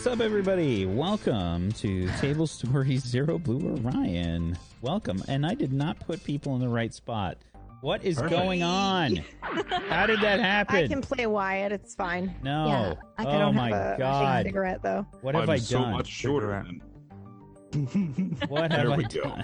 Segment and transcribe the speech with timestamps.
[0.00, 0.86] What's up, everybody?
[0.86, 4.56] Welcome to Table Stories Zero Blue Orion.
[4.80, 5.22] Welcome.
[5.28, 7.36] And I did not put people in the right spot.
[7.82, 8.30] What is Perfect.
[8.34, 9.16] going on?
[9.42, 10.76] How did that happen?
[10.76, 11.72] I can play Wyatt.
[11.72, 12.34] It's fine.
[12.42, 12.66] No.
[12.66, 14.46] Yeah, I Oh don't my have a, a God.
[14.46, 15.06] cigarette though.
[15.20, 15.92] What have I'm I so done?
[15.92, 16.64] much shorter.
[17.70, 19.36] Than, What have There I we go.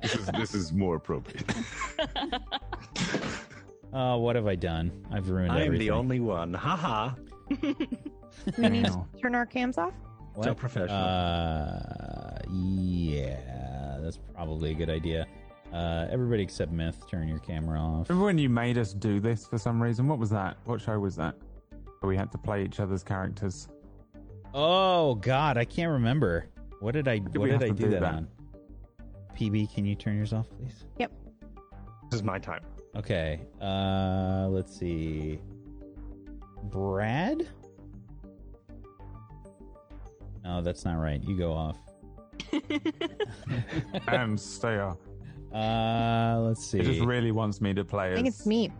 [0.00, 1.44] this is this is more appropriate.
[3.92, 4.90] oh, what have I done?
[5.12, 5.56] I've ruined it.
[5.56, 5.86] I am everything.
[5.88, 6.54] the only one.
[6.54, 7.10] Haha.
[8.58, 9.94] We need to turn our cams off.
[10.34, 10.44] What?
[10.44, 10.96] So professional.
[10.96, 15.26] Uh, yeah, that's probably a good idea.
[15.72, 18.08] Uh, everybody except Myth, turn your camera off.
[18.08, 20.06] Remember when you made us do this for some reason?
[20.06, 20.56] What was that?
[20.64, 21.36] What show was that?
[22.00, 23.68] Where we had to play each other's characters.
[24.52, 26.46] Oh God, I can't remember.
[26.80, 27.18] What did I?
[27.18, 28.14] did what did I do do that, that?
[28.14, 28.28] on?
[29.36, 30.84] PB, can you turn yours off, please?
[30.98, 31.12] Yep.
[32.10, 32.62] This is my time.
[32.96, 33.40] Okay.
[33.60, 35.40] Uh, let's see.
[36.70, 37.48] Brad?
[40.44, 41.22] No, that's not right.
[41.24, 41.78] You go off.
[44.08, 44.98] and stay off.
[45.52, 46.78] Uh, let's see.
[46.80, 48.70] It just really wants me to play I as think it's me.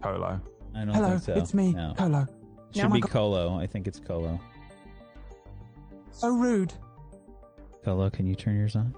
[0.00, 0.40] Polo.
[0.74, 1.34] I don't Hello, think so.
[1.34, 1.94] it's me, No.
[1.96, 2.26] Colo.
[2.74, 2.90] Should No.
[2.90, 3.58] be Colo.
[3.58, 4.40] I think it's Colo.
[6.10, 6.72] So rude.
[7.84, 8.94] Colo, can you turn yours on?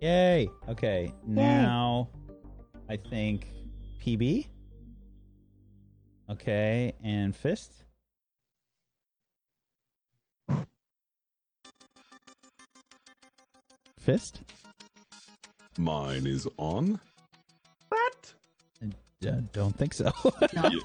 [0.00, 0.48] Yay!
[0.68, 2.08] Okay, now
[2.88, 3.48] I think
[4.02, 4.46] PB.
[6.30, 7.84] Okay, and Fist.
[13.98, 14.40] Fist?
[15.78, 17.00] Mine is on.
[17.88, 18.34] What?
[19.26, 20.12] Uh, don't think so.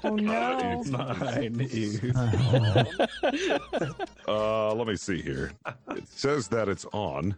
[0.02, 0.82] Oh no.
[0.90, 2.00] Mine is.
[4.28, 5.50] Uh, let me see here.
[5.90, 7.34] It says that it's on.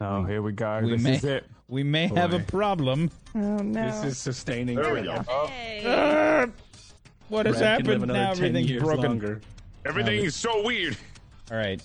[0.00, 0.80] Oh, here we go.
[0.82, 1.44] We this may- is it.
[1.70, 3.10] We may have a problem.
[3.34, 3.86] Oh no.
[3.86, 4.76] This is sustaining.
[4.76, 5.22] There we time.
[5.22, 5.48] go.
[5.86, 6.46] Ah,
[7.28, 8.06] what has Brad happened?
[8.08, 9.02] Now everything's broken.
[9.04, 9.40] Longer.
[9.86, 10.96] Everything is so weird.
[11.50, 11.80] All right.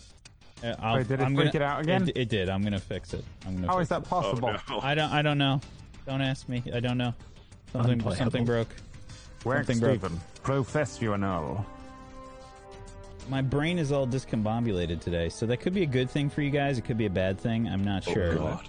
[0.63, 2.09] Uh, I'll, Wait, did it I'm freak gonna- it out again?
[2.09, 2.49] It, it did.
[2.49, 3.23] I'm gonna fix it.
[3.45, 3.67] I'm gonna.
[3.67, 4.07] How fix is that it.
[4.07, 4.53] Oh, possible?
[4.69, 4.79] no.
[4.81, 5.11] I don't.
[5.11, 5.61] I don't know.
[6.07, 6.63] Don't ask me.
[6.73, 7.13] I don't know.
[7.71, 7.93] Something.
[7.93, 8.15] Unplayable.
[8.17, 8.69] Something broke.
[9.43, 9.99] Work, Something broke.
[9.99, 10.19] Stephen.
[10.41, 11.65] Professional.
[13.29, 16.49] My brain is all discombobulated today, so that could be a good thing for you
[16.51, 16.77] guys.
[16.77, 17.67] It could be a bad thing.
[17.67, 18.33] I'm not sure.
[18.33, 18.67] Oh, God.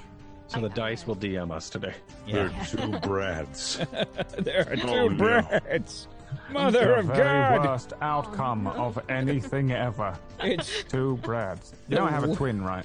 [0.49, 1.95] So the dice will DM us today.
[2.31, 3.79] There are two Brads.
[4.39, 5.17] there are oh, two Oh, no.
[5.17, 6.09] Brads.
[6.51, 7.19] Mother the of very
[7.59, 7.65] God.
[7.67, 10.17] worst outcome of anything ever.
[10.41, 11.73] It's Two Brads.
[11.89, 12.85] You don't have a twin, right?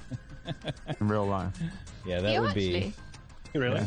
[1.00, 1.54] In real life.
[2.06, 2.22] yeah.
[2.22, 2.94] That you would be.
[3.54, 3.76] Really?
[3.80, 3.86] Yeah.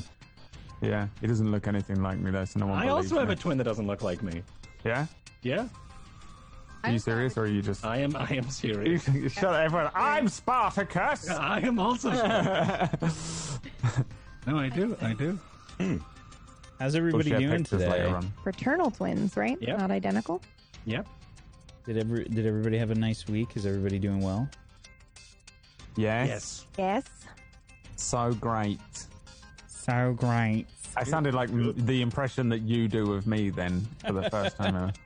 [0.83, 3.35] Yeah, he doesn't look anything like me though, so no one I also have me.
[3.35, 4.43] a twin that doesn't look like me.
[4.85, 5.07] Yeah?
[5.43, 5.67] Yeah,
[6.85, 7.85] Are you serious or are you just...
[7.85, 8.15] I am.
[8.17, 9.05] I am You- serious.
[9.33, 9.91] Shut up, everyone.
[9.95, 11.31] I'm Spartacus!
[11.31, 12.11] I am also.
[14.47, 14.97] no, I do.
[15.01, 15.39] I do.
[15.79, 15.97] Hmm.
[16.79, 17.89] How's We'll everybody share doing today?
[17.91, 18.21] later.
[18.43, 19.57] Fraternal twins, right?
[19.61, 19.79] Yep.
[19.79, 20.43] Not identical.
[20.87, 21.07] Yep.
[21.87, 23.57] Did every Did everybody have a nice week?
[23.57, 24.49] Is everybody doing well?
[25.97, 26.29] Yes.
[26.29, 26.67] Yes.
[26.79, 27.05] Yes.
[27.97, 28.81] So great.
[29.69, 30.67] So great.
[30.97, 34.57] I sounded like m- the impression that you do of me then for the first
[34.57, 34.93] time ever.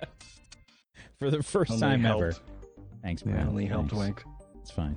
[1.18, 2.22] For the first Only time helped.
[2.22, 2.32] ever.
[3.02, 3.32] Thanks, Yeah.
[3.32, 3.48] man.
[3.48, 4.24] Only helped Thanks.
[4.24, 4.24] Wink.
[4.60, 4.96] It's fine.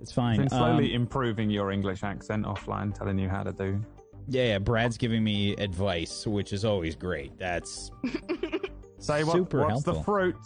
[0.00, 0.38] It's fine.
[0.38, 3.80] Been slowly Um, improving your English accent offline, telling you how to do.
[4.28, 4.58] yeah, yeah.
[4.58, 7.38] Brad's giving me advice, which is always great.
[7.38, 7.90] That's
[8.98, 10.36] Say what, Super what's the fruit?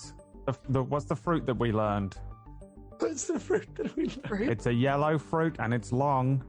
[0.47, 2.17] The, the, what's the fruit that we learned?
[2.99, 4.51] What's the fruit that we learned?
[4.51, 6.45] It's a yellow fruit and it's long.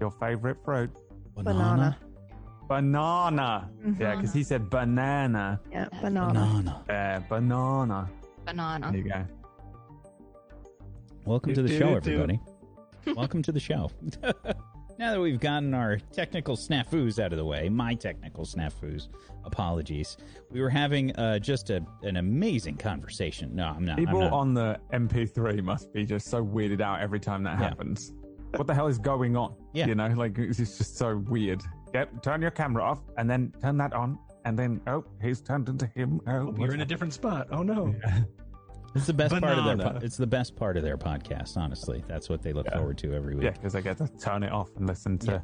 [0.00, 0.90] Your favorite fruit?
[1.34, 1.54] Banana.
[1.54, 1.98] Banana.
[3.98, 5.60] Yeah, because he said banana.
[5.72, 6.32] Yeah, banana.
[6.32, 6.84] Banana.
[6.88, 8.08] Uh, banana.
[8.46, 8.92] Banana.
[8.92, 9.26] There you go.
[11.24, 12.38] Welcome to the show, everybody.
[13.16, 13.90] Welcome to the show.
[15.00, 19.08] now that we've gotten our technical snafus out of the way, my technical snafus,
[19.44, 20.16] apologies.
[20.52, 23.52] We were having uh, just a, an amazing conversation.
[23.52, 23.98] No, I'm not.
[23.98, 24.32] I'm People not.
[24.32, 27.68] on the MP3 must be just so weirded out every time that Yeah.
[27.68, 28.12] happens.
[28.54, 29.54] What the hell is going on?
[29.72, 29.86] Yeah.
[29.86, 31.62] You know, like it's just so weird.
[31.92, 35.68] Get turn your camera off and then turn that on and then oh he's turned
[35.68, 36.20] into him.
[36.26, 37.48] Oh, We're what's in a different spot.
[37.50, 37.94] Oh no.
[38.92, 39.76] It's the best part of their.
[39.76, 41.56] Po- it's the best part of their podcast.
[41.56, 43.44] Honestly, that's what they look forward to every week.
[43.44, 45.40] Yeah, because I get to turn it off and listen to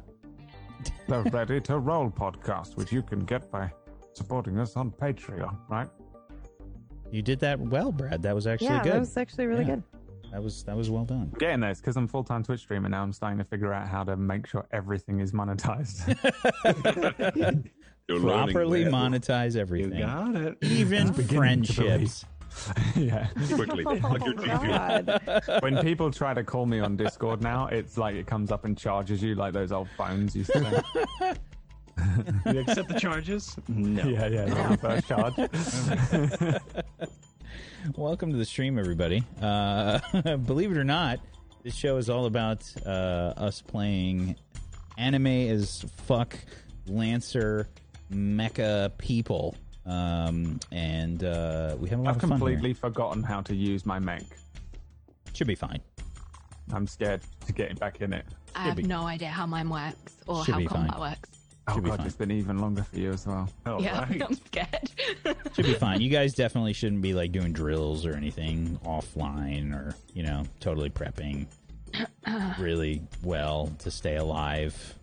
[1.07, 3.71] the Ready to Roll podcast, which you can get by
[4.13, 5.87] supporting us on Patreon, right?
[7.09, 8.21] You did that well, Brad.
[8.21, 8.93] That was actually yeah, good.
[8.93, 9.75] that was actually really Yeah.
[9.75, 9.83] good.
[10.31, 11.33] That was that was well done.
[11.39, 13.03] Getting this because I'm full time Twitch streamer now.
[13.03, 16.07] I'm starting to figure out how to make sure everything is monetized.
[18.21, 20.57] Properly that monetize You everything, got it.
[20.61, 22.25] even friendships.
[22.95, 23.27] yeah.
[23.53, 25.05] quickly, like your Oh, TV.
[25.47, 25.61] God.
[25.61, 28.75] When people try to call me on Discord now, it's like it comes up and
[28.77, 30.83] charges you like those old phones used to.
[32.45, 33.55] You accept the charges?
[33.67, 34.03] No.
[34.07, 35.33] Yeah, yeah, that's the first charge.
[37.95, 39.23] Welcome to the stream, everybody.
[39.41, 39.99] Uh,
[40.37, 41.19] believe it or not,
[41.63, 42.89] this show is all about uh,
[43.37, 44.35] us playing
[44.97, 46.37] anime as fuck
[46.87, 47.67] Lancer
[48.11, 49.55] mecha people,
[49.85, 52.29] um, and uh, we have a lot I've of fun.
[52.31, 52.37] here.
[52.39, 54.23] completely forgotten how to use my mech.
[55.33, 55.79] Should be fine.
[56.73, 58.25] I'm scared to get back in it.
[58.55, 60.99] I have be- no idea how mine works or Should how be combat fine.
[61.11, 61.29] works.
[61.69, 62.07] Oh Should be god, fine.
[62.07, 63.49] it's been even longer for you as well.
[63.65, 64.21] All yeah, right.
[64.29, 64.91] I'm scared.
[65.53, 65.99] Should be fine.
[65.99, 70.89] You guys definitely shouldn't be like doing drills or anything offline, or you know, totally
[70.89, 71.45] prepping
[72.59, 74.93] really well to stay alive.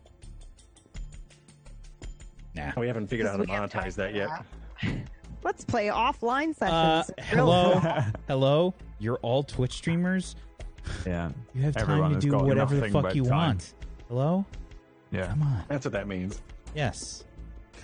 [2.54, 2.72] Nah.
[2.76, 5.06] We haven't figured out how to We have time monetize that for yet.
[5.42, 7.18] Let's play offline Uh, sessions.
[7.28, 7.80] hello,
[8.28, 8.74] hello.
[8.98, 10.36] You're all Twitch streamers.
[11.04, 11.30] Yeah.
[11.54, 13.30] You have time Everyone to do whatever the fuck you time.
[13.32, 13.74] want.
[14.08, 14.46] Hello,
[15.10, 15.26] Yeah.
[15.28, 15.64] come on.
[15.68, 16.40] That's what that means.
[16.74, 17.24] Yes,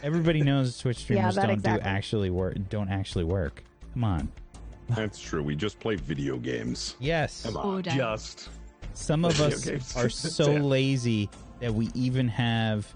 [0.02, 1.82] everybody knows Twitch streamers that don't exactly.
[1.82, 2.56] do actually work.
[2.68, 3.62] Don't actually work.
[3.94, 4.32] Come on.
[4.90, 5.42] That's true.
[5.42, 6.96] We just play video games.
[6.98, 7.82] Yes, Come All on.
[7.82, 7.94] day.
[7.96, 8.48] Just.
[8.94, 9.96] some of Video us games.
[9.96, 10.62] are so Damn.
[10.64, 12.92] lazy that we even have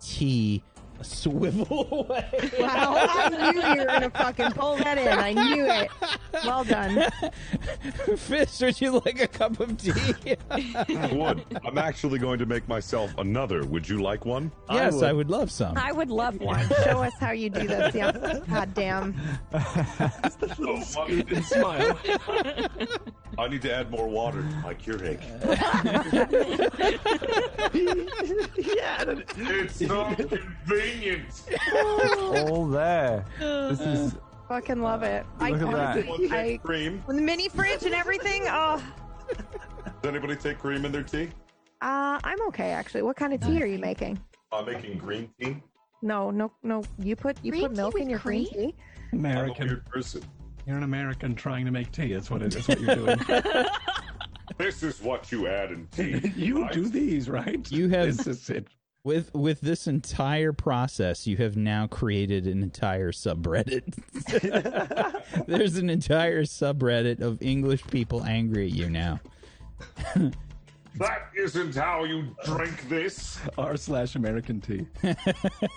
[0.00, 2.50] tea a swivel away.
[2.58, 5.08] Wow, I knew you were gonna fucking pull that in.
[5.08, 5.90] I knew it.
[6.44, 7.06] Well done.
[8.16, 10.36] Fist, would you like a cup of tea?
[10.50, 11.44] I would.
[11.64, 13.64] I'm actually going to make myself another.
[13.64, 14.50] Would you like one?
[14.70, 15.04] yes, would.
[15.04, 15.76] I would love some.
[15.76, 16.66] I would love one.
[16.84, 17.94] Show us how you do this.
[17.94, 18.40] Yeah.
[18.50, 19.14] God damn.
[19.52, 21.08] Oh, fuck.
[21.08, 21.98] And smile.
[23.38, 25.20] I need to add more water to my Keurig.
[28.56, 29.04] yeah.
[29.58, 30.42] It's so convenient.
[32.50, 33.24] All there.
[33.38, 34.14] This is
[34.48, 35.26] Fucking love it.
[35.40, 36.08] I Look at that.
[36.08, 37.02] honestly, I cream?
[37.06, 38.44] with the mini fridge and everything.
[38.48, 38.82] Oh,
[40.00, 41.28] Does anybody take cream in their tea?
[41.82, 43.02] uh, I'm okay actually.
[43.02, 44.18] What kind of tea are you making?
[44.50, 45.56] I'm making green tea.
[46.00, 46.82] No, no, no.
[46.98, 48.70] You put you Green put tea milk in with your green cream?
[48.70, 48.74] tea.
[49.12, 49.66] I'm a American.
[49.66, 50.22] weird person.
[50.66, 52.14] You're an American trying to make tea.
[52.14, 52.66] That's what it is.
[52.68, 53.18] What you're doing.
[54.56, 56.32] This is what you add in tea.
[56.34, 56.72] you right?
[56.72, 57.70] do these right.
[57.70, 58.66] You have- This is it.
[59.04, 63.94] With with this entire process, you have now created an entire subreddit.
[65.46, 69.20] There's an entire subreddit of English people angry at you now.
[70.98, 73.38] That isn't how you drink this.
[73.56, 74.84] R slash American tea.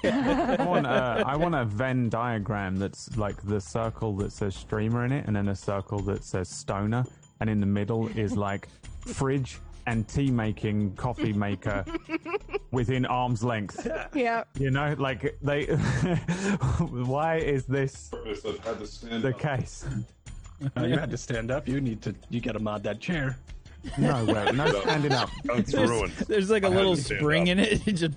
[0.03, 5.05] I want, a, I want a Venn diagram that's like the circle that says streamer
[5.05, 7.05] in it, and then a circle that says stoner,
[7.39, 8.67] and in the middle is like
[9.05, 11.85] fridge and tea making coffee maker
[12.71, 13.87] within arm's length.
[14.13, 14.43] Yeah.
[14.57, 15.65] You know, like they.
[16.89, 18.11] why is this
[18.63, 19.39] had to stand the up.
[19.39, 19.85] case?
[20.77, 21.67] Uh, you had to stand up.
[21.67, 22.15] You need to.
[22.29, 23.37] You got to mod that chair.
[23.97, 25.29] No way, no standing up.
[25.45, 26.13] It's ruined.
[26.27, 27.47] There's like a I little spring up.
[27.49, 27.87] in it.
[27.87, 28.13] It just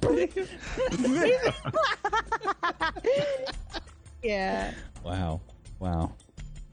[4.23, 4.73] Yeah.
[5.03, 5.41] wow,
[5.79, 6.13] wow.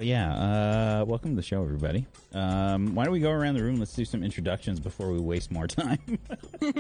[0.02, 2.08] But yeah, uh, welcome to the show, everybody.
[2.34, 3.78] Um, why don't we go around the room?
[3.78, 6.00] Let's do some introductions before we waste more time.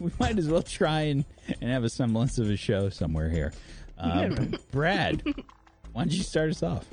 [0.00, 1.26] we might as well try and,
[1.60, 3.52] and have a semblance of a show somewhere here.
[3.98, 5.22] Um, Brad,
[5.92, 6.86] why don't you start us off?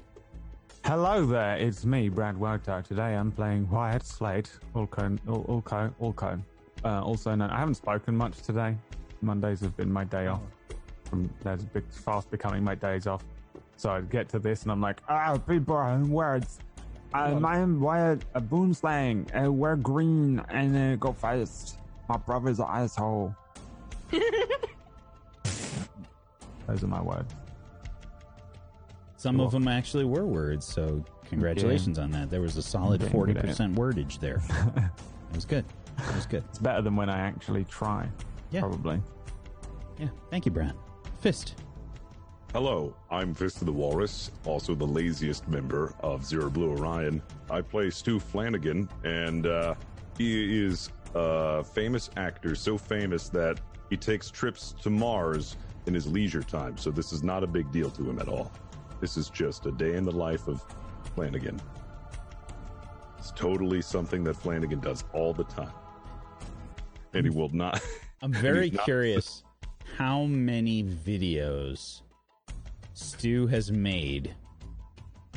[0.83, 2.81] Hello there, it's me, Brad Wagner.
[2.81, 6.37] Today I'm playing Wyatt Slate, Ulco, Ul- Ulco, Ulco.
[6.83, 8.75] Uh, also known, I haven't spoken much today.
[9.21, 10.41] Mondays have been my day off.
[11.05, 13.23] From there's big, fast becoming my days off.
[13.77, 16.59] So I'd get to this and I'm like, ah, people and words.
[17.13, 19.29] Uh, my name Wyatt uh, Boomslang.
[19.33, 21.77] Uh, wear green and uh, go fast.
[22.09, 23.35] My brother's an asshole.
[24.11, 24.21] Those
[26.83, 27.33] are my words.
[29.15, 32.29] Some of them actually were words, so congratulations on that.
[32.29, 33.47] There was a solid forty good at it.
[33.49, 34.41] percent wordage there.
[34.77, 35.65] it was good.
[35.97, 36.43] It was good.
[36.49, 38.07] It's better than when I actually try.
[38.51, 38.61] Yeah.
[38.61, 39.01] Probably.
[39.97, 40.09] Yeah.
[40.29, 40.73] Thank you, Brad.
[41.19, 41.55] Fist.
[42.53, 47.21] Hello, I'm Fist of the Walrus, also the laziest member of Zero Blue Orion.
[47.51, 49.75] I play Stu Flanagan, and uh,
[50.17, 56.07] he is a famous actor, so famous that he takes trips to Mars in his
[56.07, 58.51] leisure time, so this is not a big deal to him at all.
[59.01, 60.63] This is just a day in the life of
[61.15, 61.61] Flanagan.
[63.19, 65.71] It's totally something that Flanagan does all the time.
[67.13, 67.81] And he will not.
[68.21, 69.43] I'm very He's not- curious
[69.97, 72.01] how many videos
[72.97, 74.33] Stu has made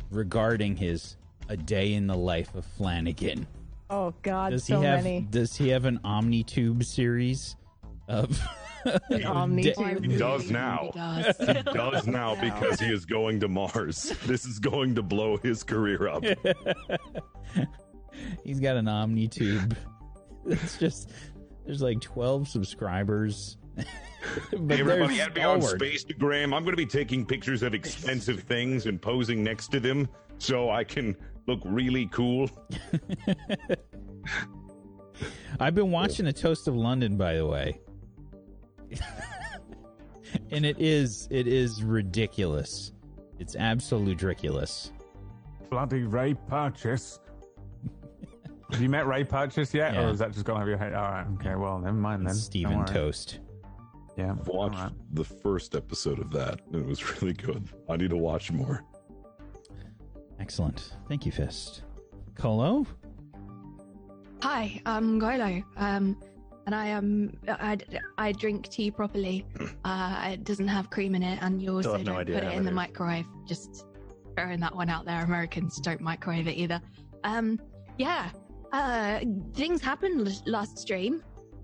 [0.09, 1.15] regarding his
[1.47, 3.45] a day in the life of Flanagan.
[3.89, 5.27] Oh God, Does so he have many.
[5.29, 7.55] does he have an OmniTube series
[8.07, 8.29] of
[9.11, 10.09] OmniTube.
[10.11, 10.89] He does now.
[10.95, 11.37] Does.
[11.37, 14.11] He does now because he is going to Mars.
[14.25, 16.23] This is going to blow his career up.
[18.43, 19.75] He's got an OmniTube.
[20.47, 21.11] It's just
[21.65, 23.57] there's like 12 subscribers
[24.51, 25.79] but Hey, everybody, there's add me on forward.
[25.81, 26.45] Spacegram.
[26.45, 30.69] I'm going to be taking pictures of expensive things and posing next to them so
[30.69, 31.15] I can
[31.47, 32.49] look really cool.
[35.59, 37.79] I've been watching A Toast of London, by the way.
[40.51, 42.93] and it is it is ridiculous.
[43.39, 44.91] It's absolute ridiculous.
[45.69, 47.19] Bloody Ray Purchase.
[48.71, 50.05] Have you met Ray Purchase yet, Yeah.
[50.07, 50.93] or is that just gone over your head?
[50.93, 52.33] All right, okay, well, never mind then.
[52.33, 52.87] Stephen Don't worry.
[52.93, 53.39] Toast.
[54.17, 54.91] Yeah, I've watched all right.
[55.13, 57.63] the first episode of that, and it was really good.
[57.89, 58.83] I need to watch more.
[60.39, 60.93] Excellent.
[61.07, 61.83] Thank you, Fist.
[62.35, 62.85] Colo?
[64.41, 65.61] Hi, I'm Golo.
[65.77, 66.17] Um,
[66.65, 67.77] and I am I,
[68.17, 69.45] I drink tea properly.
[69.83, 72.53] Uh, it doesn't have cream in it, and you also have no don't put it
[72.53, 72.75] in the is.
[72.75, 73.25] microwave.
[73.47, 73.87] Just
[74.37, 75.23] throwing that one out there.
[75.23, 76.79] Americans don't microwave it either.
[77.23, 77.59] Um,
[77.97, 78.29] yeah.
[78.71, 79.21] Uh,
[79.55, 81.23] things happened l- last stream,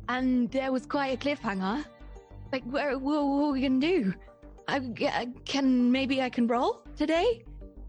[0.09, 1.85] and there was quite a cliffhanger.
[2.51, 4.13] Like, where, what, what are we gonna do?
[4.67, 7.43] I, I can maybe I can roll today.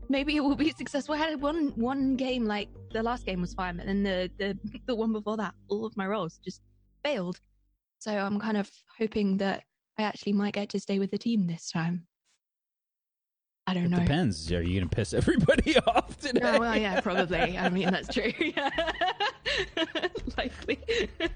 [0.08, 1.14] Maybe it will be successful.
[1.14, 4.58] I had one one game like the last game was fine, but then the the
[4.86, 6.62] the one before that, all of my rolls just
[7.04, 7.38] failed.
[7.98, 9.64] So I'm kind of hoping that
[9.98, 12.06] I actually might get to stay with the team this time.
[13.68, 13.98] I don't It know.
[13.98, 14.50] depends.
[14.52, 16.40] Are you going to piss everybody off today?
[16.42, 17.58] Oh, well, yeah, probably.
[17.58, 18.32] I mean, that's true.
[18.56, 18.70] Yeah.
[20.37, 20.78] Likely.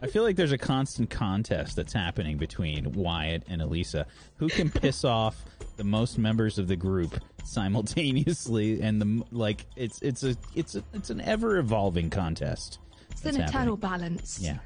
[0.02, 4.06] I feel like there's a constant contest that's happening between Wyatt and Elisa.
[4.36, 5.44] Who can piss off
[5.76, 8.80] the most members of the group simultaneously?
[8.80, 12.78] And the like, it's it's a it's a, it's an ever evolving contest.
[13.10, 14.38] It's an eternal balance.
[14.40, 14.58] Yeah.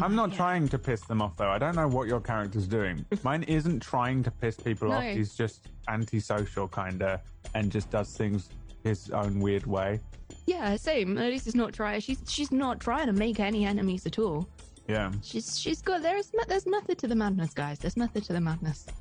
[0.00, 1.48] I'm not trying to piss them off though.
[1.50, 3.04] I don't know what your character's doing.
[3.22, 4.96] Mine isn't trying to piss people No.
[4.96, 5.02] off.
[5.04, 7.20] He's just antisocial kinda
[7.54, 8.48] and just does things
[8.84, 10.00] his own weird way.
[10.46, 11.16] Yeah, same.
[11.18, 12.00] At least it's not trying.
[12.00, 14.48] She's she's not trying to make any enemies at all.
[14.88, 15.10] Yeah.
[15.22, 17.78] She's she's got there's me- there's method to the madness, guys.
[17.78, 18.86] There's method to the madness.
[18.88, 18.92] I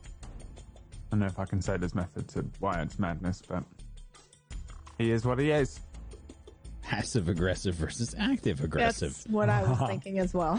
[1.11, 3.63] don't know if I can say there's method to why it's madness, but
[4.97, 5.79] he is what he is.
[6.81, 9.13] Passive aggressive versus active aggressive.
[9.13, 10.57] That's what I was thinking as well.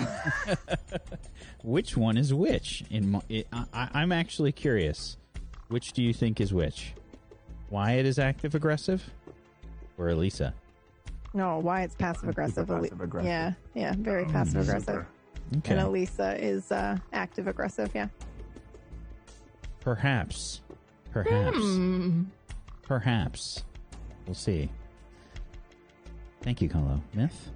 [1.62, 2.84] Which one is which?
[2.90, 5.16] In mo- it, I, I- I'm actually curious.
[5.68, 6.92] Which do you think is which?
[7.70, 9.02] Wyatt is active aggressive,
[9.98, 10.54] or Elisa?
[11.34, 12.68] No, why it's passive aggressive.
[12.68, 13.26] passive-aggressive.
[13.26, 15.06] Yeah, yeah, very passive aggressive.
[15.58, 17.90] Okay, And Elisa is uh, active aggressive.
[17.94, 18.08] Yeah.
[19.80, 20.60] perhaps,
[21.10, 22.24] perhaps, Hmm.
[22.82, 23.64] perhaps.
[24.26, 24.70] We'll see.
[26.42, 27.00] Thank you, Colo.
[27.14, 27.50] Myth.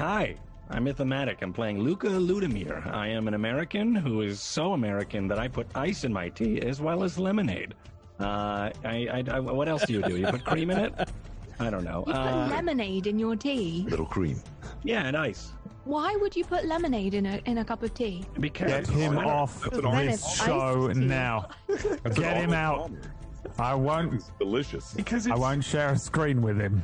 [0.00, 0.36] Hi,
[0.70, 1.36] I'm Mythomatic.
[1.42, 2.86] I'm playing Luca Ludimir.
[2.92, 6.60] I am an American who is so American that I put ice in my tea
[6.62, 7.74] as well as lemonade.
[8.18, 10.16] Uh, I, I, I- what else do you do?
[10.16, 11.08] You put cream in it?
[11.60, 12.00] I don't know.
[12.06, 13.86] You put Uh, lemonade in your tea.
[13.88, 14.40] Little cream.
[14.82, 15.52] yeah, and ice.
[15.84, 18.24] Why would you put lemonade in a in a cup of tea?
[18.40, 20.14] Because Get him off That's an Then orange.
[20.14, 21.48] it's show now.
[22.14, 22.78] Get him out.
[22.90, 23.00] palmer.
[23.60, 24.92] I won't It's delicious.
[24.94, 26.82] because I won't share a screen with him.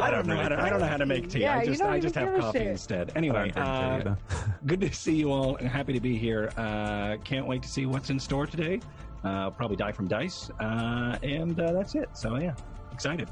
[0.00, 1.40] I don't know how to, I don't know how to make tea.
[1.40, 2.66] Yeah, I you just don't I just have coffee shit.
[2.68, 3.12] instead.
[3.16, 6.52] Anyway, don't drink tea uh, good to see you all and happy to be here.
[6.56, 8.80] Uh, can't wait to see what's in store today.
[9.24, 12.08] Uh, probably die from dice, uh, and uh, that's it.
[12.14, 12.54] So yeah,
[12.92, 13.28] excited.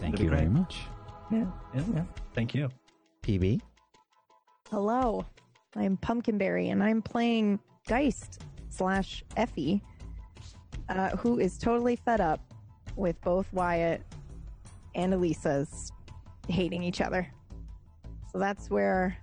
[0.00, 0.78] Thank That'd you very much.
[1.30, 2.04] Yeah, yeah, yeah.
[2.34, 2.68] Thank you.
[3.22, 3.60] PB.
[4.70, 5.24] Hello,
[5.74, 9.82] I'm Pumpkinberry, and I'm playing Geist slash Effie,
[10.88, 12.40] uh, who is totally fed up
[12.96, 14.02] with both Wyatt
[14.96, 15.92] and Elisa's
[16.48, 17.28] hating each other.
[18.32, 19.16] So that's where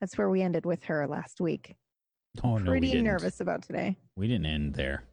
[0.00, 1.74] that's where we ended with her last week.
[2.44, 3.04] Oh no, we Pretty didn't.
[3.04, 3.96] nervous about today.
[4.16, 5.04] We didn't end there.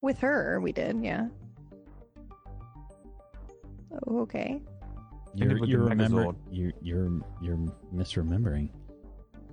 [0.00, 1.26] With her, we did, yeah.
[4.06, 4.60] Oh, okay.
[5.34, 7.58] You're you're remember you're you're you're
[7.94, 8.68] misremembering.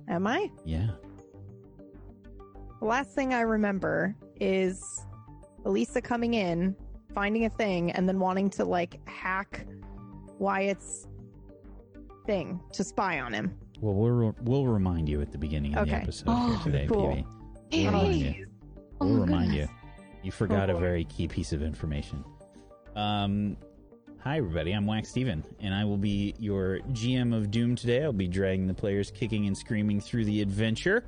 [0.08, 0.50] Am I?
[0.64, 0.90] Yeah.
[2.80, 5.04] The last thing I remember is
[5.64, 6.74] Elisa coming in,
[7.14, 9.66] finding a thing, and then wanting to like hack
[10.38, 11.06] Wyatt's
[12.26, 13.56] thing to spy on him.
[13.80, 17.16] Well, we'll we'll remind you at the beginning of the episode Oh, here today, cool.
[17.16, 17.24] PB.
[17.72, 18.46] We'll remind you.
[19.00, 19.70] Oh We'll my remind goodness.
[19.70, 19.76] you.
[20.24, 22.22] You forgot a very key piece of information.
[22.94, 23.56] Um,
[24.18, 28.04] hi everybody, I'm Wax Steven, and I will be your GM of Doom today.
[28.04, 31.04] I'll be dragging the players kicking and screaming through the adventure.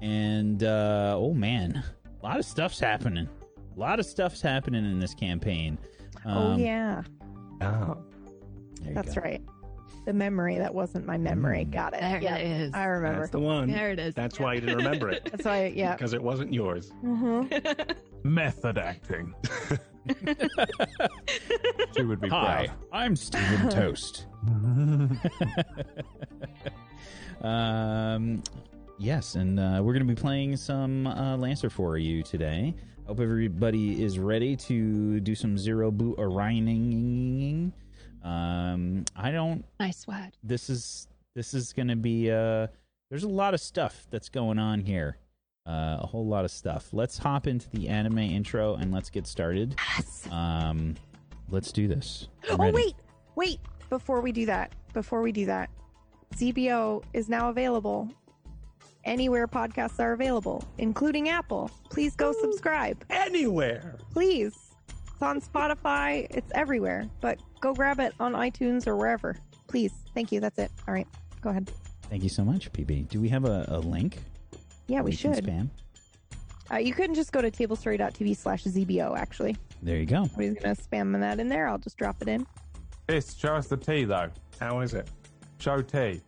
[0.00, 1.82] And uh, oh man,
[2.22, 3.28] a lot of stuff's happening.
[3.78, 5.78] A lot of stuff's happening in this campaign.
[6.26, 7.02] oh Um, yeah,
[7.60, 7.96] Oh,
[8.92, 9.20] that's go.
[9.20, 9.40] right.
[10.04, 11.64] The memory that wasn't my memory.
[11.64, 11.70] Mm.
[11.70, 12.00] Got it.
[12.00, 12.74] There yeah, it is.
[12.74, 13.20] I remember.
[13.20, 13.70] that's the one.
[13.70, 14.14] There it is.
[14.16, 15.66] That's why you didn't remember it That's why.
[15.76, 15.92] Yeah.
[15.94, 16.90] because it wasn't yours.
[17.02, 17.42] hmm
[18.24, 19.32] Method acting.
[21.96, 24.26] she would be Hi, I'm Steven Toast.
[27.42, 28.42] um,
[28.98, 32.74] yes, and uh, we're going to be playing some uh, Lancer for you today.
[33.08, 37.72] Hope everybody is ready to do some Zero Blue Orioning.
[38.22, 39.64] Um, I don't.
[39.80, 40.32] Nice word.
[40.44, 42.30] This is this is going to be.
[42.30, 42.66] Uh,
[43.08, 45.16] there's a lot of stuff that's going on here.
[45.66, 46.90] Uh, a whole lot of stuff.
[46.92, 49.74] Let's hop into the anime intro and let's get started.
[49.96, 50.28] Yes.
[50.30, 50.94] Um,
[51.48, 52.28] let's do this.
[52.50, 52.74] I'm Oh ready.
[52.76, 52.94] wait,
[53.36, 53.60] wait!
[53.88, 55.70] Before we do that, before we do that,
[56.34, 58.10] ZBO is now available
[59.08, 61.70] anywhere podcasts are available, including Apple.
[61.90, 63.02] Please go subscribe.
[63.10, 63.96] Anywhere.
[64.12, 64.54] Please.
[64.88, 66.26] It's on Spotify.
[66.30, 67.08] It's everywhere.
[67.20, 69.36] But go grab it on iTunes or wherever.
[69.66, 69.92] Please.
[70.14, 70.38] Thank you.
[70.38, 70.70] That's it.
[70.86, 71.08] All right.
[71.40, 71.72] Go ahead.
[72.02, 73.08] Thank you so much, PB.
[73.08, 74.18] Do we have a, a link?
[74.86, 75.44] Yeah, we can should.
[75.44, 75.68] spam.
[76.70, 79.56] Uh, you couldn't just go to tablestory.tv slash ZBO, actually.
[79.82, 80.22] There you go.
[80.22, 81.66] Nobody's going to spam that in there.
[81.66, 82.46] I'll just drop it in.
[83.06, 84.30] This, show us the tea though.
[84.60, 85.08] How is it?
[85.58, 86.20] Show tea.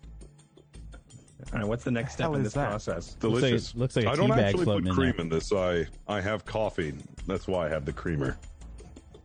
[1.52, 2.68] All right, what's the next step hell in this that?
[2.68, 3.16] process?
[3.22, 3.74] Looks like- Delicious.
[3.74, 5.20] looks like a I don't bag actually put in cream there.
[5.22, 5.52] in this.
[5.52, 6.94] I I have coffee.
[7.26, 8.38] That's why I have the creamer.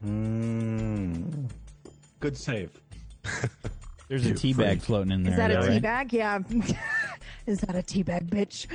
[0.05, 1.50] Mm.
[2.19, 2.72] Good save.
[4.07, 5.31] There's a tea bag floating in there.
[5.34, 5.81] Is that a though, tea right?
[5.81, 6.13] bag?
[6.13, 6.39] Yeah.
[7.48, 8.67] is that a tea bag, bitch?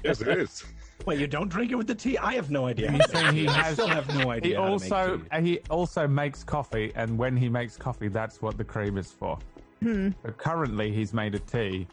[0.04, 0.64] yes, it is.
[1.04, 2.16] Wait, you don't drink it with the tea?
[2.18, 2.92] I have no idea.
[2.92, 4.50] He's saying he has, I still have no idea.
[4.50, 8.40] He how to make also he also makes coffee, and when he makes coffee, that's
[8.40, 9.36] what the cream is for.
[9.80, 10.10] Hmm.
[10.22, 11.88] But currently, he's made a tea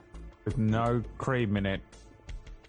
[0.49, 1.79] with no cream in it,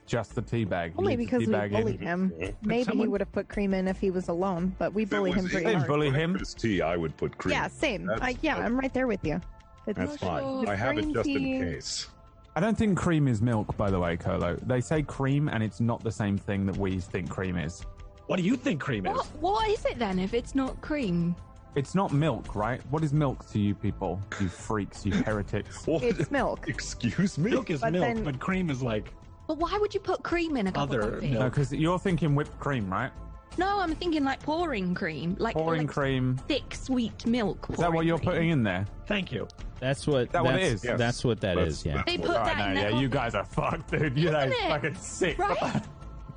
[0.07, 0.93] just the tea bag.
[0.99, 1.81] Only leaves because we bag in.
[1.81, 2.33] bullied him.
[2.63, 5.17] Maybe he would have put cream in if he was alone, but we If it
[5.17, 5.87] bully him pretty hard.
[5.87, 6.33] bully him.
[6.33, 7.53] Breakfast tea, I would put cream.
[7.55, 8.05] Yeah, same.
[8.05, 9.41] That's- I, yeah, I'm right there with you.
[9.87, 10.69] It's That's fine.
[10.69, 11.57] I have it just tea.
[11.57, 12.09] in case.
[12.55, 14.57] I don't think cream is milk, by the way, Colo.
[14.57, 17.81] They say cream, and it's not the same thing that we think cream is.
[18.27, 19.17] What do you think cream is?
[19.17, 21.35] What, what is it then if it's not cream?
[21.76, 22.80] It's not milk, right?
[22.91, 24.21] What is milk to you people?
[24.41, 25.87] You freaks, you heretics.
[25.87, 26.02] What?
[26.02, 26.69] It's milk.
[26.69, 27.50] Excuse me.
[27.52, 29.13] Milk is But milk, then- but cream is like
[29.47, 31.30] But why would you put cream in a cup Other of coffee?
[31.30, 31.41] milk.
[31.41, 33.13] No, because you're thinking whipped cream, right?
[33.59, 36.37] No, I'm thinking like pouring cream, like Pouring like cream.
[36.49, 37.67] thick sweet milk.
[37.71, 38.87] Is that what you're putting in there?
[39.06, 39.47] thank you.
[39.80, 40.30] That's what.
[40.30, 40.85] that what it that's, is?
[40.85, 40.99] Yes.
[40.99, 41.87] That's what that That's- is.
[41.87, 42.02] Yeah.
[42.06, 43.19] They put what- that Right, in no, their yeah, you coffee.
[43.30, 44.17] guys are fucked, dude.
[44.19, 44.69] You guys Isn't it?
[44.69, 45.39] fucking sick.
[45.39, 45.83] Right?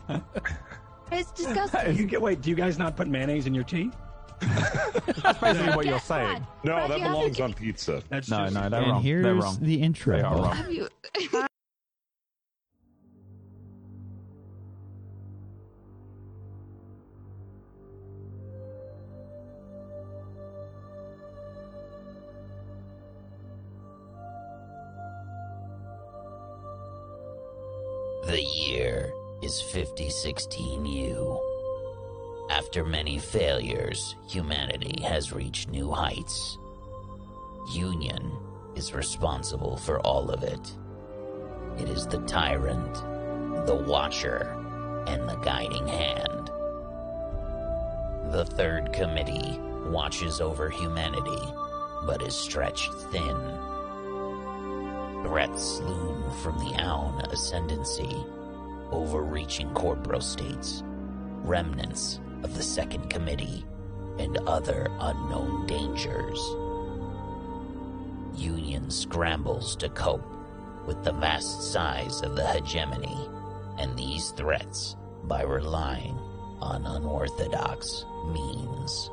[1.12, 1.96] It's disgusting.
[1.96, 2.41] You get wait.
[2.41, 3.91] Do you guys not put mayonnaise in your tea?
[5.23, 6.45] That's basically what you're saying.
[6.63, 8.01] No, that belongs on pizza.
[8.10, 9.03] That's No, just, no, they're and wrong.
[9.03, 9.58] here's they're wrong.
[9.62, 10.17] the intro.
[10.17, 10.56] They are wrong.
[10.56, 10.88] Have you?
[28.25, 31.39] The year is 5016U.
[32.54, 36.60] After many failures, humanity has reached new heights.
[37.72, 38.32] Union
[38.76, 40.72] is responsible for all of it.
[41.80, 42.94] It is the tyrant,
[43.66, 44.56] the watcher,
[45.08, 46.52] and the guiding hand.
[48.32, 51.42] The third committee watches over humanity,
[52.06, 53.36] but is stretched thin.
[55.24, 58.16] Threats loom from the Aun ascendancy,
[58.92, 60.84] overreaching corpro-states,
[61.44, 63.65] remnants of the Second Committee,
[64.19, 66.39] and other unknown dangers.
[68.36, 70.25] Union scrambles to cope
[70.86, 73.29] with the vast size of the hegemony
[73.79, 76.17] and these threats by relying
[76.60, 79.10] on unorthodox means.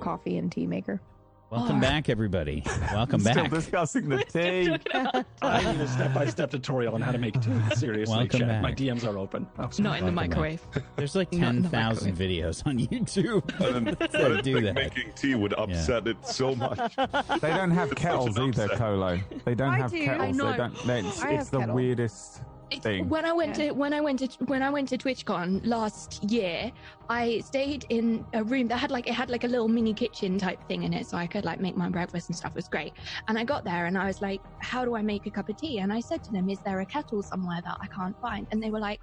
[0.00, 1.00] Coffee and tea maker.
[1.50, 2.64] Welcome back, everybody.
[2.92, 3.36] Welcome back.
[3.36, 4.76] We're still discussing the tea.
[5.40, 7.52] I need a step-by-step tutorial on how to make tea.
[7.76, 8.48] Seriously, Welcome chat.
[8.48, 8.62] back.
[8.62, 9.46] My DMs are open.
[9.58, 9.84] Oh, sorry.
[9.84, 10.28] Not in the Welcome back.
[10.30, 10.60] microwave.
[10.96, 14.74] There's like Not in the 10,000 videos on YouTube I that didn't do think that.
[14.74, 16.78] making tea would upset it so much.
[17.40, 18.78] They don't have It's kettles either, upset.
[18.78, 19.20] Colo.
[19.44, 20.04] They don't I have do.
[20.04, 20.22] kettles.
[20.28, 20.50] I know.
[20.50, 21.06] They don't.
[21.06, 21.74] It's I it's have the kettle.
[21.76, 23.08] weirdest It's- thing.
[23.08, 23.68] When I went Yeah.
[23.68, 26.70] to when I went to when I went to TwitchCon last year,
[27.08, 30.38] I stayed in a room that had like it had like a little mini kitchen
[30.38, 32.52] type thing in it, so I could like make my breakfast and stuff.
[32.52, 32.92] It was great.
[33.28, 35.56] And I got there and I was like, "How do I make a cup of
[35.56, 38.46] tea?" And I said to them, "Is there a kettle somewhere that I can't find?"
[38.50, 39.00] And they were like,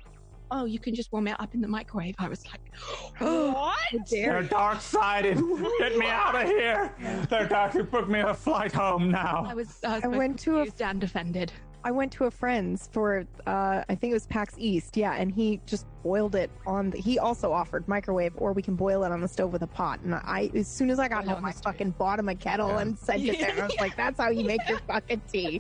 [0.52, 2.62] "Oh, you can just warm it up in the microwave." I was like,
[3.22, 3.78] oh, "What?
[4.10, 5.38] They're dark sided.
[5.80, 6.94] Get me out of here.
[7.30, 7.74] They're dark.
[7.92, 9.56] Book me a flight home I now.
[9.56, 11.54] was I, was I went to a confused and offended.
[11.84, 15.32] I went to a friend's for uh I think it was PAX East, yeah, and
[15.32, 19.12] he just boiled it on the, he also offered microwave or we can boil it
[19.12, 20.00] on the stove with a pot.
[20.02, 21.74] And I as soon as I got Boil home I the stove.
[21.74, 23.64] fucking bought him a kettle and sent it there.
[23.64, 25.60] I was like, that's how you make your fucking tea.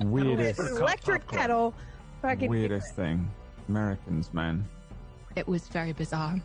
[0.00, 1.40] Weirdest, Electric popcorn.
[1.40, 1.74] kettle.
[2.22, 3.30] Fucking weirdest thing.
[3.68, 4.66] Americans, man.
[5.36, 6.36] It was very bizarre.
[6.36, 6.42] It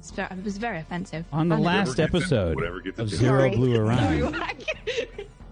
[0.00, 1.24] was very, it was very offensive.
[1.32, 3.56] On the And- last Whatever gets it- episode whatever of Zero Sorry.
[3.56, 4.56] Blue Sorry, Orion, Wack.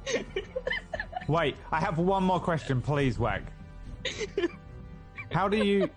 [1.28, 3.42] Wait, I have one more question, please, Wag.
[5.32, 5.88] How do you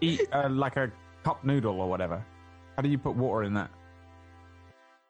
[0.00, 0.90] eat uh, like a
[1.22, 2.24] cup noodle or whatever?
[2.76, 3.70] How do you put water in that?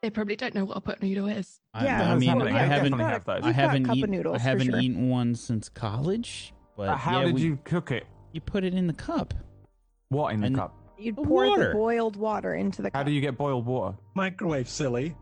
[0.03, 1.61] They probably don't know what a pot noodle is.
[1.73, 3.43] I- Yeah, I, mean, well, I haven't, definitely have those.
[3.43, 4.81] I We've got haven't cup of eaten, noodles I haven't sure.
[4.81, 6.53] eaten one since college.
[6.77, 8.05] But Uh, how yeah, did we- you cook it?
[8.33, 9.33] You put it in the cup.
[10.09, 10.75] What in the And- cup?
[10.99, 11.69] You'd pour water.
[11.69, 12.97] the boiled water into the cup.
[12.99, 13.97] How do you get boiled water?
[14.15, 15.17] Microwave, silly.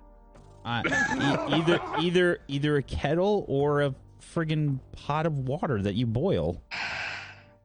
[0.66, 6.06] Uh, e- either either either a kettle or a friggin' pot of water that you
[6.06, 6.62] boil.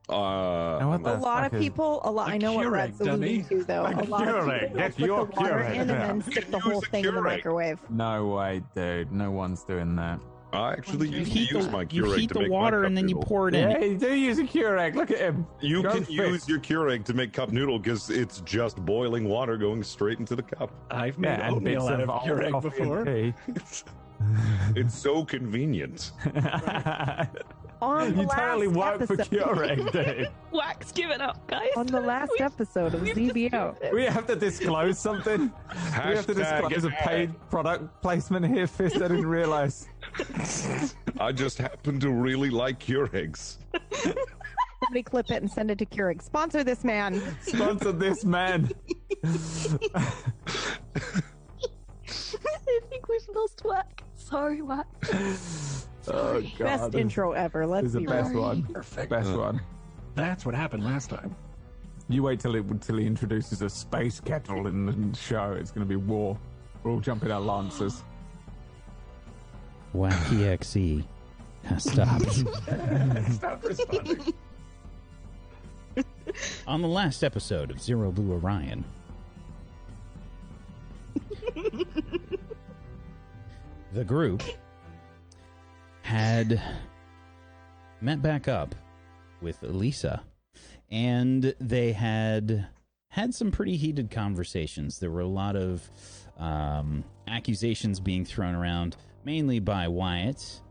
[0.10, 2.30] Uh, Now a lot of people, a lot.
[2.30, 3.86] A I know what Keurig, Red's alluding to, though.
[3.86, 6.50] A A lot of people That's put your the water Keurig, in and then stick
[6.50, 7.80] the whole a thing in the microwave.
[7.90, 9.12] No way, dude.
[9.12, 10.20] No one's doing that.
[10.54, 12.96] I actually You heat to use the, my you heat to the make water and
[12.96, 13.70] then you pour it in.
[13.70, 14.96] Yeah, you do use a Keurig.
[14.96, 15.46] Look at him.
[15.60, 16.14] You Go can fit.
[16.14, 20.38] use your Keurig to make cup noodle because it's just boiling water going straight into
[20.38, 20.72] the cup.
[20.90, 23.04] I've made yeah, and bits oatmeal out of of old Keurig before.
[24.20, 24.38] and
[24.78, 26.12] It's so convenient.
[26.24, 26.30] tea.
[27.80, 30.30] On the you totally last work for episode- Keurig, dude.
[30.52, 31.70] Wax, give it up, guys.
[31.78, 33.94] On the last episode of ZBO.
[33.94, 35.42] We have to disclose something.
[35.42, 38.96] we have to Hashtag disclose a paid product placement here, Fist.
[38.96, 39.88] I didn't realize.
[41.20, 43.58] I just happen to really like Keurigs.
[44.84, 46.24] Somebody clip it and send it to Keurig.
[46.24, 47.22] Sponsor this man.
[47.42, 48.72] Sponsor this man.
[49.24, 49.28] I
[52.90, 54.04] think we've lost Wax.
[54.30, 55.84] Sorry, Wax.
[56.10, 56.58] Oh god.
[56.58, 57.68] Best intro ever.
[57.68, 58.44] Let's the be best real.
[58.44, 58.64] one.
[58.64, 59.10] Perfect.
[59.10, 59.60] Best one.
[60.16, 61.36] That's what happened last time.
[62.08, 65.52] You wait till it till he introduces a space kettle in the show.
[65.60, 66.38] It's going to be war.
[66.82, 68.06] We're all jumping our lances.
[69.94, 71.04] Wacky XE
[71.66, 72.32] has stopped.
[73.34, 74.34] Stop responding.
[76.68, 78.86] On the last episode of Zero Blue Orion,
[83.94, 84.44] the group
[86.02, 86.62] had
[88.02, 88.76] met back up
[89.42, 90.22] with Elisa,
[90.90, 92.68] and they had
[93.10, 95.00] had some pretty heated conversations.
[95.00, 95.90] There were a lot of
[96.38, 98.96] um, accusations being thrown around,
[99.26, 100.62] mainly by Wyatt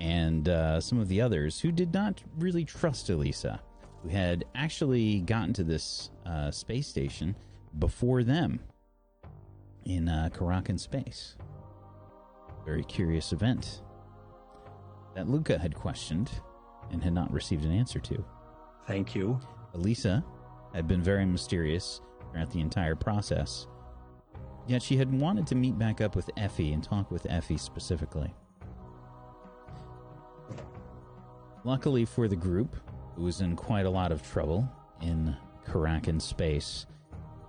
[0.00, 3.60] and uh, some of the others who did not really trust Elisa,
[4.02, 7.34] who had actually gotten to this uh, space station
[7.78, 8.60] before them
[9.84, 11.34] in uh, Karrakin space.
[12.68, 13.80] Very curious event
[15.14, 16.30] that Luca had questioned
[16.90, 18.22] and had not received an answer to.
[18.86, 19.40] Thank you.
[19.72, 20.22] Elisa
[20.74, 23.66] had been very mysterious throughout the entire process.
[24.66, 28.34] Yet she had wanted to meet back up with Effie and talk with Effie specifically.
[31.64, 32.76] Luckily for the group,
[33.16, 35.34] who was in quite a lot of trouble in
[35.66, 36.84] Karrakin space,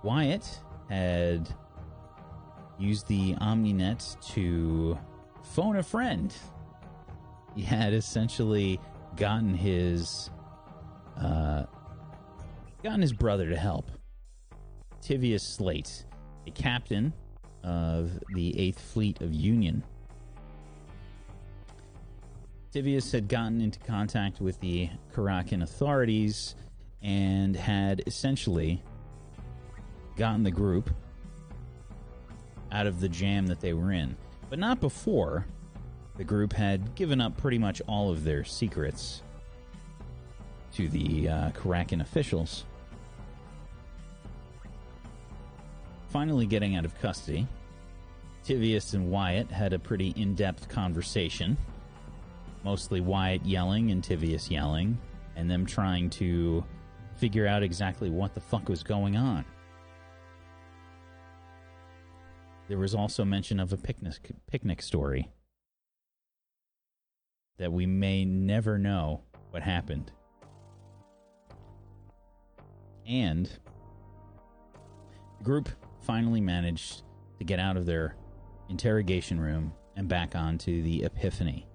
[0.02, 1.46] Wyatt had
[2.78, 4.98] used the OmniNet to
[5.42, 6.34] phone a friend.
[7.54, 8.80] He had essentially
[9.16, 10.30] gotten his
[11.16, 11.64] uh,
[12.82, 13.90] gotten his brother to help.
[15.02, 16.04] Tivius Slate,
[16.46, 17.12] a captain
[17.62, 19.82] of the Eighth Fleet of Union.
[22.72, 26.54] Tivius had gotten into contact with the Karrakin authorities
[27.02, 28.82] and had essentially
[30.16, 30.90] gotten the group
[32.70, 34.16] out of the jam that they were in.
[34.50, 35.46] But not before
[36.16, 39.22] the group had given up pretty much all of their secrets
[40.74, 42.64] to the uh, Karrakin officials.
[46.08, 47.46] Finally, getting out of custody,
[48.44, 51.56] Tivius and Wyatt had a pretty in depth conversation.
[52.64, 54.98] Mostly Wyatt yelling and Tivius yelling,
[55.36, 56.64] and them trying to
[57.16, 59.44] figure out exactly what the fuck was going on.
[62.70, 65.28] There was also mention of a picnic, picnic story
[67.58, 70.12] that we may never know what happened.
[73.04, 73.50] And
[75.38, 75.68] the group
[76.02, 77.02] finally managed
[77.38, 78.14] to get out of their
[78.68, 81.66] interrogation room and back onto the Epiphany.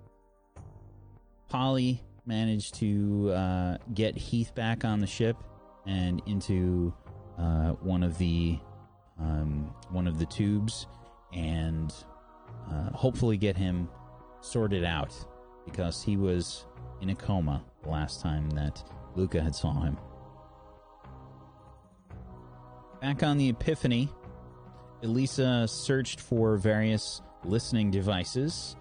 [1.50, 5.36] Polly managed to uh, get Heath back on the ship
[5.86, 6.94] and into
[7.38, 8.58] uh, one of the
[9.20, 10.88] um, one of the tubes,
[11.34, 11.94] and
[12.72, 13.90] uh, hopefully get him
[14.42, 15.14] sorted out
[15.66, 16.66] because he was
[17.02, 18.84] in a coma the last time that
[19.16, 19.98] Luca had saw him.
[23.02, 24.10] Back on the Epiphany,
[25.04, 28.76] Elisa searched for various listening devices,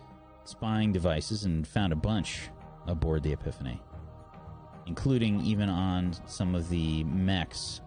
[0.44, 2.49] spying devices, and found a bunch
[2.87, 3.81] aboard the Epiphany,
[4.87, 7.81] including even on some of the mechs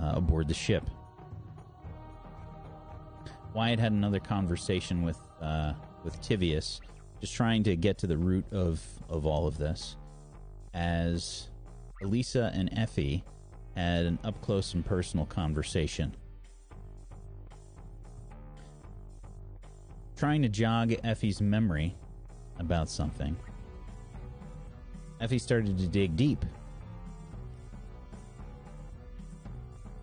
[0.00, 0.88] uh, aboard the ship.
[3.58, 5.72] Wyatt had another conversation with uh,
[6.04, 6.78] with Tivius,
[7.20, 9.96] just trying to get to the root of of all of this.
[10.74, 11.48] As
[12.00, 13.24] Elisa and Effie
[13.74, 16.14] had an up close and personal conversation.
[20.16, 21.96] Trying to jog Effie's memory
[22.60, 23.36] about something.
[25.20, 26.44] Effie started to dig deep.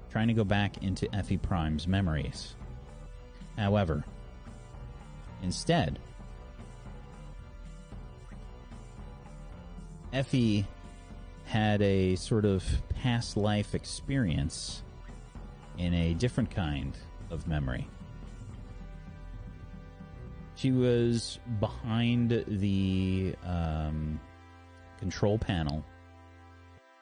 [0.10, 2.56] Trying to go back into Effie Prime's memories.
[3.58, 4.04] However,
[5.42, 6.00] instead,
[10.12, 10.66] Effie
[11.46, 14.82] had a sort of past life experience
[15.78, 16.98] in a different kind
[17.30, 17.88] of memory.
[20.56, 24.20] She was behind the um,
[25.00, 25.84] control panel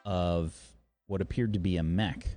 [0.05, 0.55] of
[1.07, 2.27] what appeared to be a mech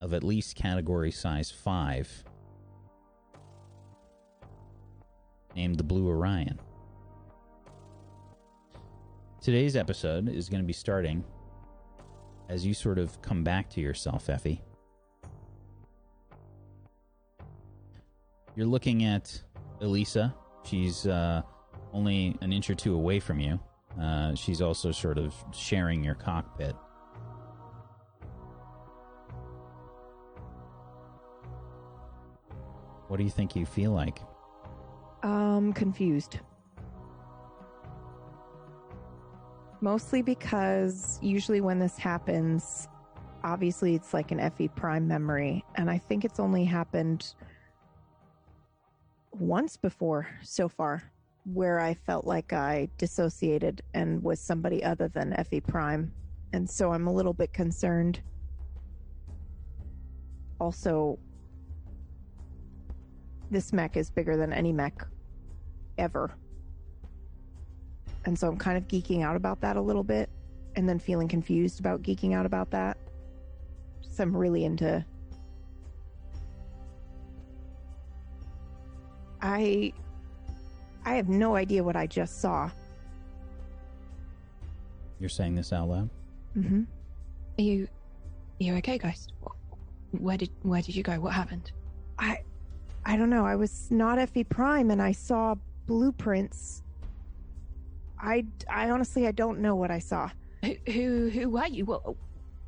[0.00, 2.24] of at least category size 5
[5.54, 6.58] named the Blue Orion.
[9.40, 11.24] Today's episode is going to be starting
[12.48, 14.60] as you sort of come back to yourself, Effie.
[18.56, 19.40] You're looking at
[19.80, 20.34] Elisa.
[20.64, 21.42] She's uh,
[21.92, 23.58] only an inch or two away from you.
[24.00, 26.74] Uh, she's also sort of sharing your cockpit.
[33.08, 34.20] What do you think you feel like?
[35.22, 36.38] Um, confused.
[39.80, 42.88] Mostly because usually when this happens,
[43.44, 47.34] obviously it's like an Effie prime memory, and I think it's only happened
[49.32, 51.02] once before so far
[51.44, 56.12] where I felt like I dissociated and was somebody other than Effie prime.
[56.52, 58.20] And so I'm a little bit concerned.
[60.60, 61.18] Also,
[63.50, 65.06] this mech is bigger than any mech
[65.98, 66.30] ever.
[68.24, 70.28] And so I'm kind of geeking out about that a little bit
[70.76, 72.96] and then feeling confused about geeking out about that.
[74.02, 75.04] So I'm really into
[79.42, 79.92] I
[81.04, 82.70] I have no idea what I just saw.
[85.18, 86.10] You're saying this out loud?
[86.56, 86.82] Mm-hmm.
[87.58, 89.32] Are you, are you okay, Ghost?
[90.12, 91.18] Where did where did you go?
[91.20, 91.72] What happened?
[92.18, 92.42] I
[93.04, 93.44] I don't know.
[93.46, 95.54] I was not Effie Prime and I saw
[95.86, 96.82] blueprints.
[98.18, 100.30] I I honestly I don't know what I saw.
[100.62, 101.86] Who who, who were you?
[101.86, 102.02] What,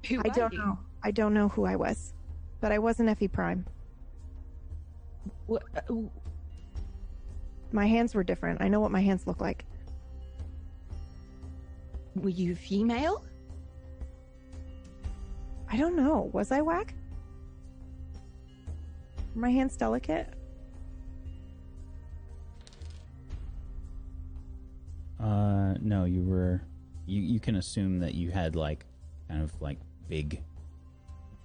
[0.07, 0.59] who I don't you?
[0.59, 0.79] know.
[1.03, 2.15] I don't know who I was.
[2.61, 3.67] But I wasn't Effie Prime.
[5.47, 5.95] What, uh,
[7.73, 8.63] My hands were different.
[8.63, 9.65] I know what my hands look like.
[12.15, 13.25] were you female?
[15.71, 16.31] I don't know.
[16.33, 16.95] Was I whack?
[19.35, 20.29] Were my hands delicate?
[25.21, 26.63] Uh, no, you were.
[27.07, 28.85] You you can assume that you had like
[29.29, 30.43] kind of like big,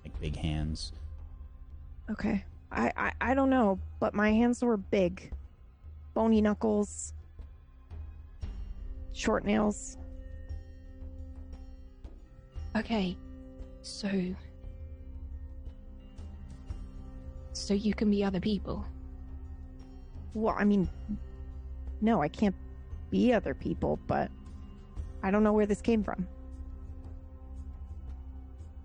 [0.04, 0.92] like big hands.
[2.10, 2.44] Okay.
[2.72, 5.32] I, I I don't know, but my hands were big.
[6.14, 7.14] Bony knuckles.
[9.14, 9.98] Short nails.
[12.76, 13.18] Okay,
[13.82, 14.08] so
[17.58, 18.86] so you can be other people.
[20.34, 20.88] Well, I mean,
[22.02, 22.56] no, I can't
[23.10, 24.30] be other people, but
[25.24, 26.28] I don't know where this came from.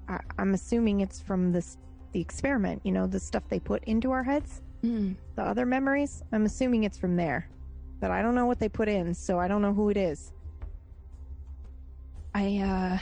[0.09, 1.77] I, I'm assuming it's from this
[2.13, 2.81] the experiment.
[2.85, 5.13] You know, the stuff they put into our heads, Hmm.
[5.37, 6.23] the other memories.
[6.33, 7.49] I'm assuming it's from there,
[8.01, 10.33] but I don't know what they put in, so I don't know who it is.
[12.35, 12.99] I uh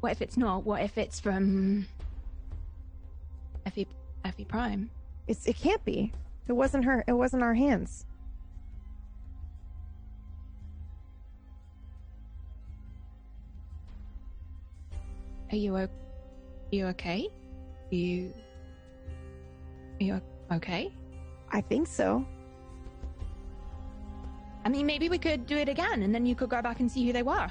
[0.00, 0.64] what if it's not?
[0.64, 1.86] What if it's from
[4.24, 4.90] Effie Prime?
[5.26, 6.12] It's it can't be.
[6.48, 7.04] It wasn't her.
[7.06, 8.06] It wasn't our hands.
[15.50, 15.88] Are you o-
[16.70, 17.28] you okay?
[17.90, 18.32] You
[20.00, 20.92] you okay?
[21.50, 22.26] I think so.
[24.64, 26.90] I mean, maybe we could do it again, and then you could go back and
[26.90, 27.50] see who they were.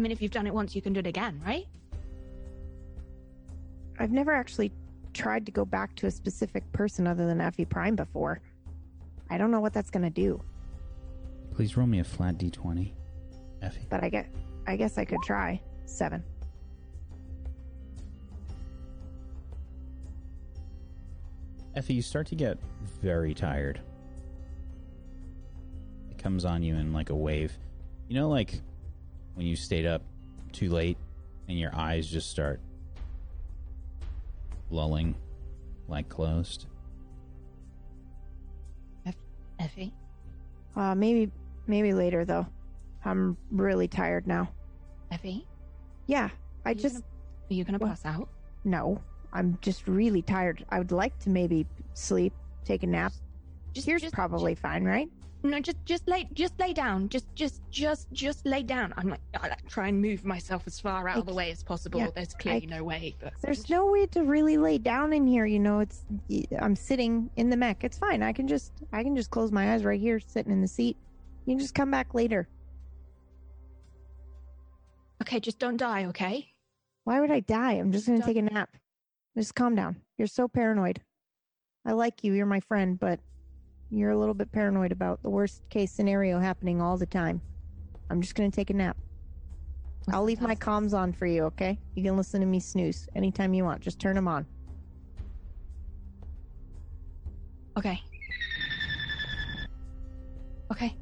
[0.00, 1.66] I mean, if you've done it once, you can do it again, right?
[3.98, 4.72] I've never actually
[5.12, 8.40] tried to go back to a specific person other than Effie Prime before.
[9.28, 10.40] I don't know what that's gonna do,
[11.54, 12.92] Please roll me a flat d20,
[13.60, 13.86] Effie.
[13.90, 14.34] but I get.
[14.66, 16.24] I guess I could try seven.
[21.76, 22.56] Effie, you start to get
[23.02, 23.82] very tired.
[26.10, 27.52] It comes on you in like a wave.
[28.08, 28.62] You know, like
[29.40, 30.02] when you stayed up
[30.52, 30.98] too late
[31.48, 32.60] and your eyes just start
[34.70, 35.14] lulling,
[35.88, 36.66] like closed.
[39.58, 39.94] Effie.
[40.76, 41.30] Uh, maybe,
[41.66, 42.46] maybe later though.
[43.06, 44.50] I'm really tired now.
[45.10, 45.46] Effie.
[46.06, 46.28] Yeah,
[46.66, 47.06] I Are just gonna-
[47.50, 47.88] Are you gonna What?
[47.88, 48.28] pass out?
[48.64, 49.00] no.
[49.32, 50.66] I'm just really tired.
[50.70, 53.12] I would like to maybe sleep, take a nap.
[53.72, 55.08] Just, Here's just, probably fine, right?
[55.42, 57.08] No, just just lay just lay down.
[57.08, 58.92] Just just just just lay down.
[58.98, 61.62] I'm like I like try and move myself as far out of the way as
[61.62, 61.98] possible.
[61.98, 63.16] yeah, There's clearly no way.
[63.20, 65.46] But There's no way to really lay down in here.
[65.46, 66.04] You know, it's
[66.60, 67.84] I'm sitting in the mech.
[67.84, 68.22] It's fine.
[68.22, 70.98] I can just I can just close my eyes right here, sitting in the seat.
[71.46, 72.46] You can just come back later.
[75.22, 76.48] Okay, just don't die, okay?
[77.04, 77.74] Why would I die?
[77.74, 78.70] I'm just gonna Don't- take a nap.
[79.36, 79.96] Just calm down.
[80.18, 81.00] You're so paranoid.
[81.86, 82.32] I like you.
[82.34, 83.20] You're my friend, but
[83.90, 87.40] you're a little bit paranoid about the worst case scenario happening all the time.
[88.08, 88.96] I'm just gonna take a nap.
[90.12, 91.78] I'll leave my comms on for you, okay?
[91.94, 93.80] You can listen to me snooze anytime you want.
[93.80, 94.46] Just turn them on.
[97.76, 98.00] Okay.
[100.72, 100.96] Okay.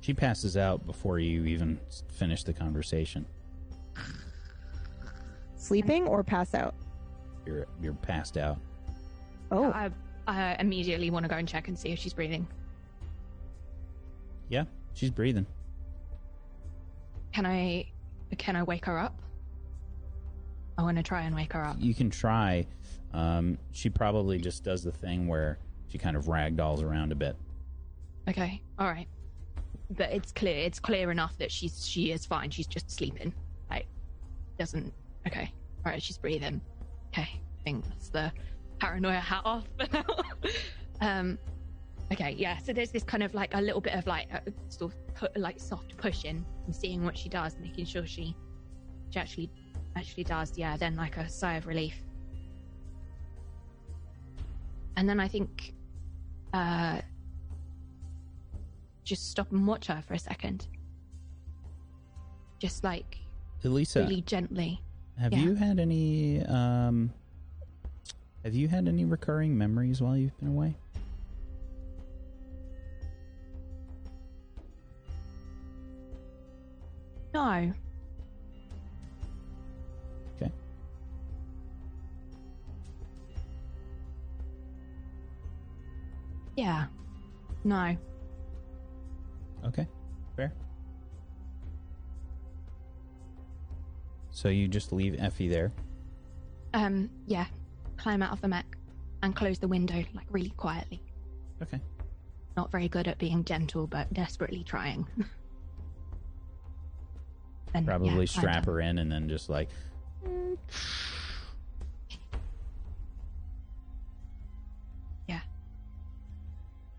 [0.00, 3.24] She passes out before you even finish the conversation.
[5.56, 6.74] Sleeping or pass out?
[7.46, 8.58] You're you're passed out.
[9.50, 9.90] Oh, I
[10.26, 12.46] I immediately want to go and check and see if she's breathing.
[14.48, 15.46] Yeah, she's breathing.
[17.32, 17.86] Can I
[18.38, 19.20] can I wake her up?
[20.76, 21.76] I want to try and wake her up.
[21.78, 22.66] You can try.
[23.12, 25.58] Um, she probably just does the thing where
[25.88, 27.36] she kind of ragdolls around a bit.
[28.28, 28.60] Okay.
[28.78, 29.06] All right.
[29.90, 30.56] But it's clear.
[30.56, 32.50] It's clear enough that she's she is fine.
[32.50, 33.32] She's just sleeping.
[33.70, 33.86] Like
[34.58, 34.92] doesn't.
[35.26, 35.52] Okay.
[35.84, 36.02] All right.
[36.02, 36.60] She's breathing.
[37.08, 37.28] Okay.
[37.40, 38.32] I think that's the
[38.78, 39.64] paranoia hat off
[41.00, 41.38] um.
[42.12, 42.34] Okay.
[42.38, 42.58] Yeah.
[42.58, 45.40] So there's this kind of like a little bit of like a sort of pu-
[45.40, 48.36] like soft pushing and seeing what she does, making sure she
[49.10, 49.50] she actually
[49.96, 50.56] actually does.
[50.56, 50.76] Yeah.
[50.76, 51.96] Then like a sigh of relief.
[54.96, 55.72] And then I think.
[56.52, 57.00] Uh,
[59.04, 60.66] just stop and watch her for a second.
[62.58, 63.18] Just like
[63.62, 64.80] Elisa, really gently.
[65.18, 65.38] have yeah.
[65.38, 67.12] you had any um,
[68.44, 70.74] have you had any recurring memories while you've been away?
[77.32, 77.72] No.
[80.36, 80.52] Okay.
[86.56, 86.86] Yeah.
[87.64, 87.96] No.
[89.64, 89.88] Okay,
[90.36, 90.52] fair.
[94.30, 95.72] So you just leave Effie there.
[96.74, 97.46] Um, yeah.
[97.96, 98.66] Climb out of the mech
[99.22, 101.00] and close the window, like really quietly.
[101.62, 101.80] Okay.
[102.56, 105.06] Not very good at being gentle, but desperately trying.
[107.74, 109.68] and, Probably yeah, strap her in and then just like
[115.26, 115.40] yeah.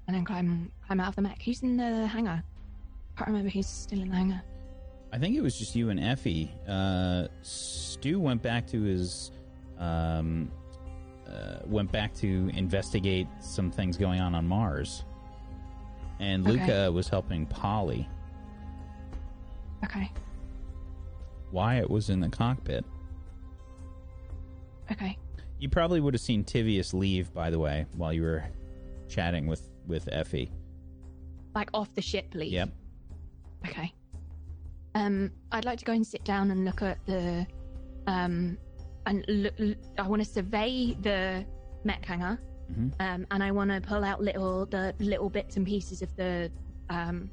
[0.07, 1.41] And then climb climb out of the mech.
[1.41, 2.43] Who's in the hangar?
[3.17, 4.41] Can't remember who's still in the hangar.
[5.13, 6.51] I think it was just you and Effie.
[6.67, 9.31] Uh, Stu went back to his,
[9.79, 10.51] um,
[11.27, 15.03] uh, went back to investigate some things going on on Mars,
[16.19, 16.59] and Okay.
[16.59, 18.07] Luca was helping Polly.
[19.83, 20.11] Okay.
[21.51, 22.85] Wyatt was in the cockpit.
[24.91, 25.17] Okay.
[25.59, 28.43] You probably would have seen Tivius leave, by the way, while you were
[29.07, 30.51] chatting with with Effie.
[31.53, 32.51] Like off the ship leave.
[32.51, 32.69] Yep.
[33.67, 33.93] Okay.
[34.95, 37.45] Um, I'd like to go and sit down and look at the,
[38.07, 38.57] um,
[39.05, 39.53] and look.
[39.59, 41.45] l- I want to survey the
[41.83, 42.39] mech hangar,
[42.71, 42.93] Mhm.
[42.99, 46.51] um, and I want to pull out little the little bits and pieces of the,
[46.89, 47.29] um,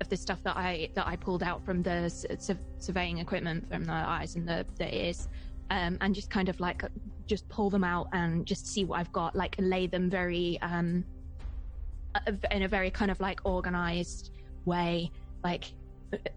[0.00, 3.68] of the stuff that I that I pulled out from the s- sur- surveying equipment
[3.68, 5.28] from the eyes and the the ears,
[5.70, 6.82] um, and just kind of like
[7.26, 9.36] just pull them out and just see what I've got.
[9.36, 11.04] Like lay them very um,
[12.50, 14.30] in a very kind of like organized
[14.64, 15.10] way
[15.44, 15.72] like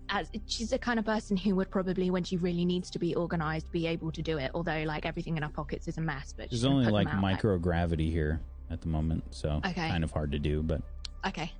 [0.09, 3.15] as she's the kind of person who would probably when she really needs to be
[3.15, 4.51] organized be able to do it.
[4.53, 8.11] Although like everything in our pockets is a mess but There's only like out, microgravity
[8.11, 9.87] here at the moment, so Okay.
[9.89, 10.81] kind of hard to do, but
[11.25, 11.51] okay.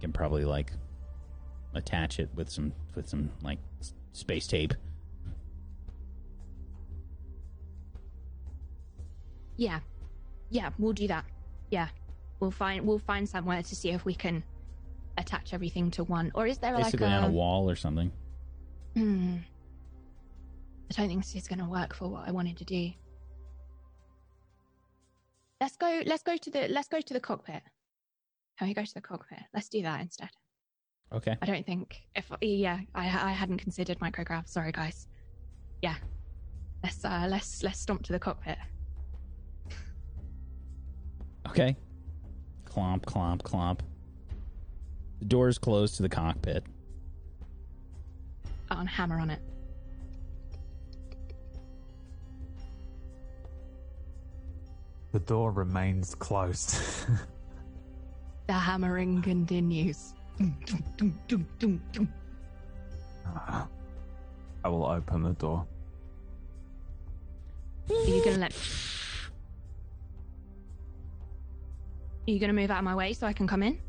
[0.00, 0.72] can probably like
[1.74, 3.58] attach it with some with some like
[4.12, 4.74] space tape.
[9.56, 9.80] yeah.
[10.50, 11.24] Yeah we'll do that.
[11.70, 11.88] Yeah.
[12.40, 14.44] We'll find we'll find somewhere to see if we can
[15.18, 18.12] attach everything to one or is there Basically like on a wall or something.
[18.94, 19.36] Hmm.
[20.90, 22.90] I don't think this is going to work for what I wanted to do.
[25.60, 26.02] Let's go.
[26.06, 26.68] Let's go to the.
[26.68, 27.62] Let's go to the cockpit.
[28.58, 29.40] Can we go to the cockpit?
[29.54, 30.30] Let's do that instead.
[31.12, 31.36] Okay.
[31.40, 34.48] I don't think if yeah, I I hadn't considered micrograph.
[34.48, 35.08] Sorry, guys.
[35.82, 35.94] Yeah,
[36.82, 38.58] let's uh let's let's stomp to the cockpit.
[41.48, 41.76] Okay.
[42.64, 43.80] Clomp, clomp, clomp.
[45.18, 46.64] The doors close to the cockpit.
[48.70, 49.40] Oh, on hammer on it.
[55.12, 56.78] The door remains closed.
[58.46, 60.14] The hammering continues.
[64.64, 65.66] I will open the door.
[67.90, 68.52] Are you gonna let?
[72.28, 73.80] Are you gonna move out of my way so I can come in?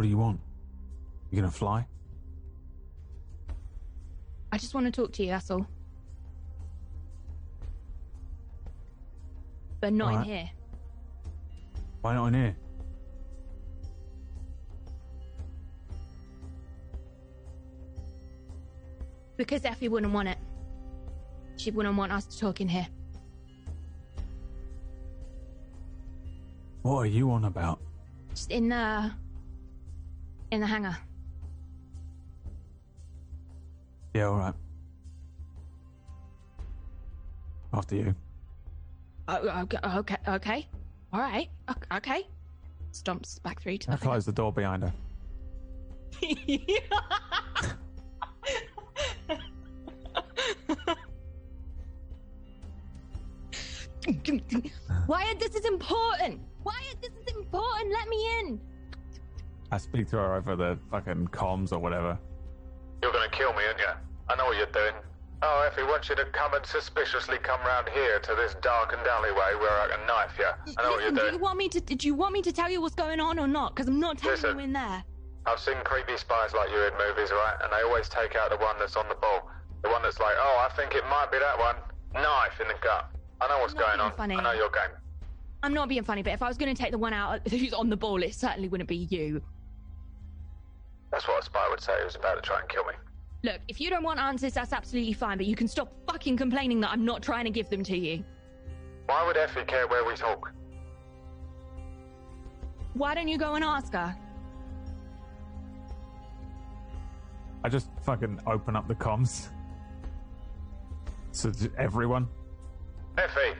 [0.00, 0.40] What do you want?
[1.30, 1.86] You gonna fly?
[4.50, 5.28] I just want to talk to you.
[5.28, 5.66] That's all.
[9.78, 10.50] But not in here.
[12.00, 12.56] Why not in here?
[19.36, 20.38] Because Effie wouldn't want it.
[21.58, 22.88] She wouldn't want us to talk in here.
[26.80, 27.80] What are you on about?
[28.30, 29.12] Just in the
[30.50, 30.96] in the hangar.
[34.14, 34.54] Yeah, alright.
[37.72, 38.14] After you.
[39.28, 40.66] Oh, okay, okay, okay,
[41.12, 41.48] all right,
[41.92, 42.26] okay.
[42.92, 44.92] Stomps back through to I the close the door behind her.
[55.06, 56.40] Wyatt, this is important.
[56.64, 57.92] Wyatt, this is important.
[57.92, 58.60] Let me in.
[59.70, 62.18] I speak to her over the fucking comms or whatever.
[63.02, 63.86] You're gonna kill me, aren't you?
[64.28, 64.94] I know what you're doing.
[65.42, 69.54] Oh, Effie wants you to come and suspiciously come round here to this darkened alleyway
[69.58, 70.74] where I can knife you.
[70.76, 71.40] I know what you're Listen, do you doing.
[71.40, 71.80] want me to?
[71.80, 73.74] Did you want me to tell you what's going on or not?
[73.74, 74.58] Because I'm not telling Listen.
[74.58, 75.02] you in there.
[75.46, 77.54] I've seen creepy spies like you in movies, right?
[77.62, 79.48] And they always take out the one that's on the ball.
[79.82, 81.76] The one that's like, oh, I think it might be that one.
[82.12, 83.08] Knife in the gut.
[83.40, 84.16] I know what's Not going being on.
[84.16, 84.34] funny.
[84.36, 84.94] I know your game.
[85.62, 87.72] I'm not being funny, but if I was going to take the one out who's
[87.72, 89.40] on the ball, it certainly wouldn't be you.
[91.10, 92.94] That's what a spy would say who's about to try and kill me.
[93.42, 96.80] Look, if you don't want answers, that's absolutely fine, but you can stop fucking complaining
[96.80, 98.22] that I'm not trying to give them to you.
[99.06, 100.52] Why would Effie care where we talk?
[102.94, 104.14] Why don't you go and ask her?
[107.64, 109.48] I just fucking open up the comms.
[111.32, 112.28] So to everyone.
[113.18, 113.56] Effie,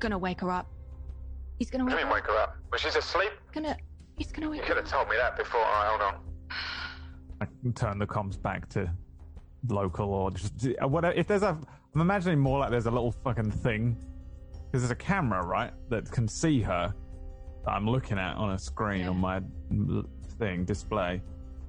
[0.00, 0.66] Gonna wake her up.
[1.58, 2.28] He's gonna what do wake you her mean up.
[2.28, 2.56] wake her up?
[2.72, 3.32] Was she asleep?
[3.52, 3.76] Gonna.
[4.16, 5.60] He's gonna You could have told me that before.
[5.60, 6.20] Alright, hold on.
[7.40, 8.90] I can turn the comms back to
[9.68, 11.14] local or just uh, whatever.
[11.14, 11.58] If there's a,
[11.94, 13.96] I'm imagining more like there's a little fucking thing
[14.66, 16.94] because there's a camera, right, that can see her.
[17.64, 19.08] That I'm looking at on a screen Yeah.
[19.10, 19.40] on my
[20.38, 21.22] thing display.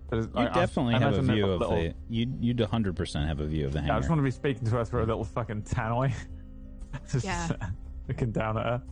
[0.09, 1.93] There's- You I- I- definitely I have a imagine there's view of little- the.
[2.09, 4.31] You you'd 100 percent have a view of the Yeah, I just want to be
[4.31, 6.13] speaking to her through a little fucking tannoy.
[7.11, 7.49] just Yeah.
[8.07, 8.83] looking down at her.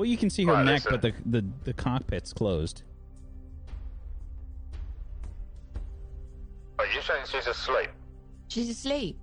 [0.00, 2.84] Well, you can see her Right, neck, but the, the the cockpit's closed.
[6.78, 7.90] Are you saying she's asleep?
[8.48, 9.18] She's asleep.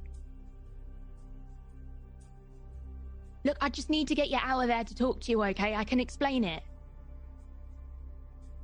[3.43, 5.73] Look, I just need to get you out of there to talk to you, okay?
[5.73, 6.61] I can explain it.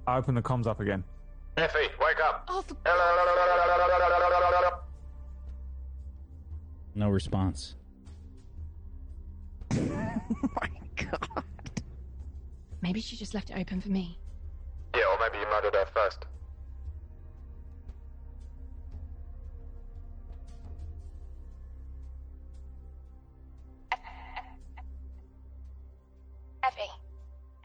[0.06, 1.04] I open the comms up again.
[1.58, 2.48] Effie, wake up.
[2.48, 2.78] Oh, for...
[6.94, 7.74] No response.
[9.72, 11.44] my god.
[12.84, 14.20] Maybe she just left it open for me.
[14.94, 16.26] Yeah, or maybe you murdered her first.
[26.64, 26.92] Effie.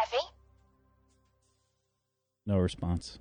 [0.00, 0.26] Effie?
[2.46, 3.18] No response.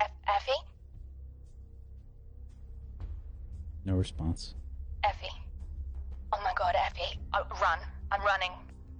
[0.00, 0.52] Effie?
[3.84, 4.54] No response.
[5.04, 5.47] Effie.
[6.32, 7.18] Oh my god, Effie.
[7.34, 7.78] Oh, run.
[8.12, 8.52] I'm running.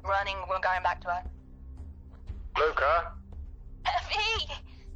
[0.05, 0.37] Running.
[0.49, 1.23] We're going back to her.
[2.59, 3.13] Luca?
[3.87, 4.47] Effie!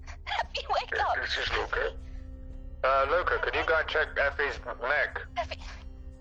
[0.06, 1.16] Effie, wake up!
[1.20, 1.92] This is Luca.
[2.84, 5.20] Uh, Luca, could you go and check Effie's neck?
[5.36, 5.58] Effie.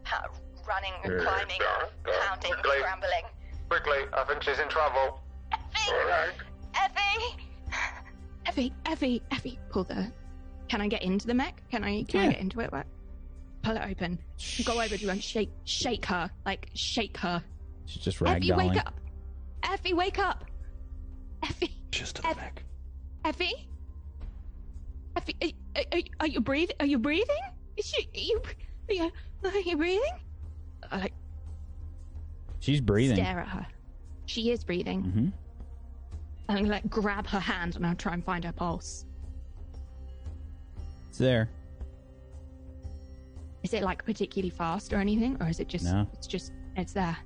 [0.05, 0.27] Uh,
[0.67, 2.13] running, Yeah, climbing, yeah, yeah.
[2.27, 2.77] pounding, Quickly.
[2.79, 3.23] scrambling.
[3.69, 5.21] Quickly, I think she's in trouble.
[5.51, 5.91] Effie!
[5.91, 6.33] Alright.
[6.75, 7.43] Effie!
[8.45, 10.11] Effie, Effie, Effie, pull the.
[10.67, 11.61] Can I get into the mech?
[11.71, 12.03] Can I?
[12.03, 12.27] Can Yeah.
[12.27, 12.71] I get into it?
[12.71, 12.85] What?
[13.63, 14.19] Pull it open.
[14.65, 17.43] Go over to her and shake, shake her, like shake her.
[17.85, 18.43] She's just running.
[18.51, 18.93] Effie, wake up!
[19.63, 20.45] Effie, wake up!
[21.43, 22.37] Effie, Just Eff-
[23.25, 23.67] Effie,
[25.15, 26.75] Effie, are, are, are you breathing?
[26.79, 27.35] Are you breathing?
[27.77, 28.07] Is she?
[28.15, 28.41] Are you?
[28.89, 29.11] Are you,
[29.43, 30.13] are you breathing?
[30.91, 31.13] Uh, like,
[32.59, 33.17] She's breathing.
[33.17, 33.65] stare at her.
[34.25, 35.03] She is breathing.
[35.03, 35.27] Mm-hmm.
[36.49, 39.05] I'm gonna like grab her hand and I'll try and find her pulse.
[41.09, 41.49] It's there.
[43.63, 45.85] Is it like particularly fast or anything, or is it just?
[45.85, 46.07] No.
[46.13, 47.17] It's just it's there.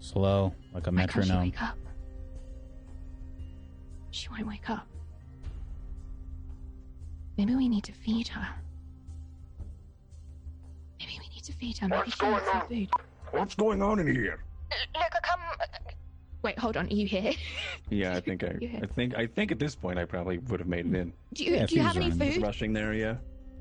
[0.00, 1.42] Slow, like a Why can't she metronome.
[1.44, 1.78] wake up?
[4.10, 4.86] She won't wake up.
[7.36, 8.48] Maybe we need to feed her.
[10.98, 11.88] Maybe we need to feed her.
[11.88, 12.68] Maybe What's she needs going some on?
[12.68, 12.88] food.
[13.30, 14.40] What's going on in here?
[14.94, 15.40] Luca, come.
[16.42, 16.86] Wait, hold on.
[16.86, 17.32] Are you here?
[17.90, 18.80] Yeah, I think I, Yeah.
[18.82, 21.12] I think I think at this point I probably would have made it in.
[21.32, 22.42] Do you Yeah, do you have any food?
[22.42, 23.16] Rushing there, yeah.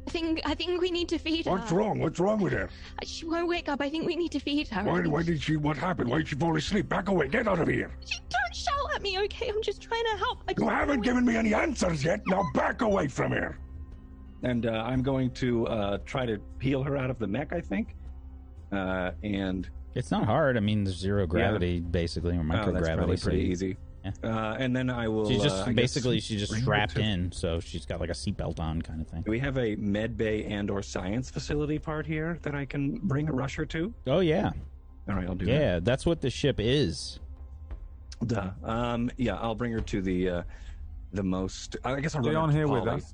[0.07, 1.51] I think I think we need to feed her.
[1.51, 1.99] What's wrong?
[1.99, 2.69] What's wrong with her?
[3.03, 3.81] She won't wake up.
[3.81, 4.81] I think we need to feed her.
[4.83, 6.09] Why, why did she, what happened?
[6.09, 6.87] Why did she fall asleep?
[6.87, 7.91] Back away, get out of here.
[8.05, 9.49] She- Don't shout at me, okay?
[9.49, 10.43] I'm just trying to help.
[10.47, 12.21] I You haven't given me any answers yet.
[12.27, 13.59] Now back away from here.
[14.43, 17.51] And uh, I'm going to uh, try to peel her out of the mech.
[17.51, 17.95] I think.
[18.71, 20.55] Uh, and It's not hard.
[20.55, 22.73] I mean, there's zero gravity basically, or oh, microgravity.
[22.73, 23.77] that's probably so pretty you- easy.
[24.23, 24.29] Yeah.
[24.51, 25.29] Uh, and then I will.
[25.29, 27.99] She's uh, just I guess- basically she's just bring strapped to- in, so she's got
[27.99, 29.21] like a seatbelt on, kind of thing.
[29.23, 32.97] Do we have a med bay and or science facility part here that I can
[33.03, 33.93] bring a rusher to?
[34.07, 34.51] Oh yeah,
[35.09, 35.51] All right, I'll do that.
[35.51, 35.79] yeah.
[35.81, 37.19] That's what the ship is.
[38.25, 38.49] Duh.
[38.63, 40.43] Um, yeah, I'll bring her to the uh,
[41.13, 41.77] the most.
[41.85, 42.95] I guess I'll run Leon up to here with Polly.
[42.97, 43.13] us.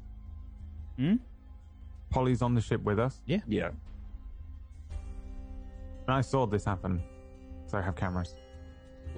[0.97, 1.15] Hmm?
[2.09, 3.21] Polly's on the ship with us.
[3.25, 3.39] Yeah.
[3.47, 3.71] And
[6.07, 7.01] I saw this happen.
[7.65, 8.35] So I have cameras.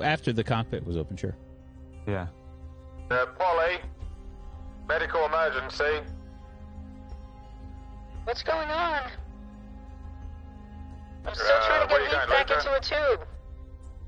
[0.02, 1.36] After the cockpit was open, sure.
[2.08, 2.28] Yeah.
[3.10, 3.80] Uh, Polly,
[4.88, 6.02] medical emergency.
[8.26, 9.12] What's going on?
[11.26, 12.60] I'm still Uh, trying to get do Heath back Luca?
[12.60, 13.28] into a tube.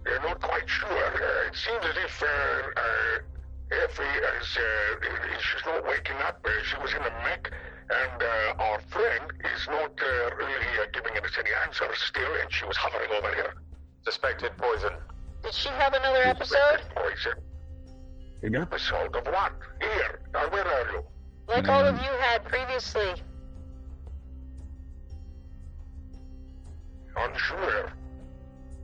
[0.06, 0.89] We're not quite sure.
[0.89, 3.20] Uh, it seems as if uh, uh,
[3.84, 6.39] Effie is, uh, she's not waking up.
[6.45, 7.52] Uh, she was in a mech,
[7.89, 12.52] and uh, our friend is not uh, really uh, giving us any answers still, and
[12.52, 13.54] she was hovering over here.
[14.06, 14.93] Suspected poison.
[15.43, 16.82] Did she have another episode?
[16.95, 17.34] Poison.
[18.44, 19.52] An episode of what?
[19.82, 20.20] Here.
[20.34, 21.04] Uh, where are you?
[21.48, 23.14] Like all of you had previously.
[27.16, 27.92] Unsure.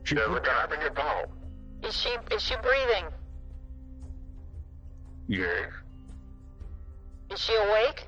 [0.04, 1.26] She yeah, look having it now.
[1.84, 3.06] Is she is she breathing?
[5.28, 5.70] Yes.
[7.32, 8.08] Is she awake?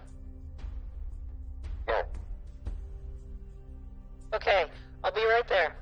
[1.87, 2.01] No.
[4.33, 4.65] Okay,
[5.03, 5.75] I'll be right there.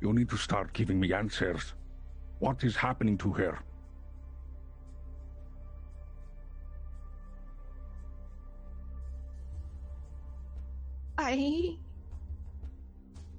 [0.00, 1.72] You need to start giving me answers.
[2.38, 3.58] What is happening to her?
[11.18, 11.76] I.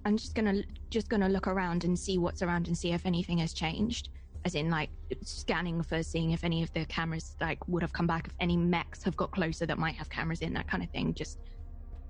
[0.06, 3.38] I'm just gonna just gonna look around and see what's around and see if anything
[3.38, 4.10] has changed.
[4.46, 4.90] As in, like
[5.24, 8.56] scanning for seeing if any of the cameras like would have come back, if any
[8.56, 11.14] mechs have got closer that might have cameras in, that kind of thing.
[11.14, 11.40] Just,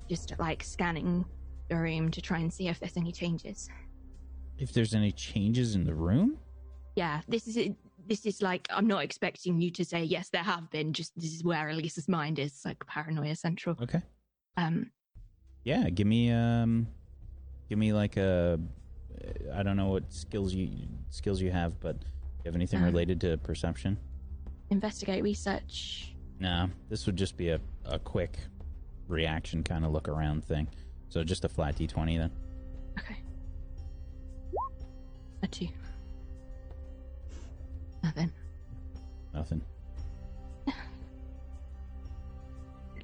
[0.08, 1.26] just like scanning
[1.70, 3.70] the room to try and see if there's any changes.
[4.60, 6.38] If there's any changes in the room,
[6.96, 7.76] Yeah, this is it.
[8.08, 10.94] This is like I'm not expecting you to say yes, there have been.
[10.94, 13.76] Just this is where Elisa's mind is, like paranoia central.
[13.82, 14.02] okay.
[14.56, 14.92] Um,
[15.64, 16.88] Yeah, give me um,
[17.70, 18.60] give me like a,
[19.54, 20.70] I don't know what skills you
[21.10, 21.98] skills you have, but
[22.40, 23.98] you have anything Um, related to perception?
[24.70, 26.14] investigate, research.
[26.40, 28.38] No, this would just be a, a quick
[29.08, 30.68] reaction kind of look around thing.
[31.10, 32.32] So just a flat d20 then.
[35.44, 35.44] Okay.
[35.44, 35.68] A two.
[38.04, 38.32] Nothing.
[39.34, 39.62] Nothing.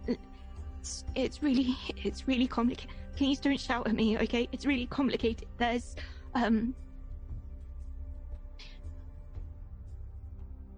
[0.06, 2.92] It's, it's really, it's really complicated.
[3.16, 4.50] Please don't shout at me, okay?
[4.52, 5.48] It's really complicated.
[5.58, 5.96] There's,
[6.36, 6.76] um,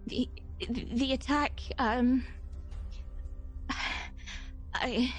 [0.06, 0.28] the
[0.70, 1.60] the attack.
[1.78, 2.24] Um,
[4.74, 5.12] I,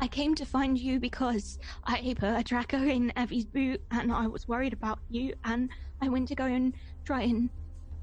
[0.00, 4.26] I, came to find you because I put a tracker in Effie's boot, and I
[4.26, 5.70] was worried about you, and
[6.00, 6.74] I went to go and
[7.04, 7.50] try and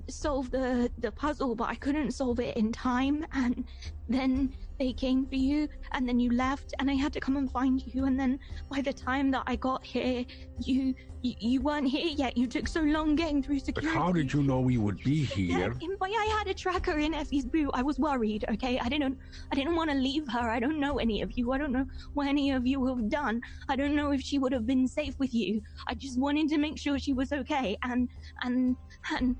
[0.09, 3.65] solve the the puzzle, but I couldn't solve it in time, and
[4.07, 7.49] then they came for you, and then you left, and I had to come and
[7.51, 8.39] find you, and then
[8.69, 10.25] by the time that I got here,
[10.59, 12.37] you you, you weren't here yet.
[12.37, 13.95] You took so long getting through security.
[13.95, 15.73] But how did you know we would be Yeah, here?
[15.81, 17.71] in- but I had a tracker in Effie's boot.
[17.73, 18.45] I was worried.
[18.51, 19.17] Okay, I didn't.
[19.51, 20.39] I didn't want to leave her.
[20.51, 21.51] I don't know any of you.
[21.51, 23.41] I don't know what any of you have done.
[23.69, 25.61] I don't know if she would have been safe with you.
[25.87, 27.75] I just wanted to make sure she was okay.
[27.81, 28.07] And
[28.43, 28.75] and
[29.19, 29.35] and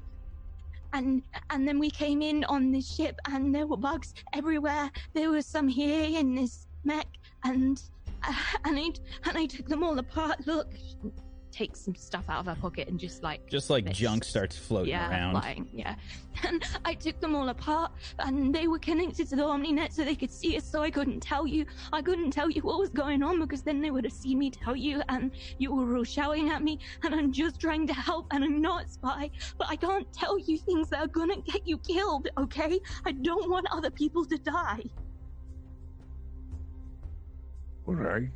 [0.96, 4.90] and and then we came in on this ship, and there were bugs everywhere.
[5.14, 7.08] There was some here in this mech,
[7.44, 7.82] and
[8.24, 8.34] uh,
[8.64, 8.90] and I
[9.28, 10.48] and I took them all apart.
[10.48, 10.74] Look,
[11.56, 13.98] takes some stuff out of her pocket and just like Just like this.
[13.98, 15.32] junk starts floating yeah, around.
[15.40, 15.96] flying, yeah.
[16.44, 20.16] And I took them all apart, and they were connected to the OmniNet so they
[20.16, 20.66] could see us.
[20.70, 21.66] So I couldn't tell you.
[21.94, 24.52] I couldn't tell you what was going on because then they would have seen me
[24.52, 26.80] tell you, and you were all shouting at me.
[27.04, 30.38] And I'm just trying to help, and I'm not a spy, but I can't tell
[30.38, 32.28] you things that are gonna get you killed.
[32.38, 32.82] Okay?
[33.06, 34.84] I don't want other people to die.
[37.88, 38.30] All right.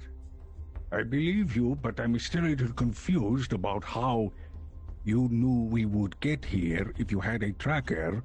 [0.92, 4.34] I believe you, but I'm still a little confused about how
[5.04, 8.24] you knew we would get here if you had a tracker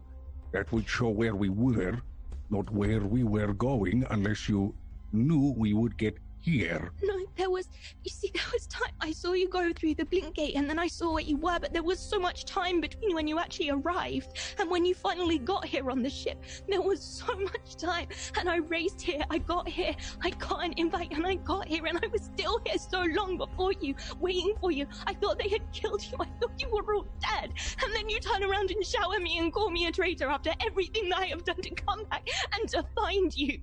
[0.53, 2.01] that would show where we were,
[2.49, 4.75] not where we were going, unless you
[5.13, 6.93] knew we would get here.
[7.03, 7.69] No, there was.
[8.03, 8.93] You see, there was time.
[9.01, 11.59] I saw you go through the blink gate, and then I saw where you were.
[11.59, 15.39] But there was so much time between when you actually arrived and when you finally
[15.39, 16.43] got here on the ship.
[16.69, 19.23] There was so much time, and I raced here.
[19.31, 19.95] I got here.
[20.23, 23.39] I got an invite, and I got here, and I was still here so long
[23.39, 24.87] before you, waiting for you.
[25.07, 26.19] I thought they had killed you.
[26.21, 29.53] I thought you were all dead, and then you turn around and shower me and
[29.53, 32.85] call me a traitor after everything that I have done to come back and to
[32.95, 33.61] find you.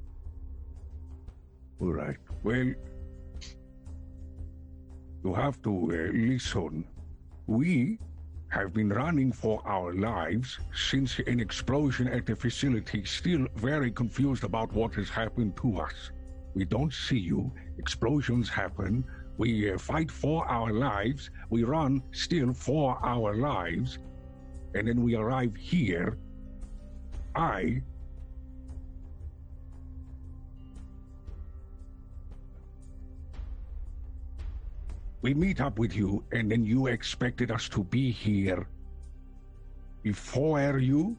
[1.82, 2.18] All right.
[2.44, 2.74] Well,
[5.24, 6.86] you have to uh, listen.
[7.48, 7.98] We
[8.50, 14.44] have been running for our lives since an explosion at the facility, still very confused
[14.44, 16.12] about what has happened to us.
[16.54, 17.52] We don't see you.
[17.80, 19.04] Explosions happen.
[19.38, 21.32] We uh, fight for our lives.
[21.50, 23.98] We run still for our lives.
[24.76, 26.20] And then we arrive here.
[27.36, 27.82] I
[35.22, 38.67] We meet up with you, and then you expected us to be here
[40.03, 41.17] before you?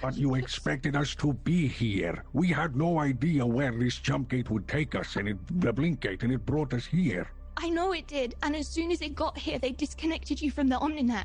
[0.00, 2.22] But you expected us to be here.
[2.32, 6.00] We had no idea where this jump gate would take us, and it, the blink
[6.00, 7.28] gate, and it brought us here.
[7.56, 10.68] I know it did, and as soon as it got here, they disconnected you from
[10.68, 11.24] the OmniNet.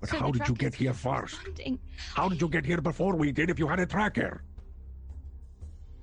[0.00, 1.36] But So how did you get here first?
[1.36, 1.78] responding.
[2.14, 4.42] How did you get here before we did if you had a tracker?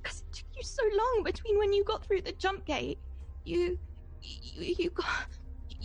[0.02, 3.00] Because it took you so long between when you got through the jump gate.
[3.44, 3.78] You,
[4.26, 5.28] you, you got,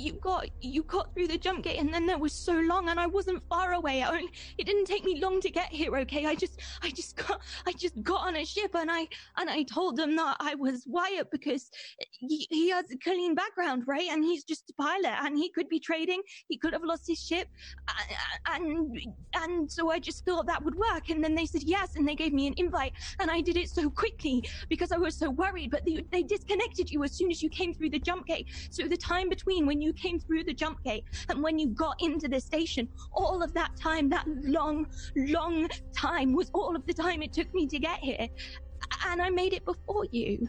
[0.00, 2.98] you got, you got through the jump gate, and then there was so long, and
[2.98, 4.02] I wasn't far away.
[4.02, 4.28] Only,
[4.58, 5.96] it didn't take me long to get here.
[5.98, 9.50] Okay, I just, I just got, I just got on a ship, and I, and
[9.50, 14.08] I told them that I was Wyatt because he, he has a clean background, right?
[14.10, 16.22] And he's just a pilot, and he could be trading.
[16.48, 17.48] He could have lost his ship,
[18.46, 18.98] and
[19.34, 21.10] and so I just thought that would work.
[21.10, 23.68] And then they said yes, and they gave me an invite, and I did it
[23.68, 25.70] so quickly because I was so worried.
[25.70, 28.48] But they, they disconnected you as soon as you came through the jump gate.
[28.70, 32.00] So the time between when you came through the jump gate and when you got
[32.00, 34.86] into the station, all of that time, that long,
[35.16, 38.28] long time, was all of the time it took me to get here.
[39.06, 40.48] And I made it before you.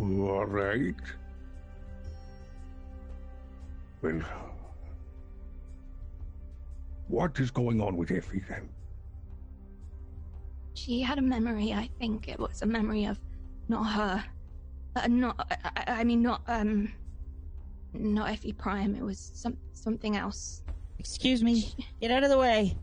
[0.00, 0.94] All right.
[4.02, 4.22] Well,
[7.08, 8.68] what is going on with Effie then?
[10.74, 11.72] She had a memory.
[11.72, 13.18] I think it was a memory of
[13.68, 14.24] not her,
[14.96, 15.46] uh, not.
[15.76, 16.92] I, I mean, not um,
[17.92, 18.94] not Effie Prime.
[18.94, 20.62] It was some something else.
[20.98, 21.72] Excuse me.
[22.00, 22.76] Get out of the way.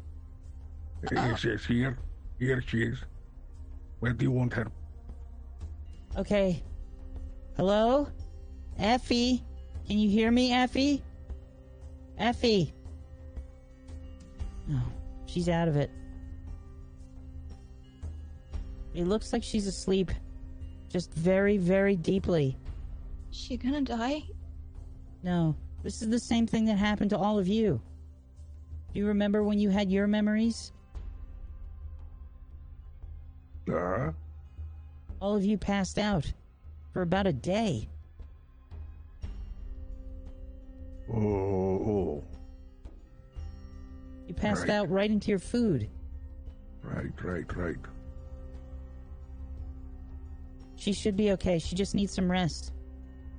[1.12, 1.98] Yes, yes, here.
[2.40, 2.98] Here she is.
[4.00, 4.68] Where do you want her?
[6.18, 6.64] Okay.
[7.58, 8.08] Hello?
[8.80, 9.44] Effie?
[9.88, 11.04] Can you hear me, Effie?
[12.18, 12.74] Effie?
[14.68, 14.82] No,
[15.26, 15.92] she's out of it.
[18.94, 20.12] It looks like she's asleep.
[20.96, 22.56] Just very, very deeply.
[23.30, 24.24] Is she gonna die?
[25.24, 27.82] No, this is the same thing that happened to all of you.
[28.94, 30.72] Do you remember when you had your memories?
[33.70, 34.14] Uh,
[35.20, 36.32] All of you passed out
[36.94, 37.90] for about a day.
[41.14, 42.24] oh, oh,
[44.30, 44.70] You passed Right.
[44.70, 45.90] out right into your food.
[46.84, 47.76] right, right, right.
[50.76, 51.60] She should be okay.
[51.60, 52.74] She just needs some rest.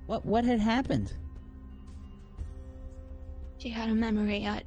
[0.06, 1.12] What what had happened?
[3.58, 4.46] She had a memory.
[4.46, 4.62] I,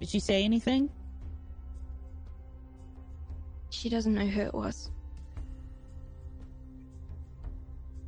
[0.00, 0.90] Did she say anything?
[3.70, 4.90] she doesn't know who it was.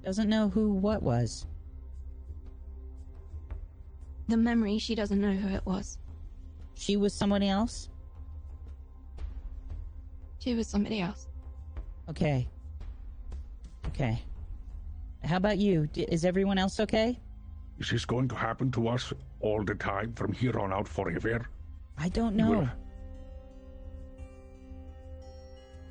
[0.02, 1.46] Doesn't know who what was.
[4.28, 4.78] The memory.
[4.78, 5.98] She doesn't know who it was.
[6.74, 7.90] She was someone else?
[10.38, 11.26] She was somebody else.
[12.08, 12.48] Okay.
[13.88, 14.22] Okay.
[15.24, 15.86] How about you?
[15.92, 17.18] D- Is everyone else okay?
[17.78, 21.46] Is this going to happen to us all the time from here on out forever?
[21.96, 22.68] I don't You know.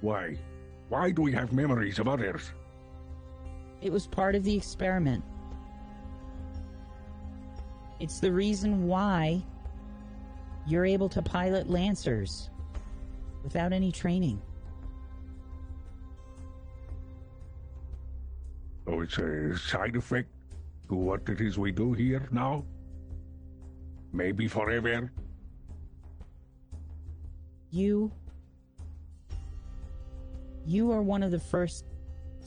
[0.01, 0.37] Why?
[0.89, 2.51] Why do we have memories of others?
[3.81, 5.23] It was part of the experiment.
[7.99, 9.41] It's the reason why
[10.67, 12.49] you're able to pilot Lancers
[13.43, 14.41] without any training.
[18.97, 20.27] So it's a side effect
[20.89, 22.63] to what it is we do here now?
[24.11, 25.11] Maybe forever?
[27.69, 28.11] You.
[30.65, 31.85] You are one of the first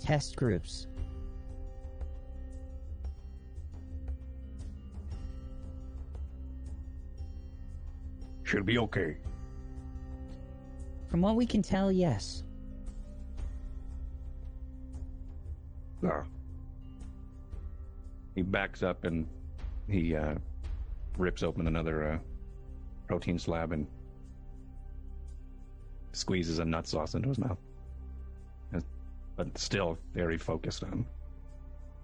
[0.02, 0.88] test groups.
[8.42, 9.18] She'll be okay.
[11.06, 12.42] From what we can tell, yes.
[16.04, 16.24] Ah,
[18.34, 19.26] He backs up and
[19.88, 20.34] he uh,
[21.18, 22.18] rips open another uh,
[23.08, 23.86] protein slab and
[26.12, 27.58] squeezes a nut sauce into his mouth.
[28.74, 28.80] Uh,
[29.36, 31.06] But still very focused on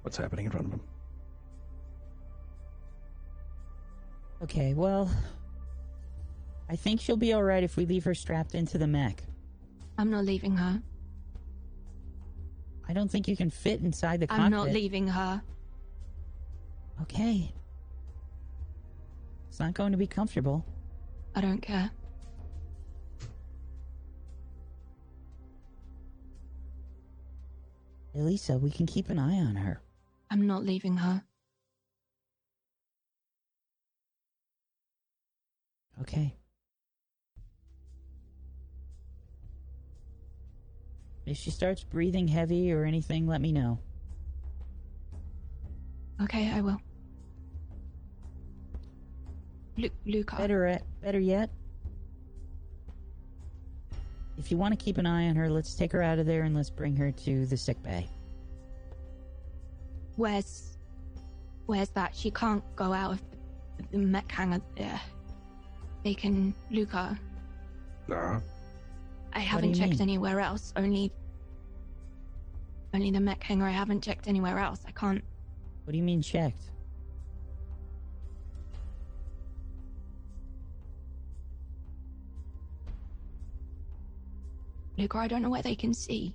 [0.02, 0.80] what's happening in front of him.
[4.42, 5.10] Okay, well.
[6.68, 9.22] I think she'll be alright if we leave her strapped into the mech.
[9.98, 10.82] I'm not leaving her.
[12.88, 14.44] I don't think you can fit inside the cockpit.
[14.44, 15.40] I'm not leaving her.
[17.02, 17.52] Okay.
[19.48, 20.64] It's not going to be comfortable.
[21.34, 21.90] I don't care.
[28.14, 29.80] Elisa, we can keep an eye on her.
[30.30, 31.22] I'm not leaving her.
[36.00, 36.34] Okay.
[41.26, 43.78] If she starts breathing heavy or anything, let me know.
[46.22, 46.80] Okay, I will.
[49.76, 50.36] Lu- Luca.
[50.36, 51.50] Better, at, better yet,
[54.38, 56.42] if you want to keep an eye on her, let's take her out of there
[56.42, 58.06] and let's bring her to the sick bay.
[60.16, 60.78] Where's.
[61.66, 62.14] Where's that?
[62.14, 64.60] She can't go out of the, the mech hangar.
[64.78, 64.98] Uh,
[66.04, 66.54] they can.
[66.70, 67.18] Luca.
[68.12, 68.40] ah.
[69.32, 70.02] I haven't checked mean?
[70.02, 70.72] anywhere else.
[70.76, 71.12] Only.
[72.94, 73.66] Only the mech hangar.
[73.66, 74.80] I haven't checked anywhere else.
[74.86, 75.22] I can't.
[75.84, 76.70] What do you mean checked?
[84.96, 86.34] Luca, I don't know where they can see.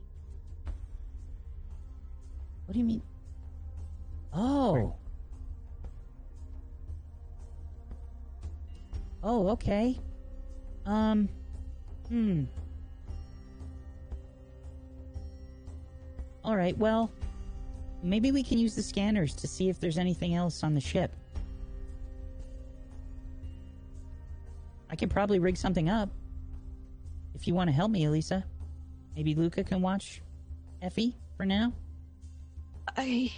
[2.66, 3.02] What do you mean?
[4.34, 4.96] Oh.
[9.24, 10.00] Oh, okay.
[10.86, 11.28] Um.
[12.08, 12.44] Hmm.
[16.44, 17.12] All right, well,
[18.02, 21.12] maybe we can use the scanners to see if there's anything else on the ship.
[24.90, 26.10] I could probably rig something up.
[27.36, 28.44] If you want to help me, Elisa.
[29.16, 30.22] Maybe Luca can watch
[30.82, 31.74] Effie for now?
[32.98, 33.32] I.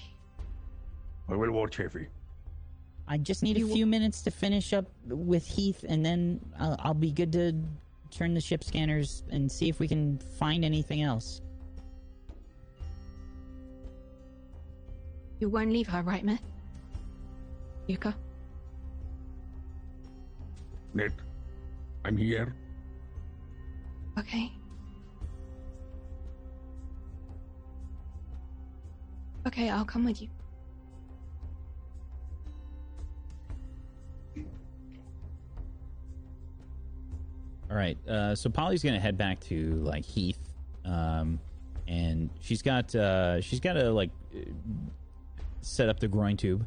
[1.29, 2.07] I will watch Effie.
[3.07, 6.75] I just need a You- few minutes to finish up with Heath, and then I'll,
[6.79, 7.53] I'll be good to
[8.11, 11.41] turn the ship scanners and see if we can find anything else.
[15.39, 16.39] You won't leave her, right, Matt?
[17.89, 18.15] Luca?
[20.93, 21.11] Ned,
[22.05, 22.53] I'm here.
[24.17, 24.51] Okay.
[29.45, 30.29] Okay, I'll come with you.
[37.69, 37.97] All right.
[38.07, 40.53] Uh, so Polly's gonna head back to like Heath,
[40.85, 41.39] um,
[41.87, 44.41] and she's got uh, she's got to like uh,
[45.61, 46.65] set up the groin tube.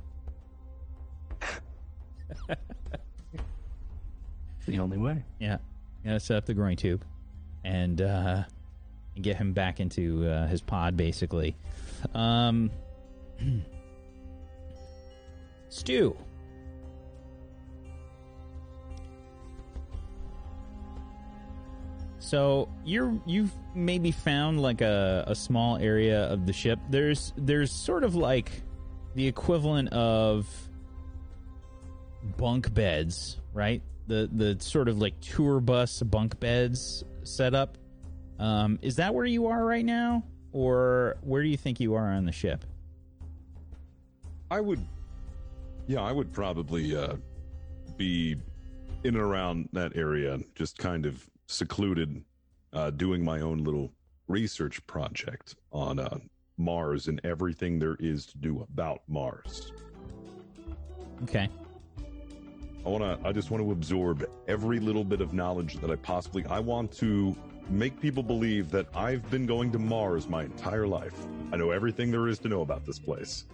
[4.67, 5.23] The only way.
[5.39, 5.59] Yeah,
[6.05, 7.05] gotta set up the groin tube,
[7.65, 8.43] and uh,
[9.21, 11.55] get him back into uh, his pod, basically.
[12.15, 12.71] Um,
[15.69, 16.17] Stu.
[22.19, 26.81] So you're you've maybe found like a, a small area of the ship.
[26.91, 28.51] There's there's sort of like
[29.15, 30.49] the equivalent of
[32.37, 33.81] bunk beds, right?
[34.09, 37.79] The the sort of like tour bus bunk beds set up.
[38.41, 42.13] Um, is that where you are right now, or where do you think you are
[42.13, 42.65] on the ship?
[44.51, 44.85] I would,
[45.87, 47.17] yeah, I would probably uh,
[47.97, 48.37] be
[49.05, 52.25] in and around that area, just kind of secluded,
[52.73, 53.93] uh, doing my own little
[54.29, 56.19] research project on uh,
[56.59, 59.73] Mars and everything there is to do about Mars.
[61.23, 61.49] Okay.
[62.85, 63.29] I want to.
[63.29, 66.45] I just want to absorb every little bit of knowledge that I possibly.
[66.47, 67.37] I want to
[67.71, 71.15] make people believe that I've been going to Mars my entire life.
[71.53, 73.45] I know everything there is to know about this place.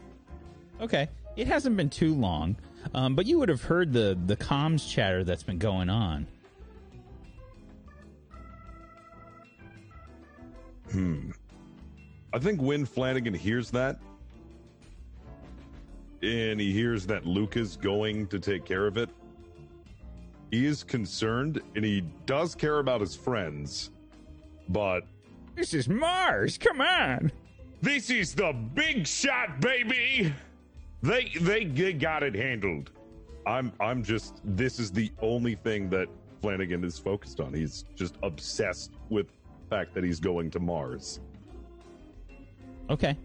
[0.80, 1.08] Okay.
[1.36, 2.56] It hasn't been too long,
[2.94, 6.26] um, but you would have heard the the comms chatter that's been going on.
[10.90, 11.30] Hmm.
[12.34, 13.98] I think when Flanagan hears that,
[16.22, 19.08] and he hears that Luke is going to take care of it,
[20.50, 23.90] he is concerned and he does care about his friends,
[24.68, 25.02] but
[25.54, 26.58] This is Mars.
[26.58, 27.32] Come on.
[27.80, 30.32] this is the big shot, baby.
[31.02, 32.90] They they, they got it handled.
[33.46, 36.08] I'm I'm just this is the only thing that
[36.40, 37.52] Flanagan is focused on.
[37.52, 41.20] He's just obsessed with the fact that he's going to Mars.
[42.90, 43.16] Okay.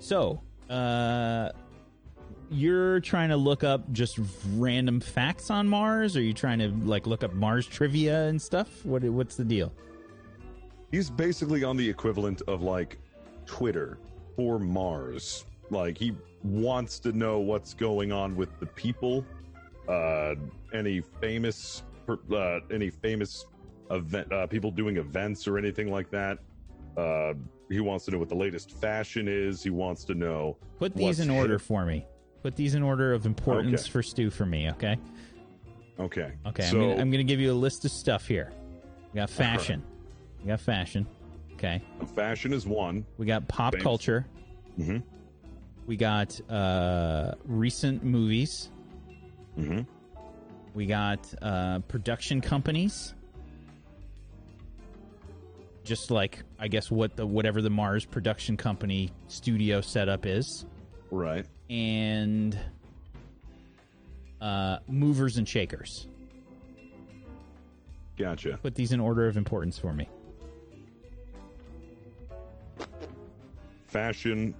[0.00, 1.50] So, uh
[2.52, 4.18] you're trying to look up just
[4.56, 8.42] random facts on Mars or are you trying to like look up Mars trivia and
[8.42, 8.84] stuff?
[8.84, 9.72] What what's the deal?
[10.90, 12.98] He's basically on the equivalent of like
[13.46, 13.98] Twitter
[14.36, 15.44] for Mars.
[15.70, 16.12] Like he
[16.42, 19.24] wants to know what's going on with the people,
[19.88, 20.34] uh,
[20.72, 23.46] any famous, uh, any famous
[23.90, 26.38] event, uh, people doing events or anything like that.
[26.96, 27.34] Uh,
[27.68, 29.62] he wants to know what the latest fashion is.
[29.62, 30.56] He wants to know.
[30.78, 31.62] Put these in order hip.
[31.62, 32.04] for me.
[32.42, 33.90] Put these in order of importance Okay.
[33.90, 34.98] for Stu for me, okay?
[36.00, 36.32] Okay.
[36.46, 38.50] Okay, So I'm, gonna, I'm gonna give you a list of stuff here.
[39.12, 39.84] We got fashion.
[40.42, 41.06] We got fashion.
[41.54, 41.82] Okay.
[42.14, 43.04] fashion is one.
[43.18, 43.82] We got pop Famous.
[43.82, 44.26] culture.
[44.78, 44.98] Mm-hmm.
[45.86, 48.70] We got uh, recent movies.
[49.58, 49.80] Mm-hmm.
[50.72, 53.14] We got uh, production companies.
[55.84, 60.64] Just like I guess what the whatever the Mars production company studio setup is.
[61.10, 61.44] Right.
[61.68, 62.58] And
[64.40, 66.06] uh, movers and shakers.
[68.16, 68.58] Gotcha.
[68.62, 70.08] Put these in order of importance for me.
[73.90, 74.54] Fashion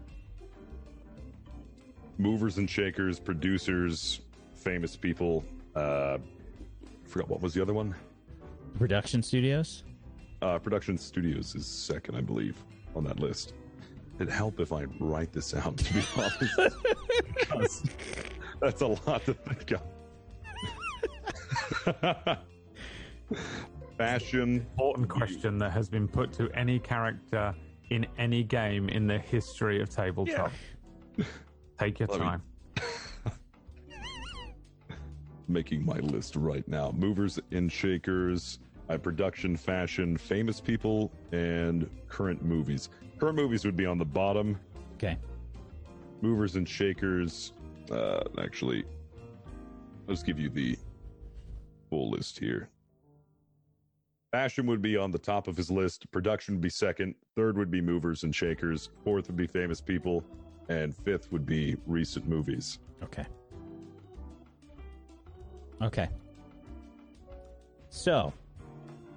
[2.19, 4.21] movers and shakers producers
[4.55, 5.45] famous people
[5.77, 6.19] uh
[7.07, 7.95] forgot what was the other one?
[8.77, 9.85] Production studios.
[10.43, 12.57] uh production studios is second i believe
[12.97, 13.55] on that list.
[14.17, 16.57] It'd help if i write this out to be honest.
[17.39, 17.85] Because
[18.61, 19.83] that's a lot to think of.
[23.97, 24.67] Fashion.
[24.73, 27.55] Important question that has been put to any character
[27.91, 30.53] in any game in the history of tabletop.
[31.79, 32.43] Take your Let me- time.
[35.49, 36.93] making my list right now.
[36.93, 42.89] Movers and shakers, uh, production, fashion, famous people, and current movies.
[43.19, 44.59] Current movies would be on the bottom.
[44.95, 45.19] Okay.
[46.21, 47.53] Movers and shakers.
[47.91, 48.85] Uh, actually,
[50.07, 50.79] let's give you the
[51.89, 52.69] full list here.
[54.31, 56.11] Fashion would be on the top of his list.
[56.13, 57.15] Production would be second.
[57.35, 58.91] Third would be movers and shakers.
[59.03, 60.23] Fourth would be famous people.
[60.69, 62.79] And fifth would be recent movies.
[63.03, 63.27] Okay.
[65.83, 66.09] Okay.
[67.89, 68.33] So,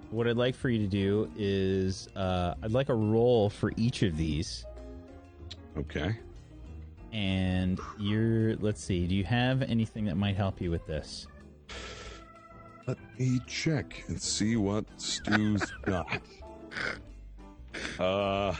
[0.10, 4.02] what I'd like for you to do is uh, I'd like a roll for each
[4.02, 4.66] of these.
[5.78, 6.18] Okay.
[7.12, 11.28] And you're, let's see, do you have anything that might help you with this?
[12.86, 16.22] Let me check and see what Stu's got.
[18.00, 18.54] Uh,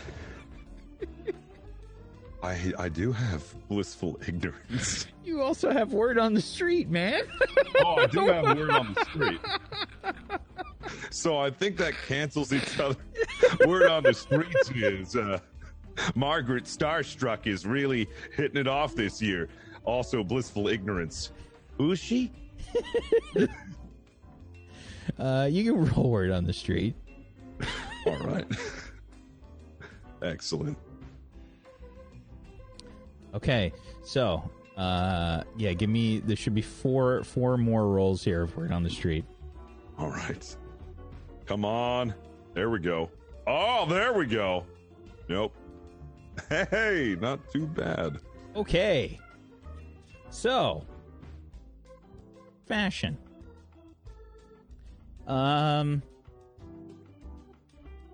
[2.42, 5.08] I I do have blissful ignorance.
[5.24, 7.22] You also have word on the street, man.
[7.82, 9.40] Oh, I do have word on the street.
[11.12, 12.98] So I think that cancels each other.
[13.66, 15.40] Word on the streets is uh,
[16.14, 19.48] Margaret Starstruck is really hitting it off this year.
[19.86, 21.32] Also, blissful ignorance.
[21.78, 22.32] Who's she?
[25.18, 26.96] Uh, you can roll word on the street.
[28.08, 28.46] All right.
[30.22, 30.78] Excellent.
[33.34, 33.74] Okay,
[34.04, 36.20] so uh, yeah, give me.
[36.20, 39.26] There should be four four more rolls here of word on the street.
[39.98, 40.56] All right.
[41.46, 42.14] Come on.
[42.54, 43.10] There we go.
[43.48, 44.66] Oh, there we go.
[45.30, 45.54] Nope.
[46.50, 48.20] Hey, not too bad.
[48.56, 49.20] Okay.
[50.32, 50.84] So,
[52.66, 53.18] fashion.
[55.28, 56.02] Um,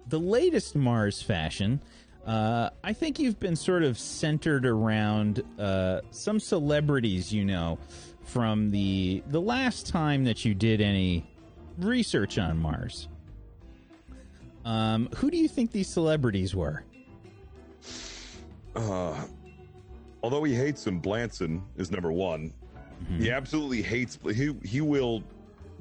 [0.07, 1.81] the latest Mars fashion.
[2.25, 7.79] Uh, I think you've been sort of centered around uh, some celebrities you know
[8.23, 11.25] from the the last time that you did any
[11.79, 13.07] research on Mars.
[14.65, 16.83] Um, who do you think these celebrities were?
[18.75, 19.15] Uh,
[20.21, 22.53] although he hates him, Blanson is number one.
[23.17, 24.19] He absolutely hates.
[24.35, 25.23] He he will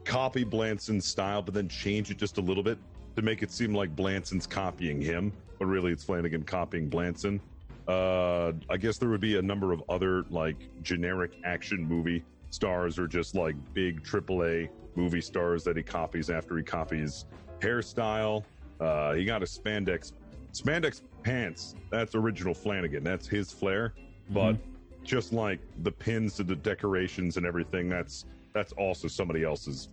[0.09, 2.79] copy Blanson's style, but then change it just a little bit.
[3.15, 7.41] to make it seem like Blanson's copying him, but really it's Flanagan copying Blanson.
[7.89, 12.99] Uh, I guess there would be a number of other like generic action movie stars
[12.99, 17.25] or just like big AAA movie stars that he copies after he copies
[17.61, 18.45] hairstyle.
[18.81, 20.13] Uh, he got a spandex
[20.53, 21.75] spandex pants.
[21.91, 23.03] That's original Flanagan.
[23.03, 23.95] That's his flair.
[24.31, 24.57] But
[25.03, 29.89] just like the pins to the decorations and everything, that's that's also somebody else's.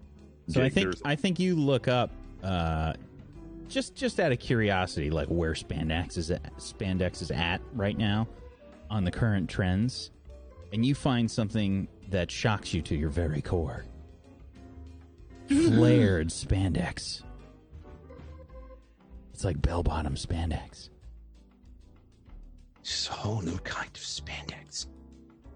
[0.48, 2.12] So I think I think you look up
[2.44, 2.94] uh,
[3.68, 8.28] just just out of curiosity, like where spandex is at, spandex is at right now
[8.90, 10.12] on the current trends,
[10.72, 13.86] and you find something that shocks you to your very core.
[15.48, 17.24] Flared spandex.
[19.34, 20.90] It's like bell bottom spandex.
[22.82, 24.86] It's a whole new kind of spandex.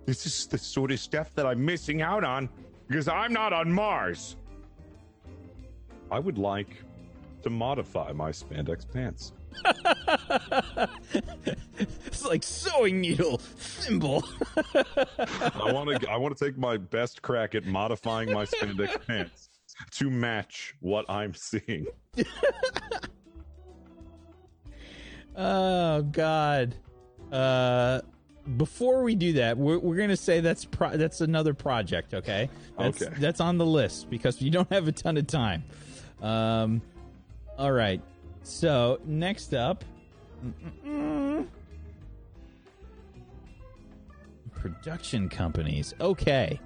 [0.05, 2.49] This is the sort of stuff that I'm missing out on
[2.87, 4.35] because I'm not on Mars.
[6.11, 6.83] I would like
[7.43, 9.33] to modify my spandex pants.
[12.05, 14.25] It's like sewing needle thimble.
[14.75, 16.09] I want to.
[16.09, 19.49] I want to take my best crack at modifying my spandex pants
[19.91, 21.87] to match what I'm seeing.
[25.35, 26.75] Oh God.
[27.31, 28.01] Uh
[28.57, 32.49] before we do that, we're, we're gonna say that's pro- that's another project, okay?
[32.77, 33.15] That's, Okay.
[33.19, 35.63] That's on the list because you don't have a ton of time.
[36.21, 36.81] Um,
[37.57, 38.01] all right.
[38.43, 39.83] So next up,
[40.45, 41.47] Mm-mm-mm.
[44.53, 45.93] production companies.
[45.99, 46.59] Okay.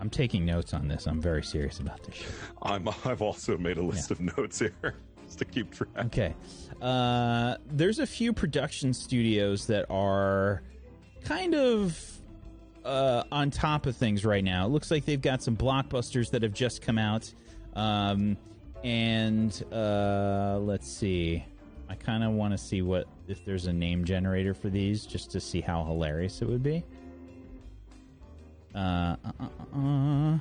[0.00, 1.06] I'm taking notes on this.
[1.06, 2.26] I'm very serious about this shit.
[2.60, 2.86] I'm.
[3.06, 4.72] I've also made a list of notes here
[5.24, 5.88] just to keep track.
[6.06, 6.34] Okay.
[6.82, 10.62] Uh, there's a few production studios that are
[11.24, 12.13] kind of
[12.84, 14.66] uh, on top of things right now.
[14.66, 17.32] It looks like they've got some blockbusters that have just come out.
[17.74, 18.36] Um,
[18.82, 21.44] and uh, let's see.
[21.88, 25.30] I kind of want to see what if there's a name generator for these, just
[25.32, 26.84] to see how hilarious it would be.
[28.74, 30.38] Uh, uh, uh, uh,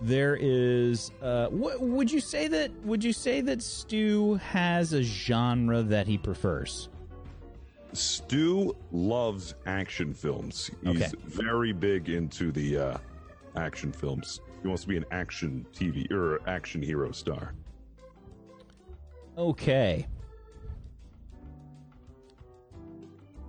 [0.00, 1.10] there is.
[1.20, 2.70] What would you say that?
[2.84, 6.88] Would you say that Stu has a genre that he prefers?
[7.92, 10.70] Stu loves action films.
[10.82, 11.10] He's Okay.
[11.24, 12.98] very big into the uh,
[13.56, 14.40] action films.
[14.62, 17.54] He wants to be an action TV or action hero star.
[19.36, 20.06] Okay.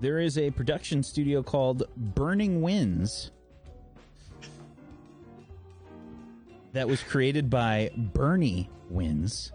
[0.02, 3.32] There is a production studio called Burning Winds
[6.72, 9.52] that was created by Bernie Winds.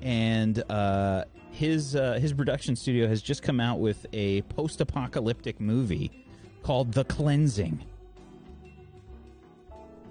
[0.00, 1.24] And uh,
[1.60, 6.10] his uh, his production studio has just come out with a post-apocalyptic movie
[6.62, 7.84] called The Cleansing.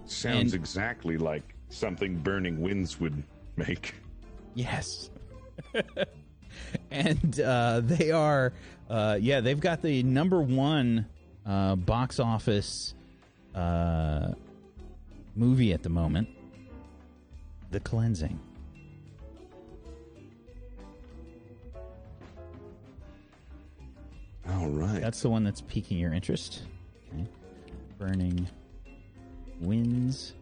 [0.06, 3.24] Sounds And- exactly like something Burning Winds would
[3.56, 3.96] make.
[4.54, 5.10] Yes.
[6.92, 8.54] and uh, they are,
[8.88, 11.08] uh, yeah, they've got the number one
[11.48, 12.94] uh, box office
[13.56, 14.34] uh,
[15.36, 16.30] movie at the moment
[17.72, 18.40] The Cleansing.
[24.52, 25.02] All right.
[25.02, 26.64] That's the one that's piquing your interest.
[27.14, 27.26] Okay.
[27.98, 28.48] Burning
[29.60, 30.34] Winds.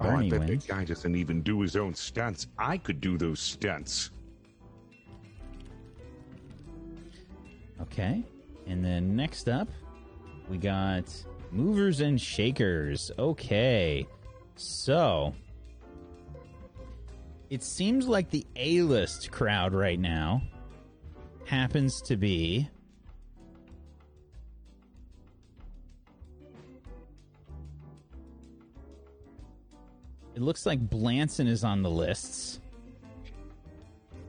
[0.00, 2.46] Oh, I bet that guy doesn't even do his own stunts.
[2.56, 4.10] I could do those stunts.
[7.80, 8.22] Okay.
[8.66, 9.68] And then next up,
[10.48, 11.04] we got
[11.50, 13.10] Movers and Shakers.
[13.18, 14.06] Okay.
[14.56, 15.34] So,
[17.50, 20.42] it seems like the A list crowd right now
[21.44, 22.68] happens to be.
[30.38, 32.60] It looks like Blanson is on the lists.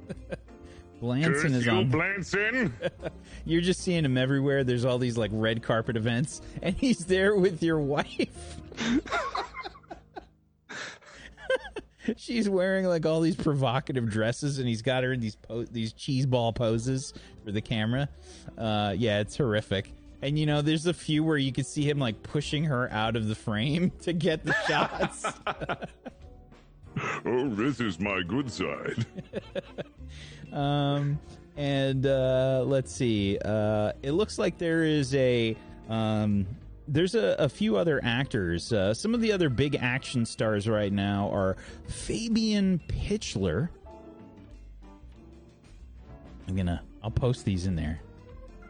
[1.00, 1.92] Blanson Curse is you, on.
[1.92, 2.72] Blanson.
[3.46, 4.64] You're just seeing him everywhere.
[4.64, 8.58] There's all these like red carpet events, and he's there with your wife.
[12.18, 15.94] She's wearing like all these provocative dresses, and he's got her in these po- these
[15.94, 17.14] cheese ball poses
[17.46, 18.10] for the camera.
[18.58, 19.94] Uh, yeah, it's horrific.
[20.22, 23.16] And you know, there's a few where you can see him like pushing her out
[23.16, 25.26] of the frame to get the shots.
[27.26, 29.06] oh, this is my good side.
[30.52, 31.20] Um,
[31.58, 33.38] and uh, let's see.
[33.44, 35.56] Uh, it looks like there is a
[35.90, 36.48] um,
[36.88, 38.74] there's a, a few other actors.
[38.74, 41.56] Uh, some of the other big action stars right now are
[41.88, 43.70] Fabian Pitchler.
[46.48, 48.02] I'm gonna I'll post these in there.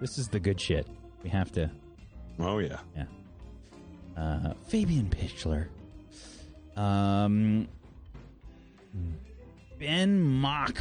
[0.02, 0.86] This is the good shit.
[1.24, 1.70] We have to
[2.40, 2.78] Oh yeah.
[2.96, 3.06] Yeah.
[4.16, 5.68] Uh, Fabian Pitchler.
[6.78, 7.68] Um,
[9.78, 10.78] Ben Mock.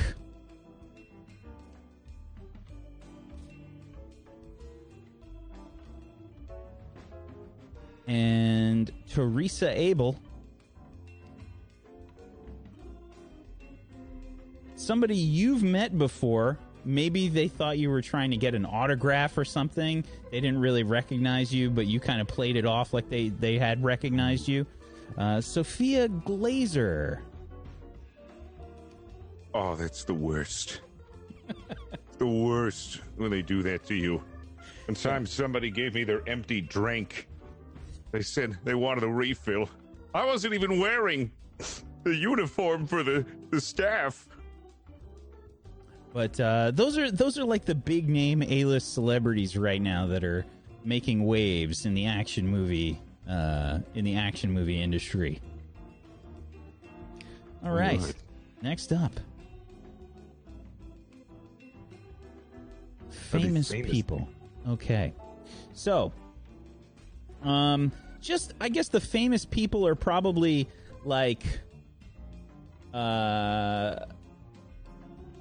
[8.07, 10.17] And Teresa Abel.
[14.77, 16.59] Somebody you've met before.
[16.85, 20.05] Maybe they thought you were trying to get an autograph or something.
[20.31, 23.59] They didn't really recognize you, but you kind of played it off like they, they
[23.59, 24.67] had recognized you.
[25.17, 27.21] Uh, Sophia Glazer.
[29.55, 30.81] Oh, that's the worst.
[32.19, 34.23] the worst when they do that to you.
[34.87, 37.29] One time somebody gave me their empty drink.
[38.13, 39.69] They said they wanted a refill.
[40.15, 41.31] I wasn't even wearing
[42.05, 44.29] the uniform for the, the staff.
[46.19, 50.09] But uh, those are those are like the big name A list celebrities right now
[50.09, 50.45] that are
[50.85, 53.01] making waves in the action movie
[53.31, 55.41] uh, in the action movie industry.
[57.65, 58.15] All right, Right.
[58.63, 59.13] next up,
[63.11, 63.89] famous, famous?
[63.89, 64.29] people.
[64.69, 65.13] Okay,
[65.73, 66.13] so
[67.45, 70.67] um, just I guess the famous people are probably
[71.05, 71.45] like
[72.93, 74.01] uh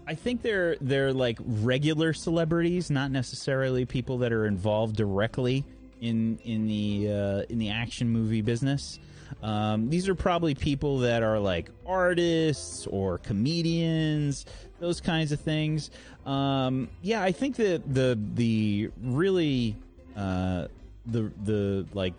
[0.07, 5.65] I think they're they're like regular celebrities, not necessarily people that are involved directly
[5.99, 8.99] in in the uh, in the action movie business.
[9.43, 14.45] Um, these are probably people that are like artists or comedians,
[14.79, 15.91] those kinds of things.
[16.25, 19.75] Um, yeah, I think that the the really
[20.15, 20.67] uh,
[21.05, 22.13] the the like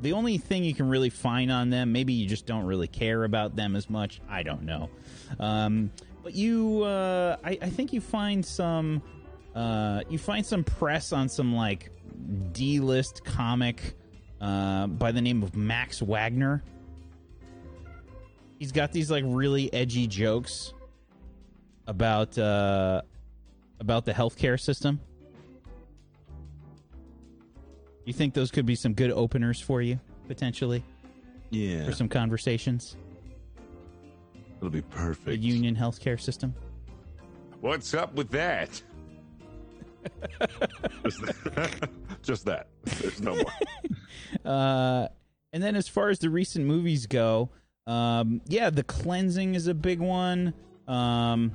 [0.00, 3.24] the only thing you can really find on them, maybe you just don't really care
[3.24, 4.20] about them as much.
[4.28, 4.88] I don't know.
[5.40, 5.90] Um,
[6.28, 9.00] but you, uh, I, I think you find some,
[9.54, 11.90] uh, you find some press on some like
[12.52, 13.94] D-list comic
[14.38, 16.62] uh, by the name of Max Wagner.
[18.58, 20.74] He's got these like really edgy jokes
[21.86, 23.00] about uh,
[23.80, 25.00] about the healthcare system.
[28.04, 30.84] You think those could be some good openers for you potentially
[31.48, 31.86] Yeah.
[31.86, 32.96] for some conversations?
[34.58, 35.26] It'll be perfect.
[35.26, 36.54] The union healthcare system.
[37.60, 38.82] What's up with that?
[41.04, 41.90] just, that.
[42.22, 42.68] just that.
[42.84, 43.44] There's no more.
[44.44, 45.08] Uh,
[45.54, 47.48] and then as far as the recent movies go,
[47.86, 50.52] um, yeah, The Cleansing is a big one.
[50.86, 51.52] Um,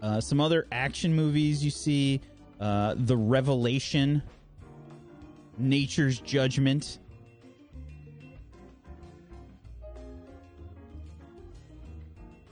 [0.00, 2.22] uh, some other action movies you see
[2.58, 4.22] uh, The Revelation,
[5.58, 6.98] Nature's Judgment.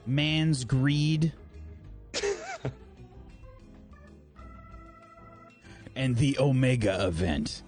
[0.07, 1.32] Man's Greed.
[5.96, 7.62] and the Omega event.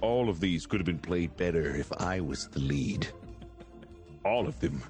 [0.00, 3.06] All of these could have been played better if I was the lead.
[4.24, 4.82] All of them.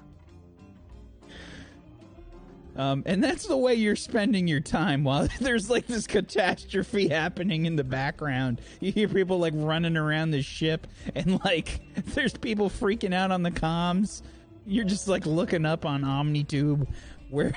[2.75, 7.65] Um, and that's the way you're spending your time while there's like this catastrophe happening
[7.65, 8.61] in the background.
[8.79, 11.81] You hear people like running around the ship, and like
[12.13, 14.21] there's people freaking out on the comms.
[14.65, 16.87] You're just like looking up on OmniTube
[17.29, 17.53] where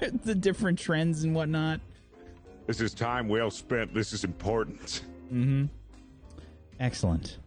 [0.24, 1.80] the different trends and whatnot.
[2.66, 3.94] This is time well spent.
[3.94, 5.02] This is important.
[5.32, 5.66] Mm-hmm.
[6.80, 7.38] Excellent.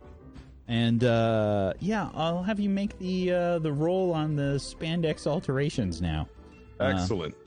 [0.67, 6.01] And uh, yeah, I'll have you make the uh, the roll on the spandex alterations
[6.01, 6.27] now.
[6.81, 7.35] Uh, Excellent.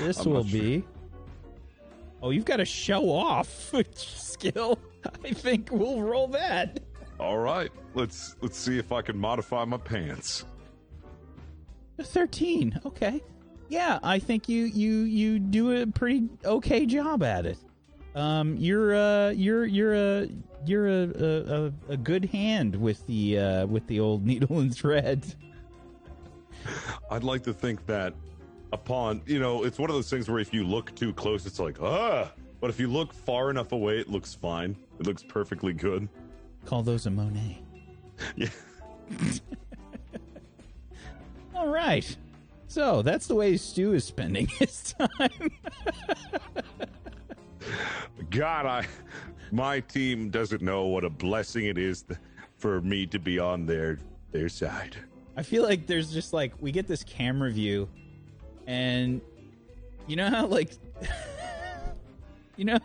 [0.00, 0.60] This I'm will not sure.
[0.60, 0.84] be.
[2.22, 4.78] Oh, you've got a show off skill.
[5.24, 6.80] I think we'll roll that.
[7.18, 7.70] All right.
[7.94, 10.44] Let's let's see if I can modify my pants.
[12.00, 12.78] Thirteen.
[12.86, 13.20] Okay.
[13.68, 17.58] Yeah, I think you you you do a pretty okay job at it.
[18.14, 20.28] Um, you're uh you're you're a
[20.64, 24.74] you're a a, a, a good hand with the uh with the old needle and
[24.74, 25.34] thread.
[27.10, 28.14] I'd like to think that
[28.72, 31.58] upon, you know, it's one of those things where if you look too close, it's
[31.58, 32.32] like, ah.
[32.60, 34.76] But if you look far enough away, it looks fine.
[35.00, 36.08] It looks perfectly good.
[36.64, 37.60] Call those a Monet.
[38.36, 38.48] Yeah.
[41.54, 42.16] All right.
[42.68, 45.50] So that's the way Stu is spending his time.
[48.30, 48.86] God, I,
[49.50, 52.18] my team doesn't know what a blessing it is th-
[52.56, 53.98] for me to be on their
[54.30, 54.96] their side.
[55.36, 57.88] I feel like there's just like we get this camera view,
[58.66, 59.20] and
[60.06, 60.72] you know how like
[62.56, 62.78] you know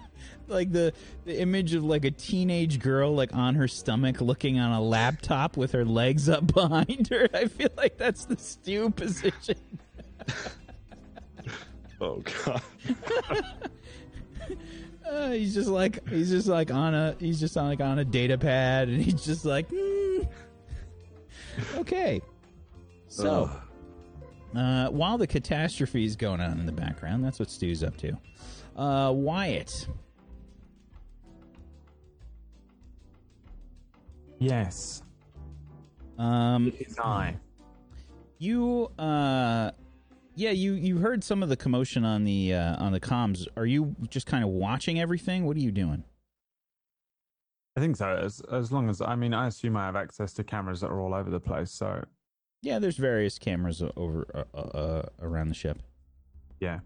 [0.47, 0.93] like the
[1.25, 5.57] the image of like a teenage girl like on her stomach looking on a laptop
[5.57, 7.27] with her legs up behind her.
[7.33, 9.57] I feel like that's the Stu position.
[11.99, 12.61] Oh god.
[15.09, 18.05] Uh, he's just like he's just like on a he's just on like on a
[18.05, 20.23] data pad, and he's just like, "Hmm."
[21.77, 22.21] okay.
[23.09, 23.49] So,
[24.55, 28.17] uh, while the catastrophe is going on in the background, that's what Stu's up to.
[28.75, 29.87] Uh, Wyatt,
[34.39, 35.01] Yes.
[36.19, 37.37] um, It's I.
[38.37, 39.71] you uh,
[40.35, 43.47] yeah, you you heard some of the commotion on the uh, on the comms.
[43.57, 45.45] Are you just kind of watching everything?
[45.45, 46.03] What are you doing?
[47.75, 48.09] I think so.
[48.15, 51.01] As as long as I mean, I assume I have access to cameras that are
[51.01, 51.71] all over the place.
[51.71, 52.03] So
[52.61, 55.81] Yeah, there's various cameras over uh, uh, uh, around the ship.
[56.59, 56.79] yeah,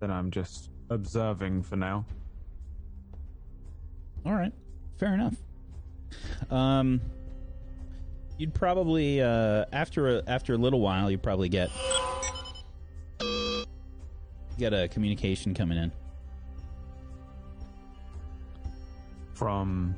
[0.00, 2.04] then I'm just observing for now.
[4.24, 4.52] All right,
[4.98, 5.36] fair enough.
[6.50, 7.00] Um,
[8.38, 11.70] you'd probably uh, after a, after a little while, you'd probably get
[14.58, 15.92] get a communication coming in.
[19.34, 19.94] From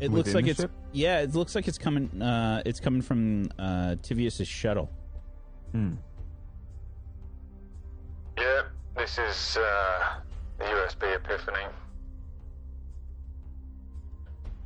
[0.00, 0.70] It looks like it's ship?
[0.92, 2.20] Yeah, it looks like it's coming.
[2.20, 4.90] Uh, it's coming from uh, Tivius's shuttle.
[5.72, 5.94] hmm.
[8.38, 8.62] Yeah,
[8.96, 10.14] this is uh,
[10.58, 11.66] the USB Epiphany.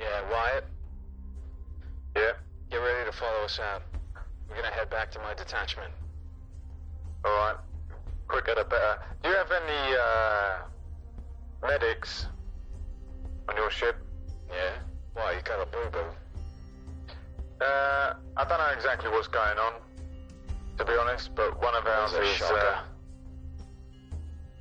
[0.00, 0.64] Yeah, Wyatt.
[2.16, 2.32] Yeah.
[2.70, 3.82] Get ready to follow us out.
[4.48, 5.92] We're gonna head back to my detachment.
[7.24, 7.56] All right.
[8.28, 8.98] Quicker the better.
[9.22, 10.56] Do you have any uh,
[11.62, 12.26] medics
[13.48, 13.96] on your ship?
[14.48, 14.78] Yeah.
[15.16, 15.32] Why?
[15.32, 17.64] You got a boo boo?
[17.64, 19.72] Uh, I don't know exactly what's going on,
[20.76, 21.34] to be honest.
[21.34, 22.82] But one of ours is uh,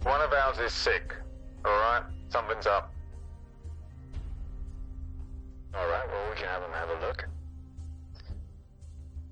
[0.03, 1.13] one of ours is sick.
[1.65, 2.03] All right.
[2.29, 2.93] Something's up.
[5.73, 6.07] All right.
[6.07, 7.27] Well, we can have him have a look.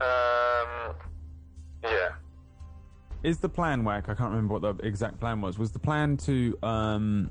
[0.02, 0.96] Um.
[1.84, 2.10] Yeah.
[3.24, 4.10] Is the plan, Whack?
[4.10, 5.58] I can't remember what the exact plan was.
[5.58, 7.30] Was the plan to um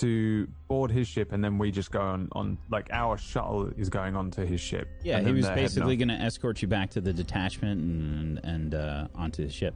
[0.00, 3.88] to board his ship and then we just go on on like our shuttle is
[3.88, 4.88] going on to his ship?
[5.02, 9.08] Yeah, he was basically going to escort you back to the detachment and and uh,
[9.14, 9.74] onto the ship.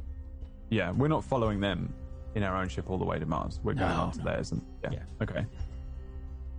[0.71, 1.93] Yeah, we're not following them
[2.35, 3.61] in our own ship all the way to Mars.
[3.63, 4.25] We're going No, on to no.
[4.25, 4.53] theirs.
[4.53, 5.01] And, yeah.
[5.21, 5.45] Okay.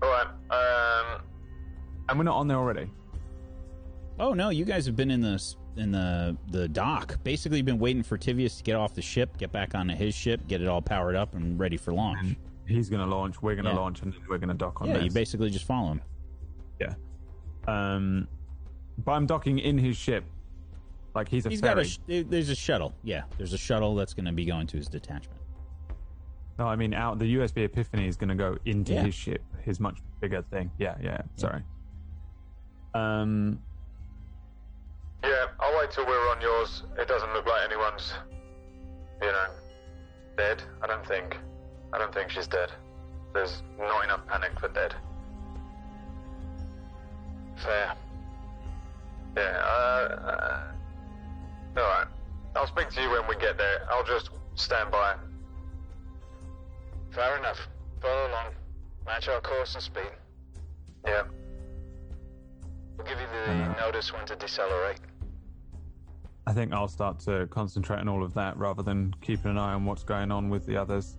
[0.01, 0.27] All right.
[0.51, 1.21] Um.
[2.09, 2.89] And we're not on there already.
[4.19, 7.17] Oh no, you guys have been in the s- in the the dock.
[7.23, 10.45] Basically, been waiting for Tivius to get off the ship, get back onto his ship,
[10.47, 12.35] get it all powered up and ready for launch.
[12.65, 13.41] He's going to launch.
[13.41, 13.77] We're going to Yeah.
[13.77, 15.03] launch, and then we're going to dock on yeah, this.
[15.05, 16.01] you basically just follow him.
[16.79, 16.93] Yeah.
[17.67, 18.27] Um,
[19.03, 20.23] but I'm docking in his ship.
[21.15, 21.81] Like he's a He's got ferry.
[21.81, 22.93] a sh- there- there's a shuttle.
[23.03, 25.39] Yeah, there's a shuttle that's going to be going to his detachment.
[26.59, 27.19] no, I mean out.
[27.19, 29.03] The USB Epiphany is going to go into Yeah.
[29.03, 29.41] his ship.
[29.61, 30.71] His much bigger thing.
[30.77, 31.21] Yeah, yeah.
[31.35, 31.61] Sorry.
[32.93, 33.59] Um,
[35.23, 35.45] Yeah.
[35.59, 36.83] I'll wait till we're on yours.
[36.97, 38.13] It doesn't look like anyone's,
[39.21, 39.45] you know,
[40.37, 40.61] dead.
[40.81, 41.37] I don't think.
[41.93, 42.71] I don't think she's dead.
[43.33, 44.95] There's not enough panic for dead.
[47.57, 47.93] Fair.
[49.37, 49.41] Yeah.
[49.43, 50.63] Uh, uh,
[51.77, 52.07] all right.
[52.55, 53.87] I'll speak to you when we get there.
[53.91, 55.15] I'll just stand by.
[57.11, 57.59] Fair enough.
[58.01, 58.53] Follow along.
[59.05, 60.11] Match our course and speed.
[61.05, 61.23] Yeah.
[62.97, 64.99] We'll give you the notice when to decelerate.
[66.45, 69.73] I think I'll start to concentrate on all of that rather than keeping an eye
[69.73, 71.17] on what's going on with the others.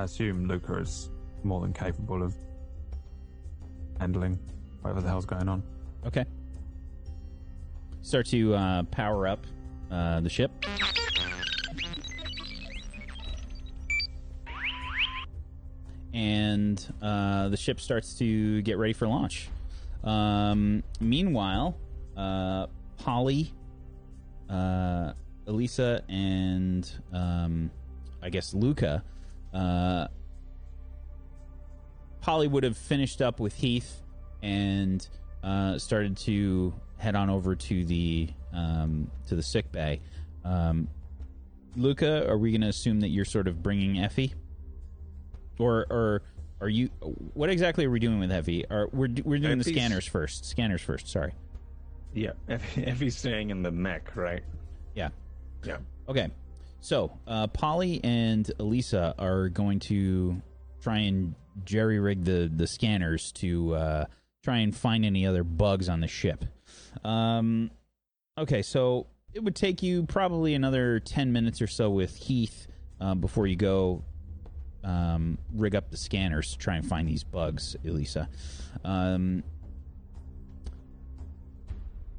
[0.00, 1.10] I assume Luca is
[1.44, 2.34] more than capable of
[3.98, 4.38] handling
[4.80, 5.62] whatever the hell's going on.
[6.06, 6.24] Okay.
[8.00, 9.46] Start to uh, power up
[9.90, 10.50] uh, the ship.
[16.14, 19.50] And uh, the ship starts to get ready for launch.
[20.02, 21.76] Um, meanwhile,
[22.16, 23.52] uh, Polly,
[24.48, 25.12] uh,
[25.46, 27.70] Elisa, and um,
[28.22, 29.04] I guess Luca.
[29.52, 30.08] Uh,
[32.20, 34.02] Polly would have finished up with Heath
[34.42, 35.06] and
[35.42, 40.00] uh, started to head on over to the um, to the sick bay.
[40.44, 40.88] Um,
[41.76, 44.34] Luca, are we going to assume that you're sort of bringing Effie,
[45.58, 46.22] or or
[46.60, 46.88] are you?
[47.34, 48.66] What exactly are we doing with Effie?
[48.70, 50.44] Are we're we're doing the scanners first?
[50.44, 51.08] Scanners first.
[51.08, 51.32] Sorry.
[52.12, 52.32] Yeah,
[52.74, 54.42] he's staying in the mech, right?
[54.94, 55.10] Yeah.
[55.64, 55.78] Yeah.
[56.08, 56.28] Okay.
[56.80, 60.40] So, uh, Polly and Elisa are going to
[60.80, 61.34] try and
[61.64, 64.04] jerry rig the, the scanners to uh,
[64.42, 66.44] try and find any other bugs on the ship.
[67.04, 67.70] Um,
[68.38, 72.66] okay, so it would take you probably another 10 minutes or so with Heath
[73.00, 74.02] uh, before you go
[74.82, 78.28] um, rig up the scanners to try and find these bugs, Elisa.
[78.84, 79.42] Um,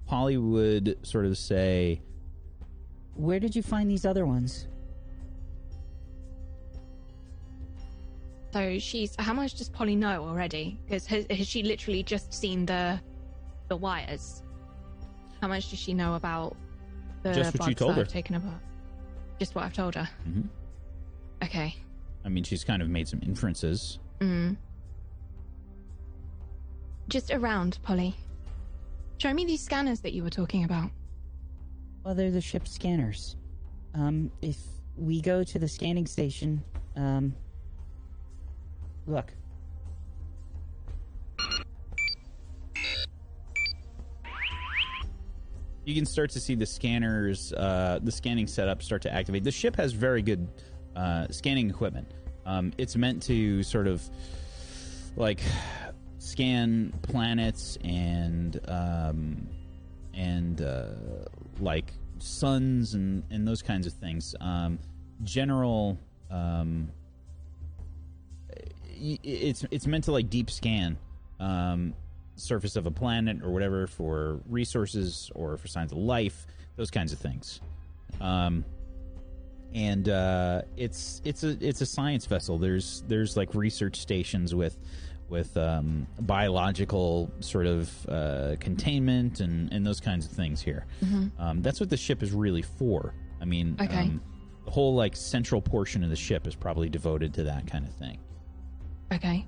[0.06, 2.02] Polly would sort of say,
[3.16, 4.68] where did you find these other ones?
[8.54, 10.78] So she's how much does Polly know already?
[10.86, 13.00] Because has, has, she literally just seen the
[13.70, 14.44] the wires?
[15.42, 16.58] How much does she know about
[17.24, 18.06] the just what you told her?
[18.06, 18.62] Taken apart?
[19.40, 20.08] Just what I've told her.
[20.28, 20.42] Mm-hmm.
[21.44, 21.76] Okay.
[22.24, 24.00] I mean, she's kind of made some inferences.
[24.20, 24.56] Mm.
[27.08, 28.16] Just around, Polly.
[29.18, 30.92] Show me these scanners that you were talking about.
[32.04, 33.36] Well, they're the ship scanners.
[33.94, 34.58] Um, if
[34.98, 36.64] we go to the scanning station,
[36.96, 37.36] um,
[39.06, 39.32] look.
[45.84, 49.44] You can start to see the scanners, uh, the scanning setup start to activate.
[49.44, 50.48] The ship has very good
[50.96, 52.08] uh, scanning equipment.
[52.46, 54.08] Um, it's meant to sort of
[55.16, 55.42] like
[56.20, 59.48] scan planets and um,
[60.14, 60.86] and uh,
[61.60, 64.36] like suns and, and those kinds of things.
[64.40, 64.80] Um,
[65.24, 65.98] general,
[66.30, 66.90] um,
[69.24, 70.98] it's it's meant to like deep scan
[71.40, 71.94] um,
[72.36, 76.46] surface of a planet or whatever for resources or for signs of life,
[76.76, 77.62] those kinds of things.
[78.20, 78.64] Um,
[79.74, 82.58] and uh, it's it's a it's a science vessel.
[82.58, 84.78] There's there's like research stations with
[85.32, 90.86] with um, biological sort of uh, containment and, and those kinds of things here.
[91.04, 91.32] Mhm.
[91.40, 93.16] Um, that's what the ship is really for.
[93.42, 94.02] I mean, Okay.
[94.02, 94.22] um,
[94.66, 97.94] the whole like central portion of the ship is probably devoted to that kind of
[97.96, 98.20] thing.
[99.14, 99.48] Okay.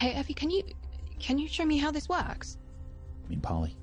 [0.00, 0.62] Hey, Effie, can you
[1.18, 2.56] can you show me how this works?
[3.24, 3.76] I mean, Polly.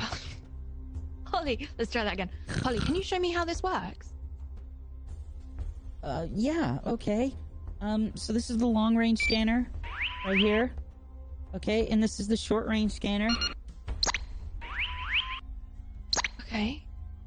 [1.24, 2.30] Polly, let's try that again.
[2.62, 4.14] Polly, can you show me how this works?
[6.02, 7.34] Uh, yeah, okay.
[7.80, 9.70] Um, so this is the long range scanner
[10.26, 10.72] right here.
[11.54, 13.28] Okay, and this is the short range scanner.
[16.40, 16.84] Okay.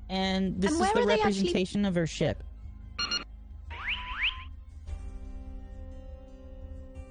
[0.09, 2.43] And this And is the they actually- representation of her ship.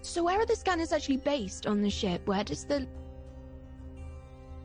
[0.02, 2.26] So where are the scanners actually based on the ship?
[2.26, 2.86] Where does the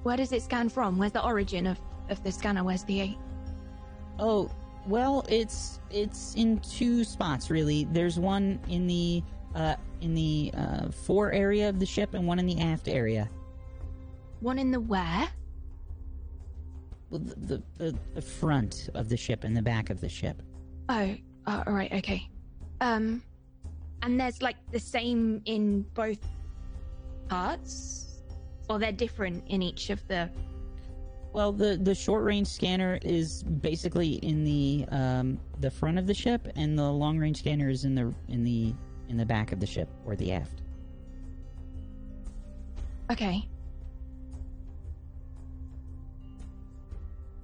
[0.04, 0.98] where does it scan from?
[0.98, 1.80] Where's the origin of,
[2.10, 2.64] of the scanner?
[2.64, 3.16] Where's the
[4.20, 4.50] Oh,
[4.88, 7.86] well, it's it's in two spots really.
[7.86, 9.24] There's one in the
[9.56, 13.30] uh in the uh fore area of the ship and one in the aft area.
[14.42, 15.28] one in the where?
[17.10, 20.42] Well, the the, the, the front of the ship and the back of the ship.
[20.90, 21.16] Oh,
[21.48, 22.30] uh, all right, okay.
[22.82, 23.24] Um,
[24.02, 26.20] and there's like the same in both
[27.30, 28.22] parts,
[28.70, 30.30] or they're different in each of the.
[31.36, 36.14] Well, the the short range scanner is basically in the um the front of the
[36.14, 38.74] ship, and the long range scanner is in the in the
[39.10, 40.62] in the back of the ship or the aft.
[43.12, 43.50] Okay,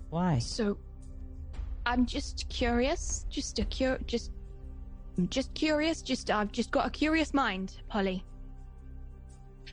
[0.09, 0.39] Why?
[0.39, 0.77] so
[1.85, 4.31] I'm just curious, just a cur, just,
[5.18, 6.01] I'm just curious.
[6.01, 8.23] Just I've just got a curious mind, Polly.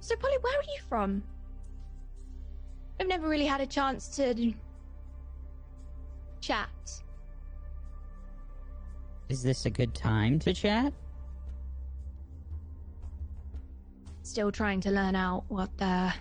[0.01, 1.23] So, Polly, where are you from?
[3.01, 4.53] I've never really had a chance to
[6.41, 6.69] chat.
[9.29, 10.93] Is this a good time to chat?
[14.23, 16.13] still trying to learn out what the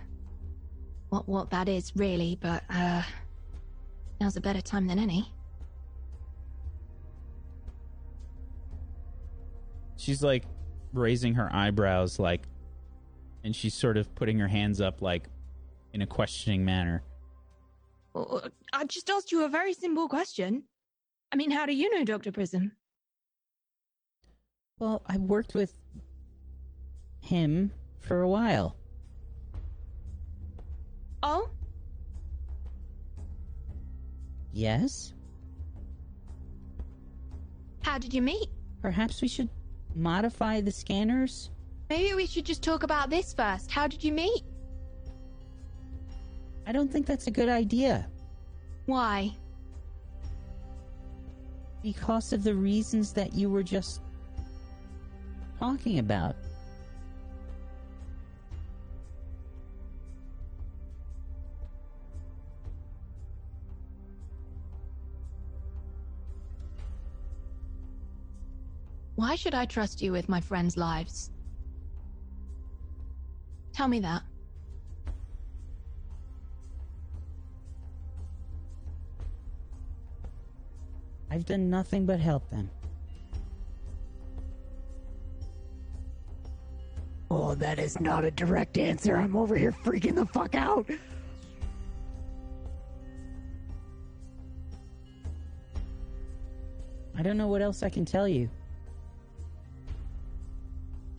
[1.10, 3.04] what what that is really but uh
[4.22, 5.30] now's a better time than any
[9.98, 10.45] She's like
[10.94, 12.48] raising her eyebrows, like,
[13.44, 15.28] and she's sort of putting her hands up, like,
[15.93, 17.03] in a questioning manner.
[18.14, 20.64] Well, uh, i just asked you a very simple question
[21.31, 22.72] i mean how do you know dr prism
[24.80, 25.73] Well, I worked with
[27.22, 28.76] him for a while.
[31.23, 31.49] oh
[34.51, 35.14] Yes?
[37.84, 38.49] how did you meet
[38.81, 39.49] Perhaps we should
[39.95, 41.51] modify the scanners?
[41.89, 44.43] maybe we should just talk about this first how did you meet
[46.68, 48.06] I don't think that's a good idea.
[48.88, 49.31] Why?
[51.81, 54.02] Because of the reasons that you were just
[55.60, 56.35] talking about.
[69.15, 71.31] why should i trust you with my friends lives?
[73.73, 74.22] Tell me that
[81.38, 82.68] I've done nothing but help them.
[87.30, 89.15] Oh, that is not a direct answer.
[89.15, 90.89] I'm over here freaking the fuck out.
[97.15, 98.49] I don't know what else I can tell you.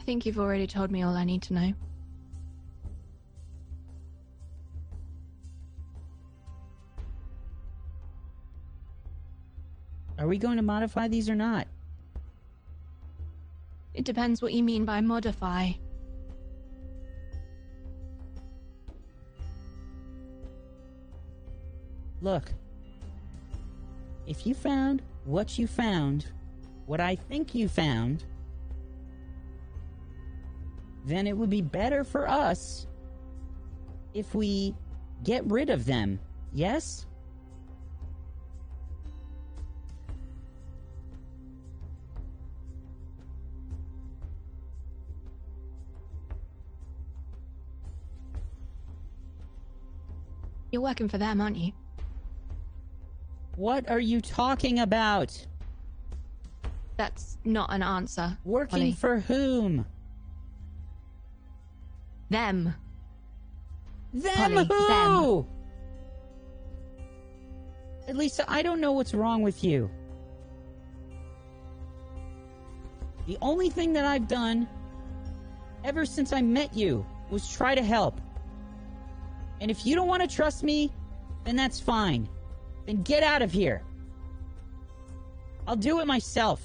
[0.01, 1.73] I think you've already told me all I need to know.
[10.19, 11.67] Are we going to modify these or not?
[13.95, 15.73] It depends what you mean by modify.
[22.21, 22.53] Look,
[24.27, 26.27] if you found what you found,
[26.87, 28.25] what I think you found,
[31.07, 32.87] then it would be better for us
[34.15, 34.75] if we
[35.23, 36.19] get rid of them.
[36.53, 37.07] Yes?
[50.71, 51.73] You're working for them, aren't you?
[53.57, 55.47] What are you talking about?
[56.97, 58.37] That's not an answer.
[58.45, 58.93] Working Ollie.
[58.93, 59.87] for whom?
[62.31, 62.75] them.
[64.13, 65.47] Them Polly, who?
[68.13, 69.91] Lisa, I don't know what's wrong with you.
[73.27, 74.67] The only thing that I've done
[75.85, 78.19] ever since I met you was try to help.
[79.61, 80.91] And if you don't want to trust me,
[81.45, 82.29] then that's fine.
[82.87, 83.83] Then get out of here.
[85.67, 86.63] I'll do it myself.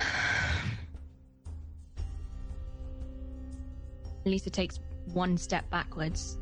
[4.24, 4.80] Lisa takes
[5.12, 6.38] one step backwards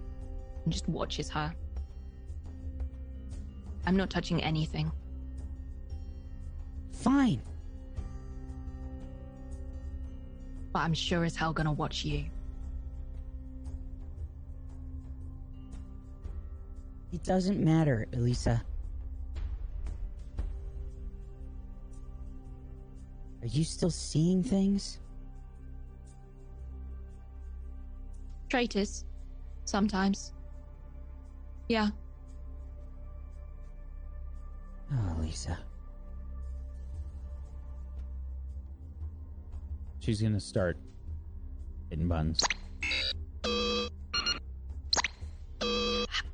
[0.65, 1.55] and just watches her.
[3.87, 4.91] I'm not touching anything.
[7.03, 7.43] Fine.
[10.73, 12.25] But I'm sure as hell gonna watch you.
[17.13, 18.63] It doesn't matter, Elisa.
[23.43, 25.01] Are you still seeing things?
[28.49, 29.05] Traitors.
[29.65, 30.33] Sometimes.
[31.69, 31.89] Yeah.
[34.93, 35.59] Oh, Lisa.
[40.03, 40.77] She's gonna start
[41.89, 42.43] hitting buttons.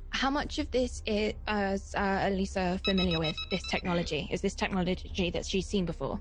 [0.09, 3.35] How much of this is uh, is, uh, Elisa familiar with?
[3.51, 4.27] This technology?
[4.31, 6.19] Is this technology that she's seen before?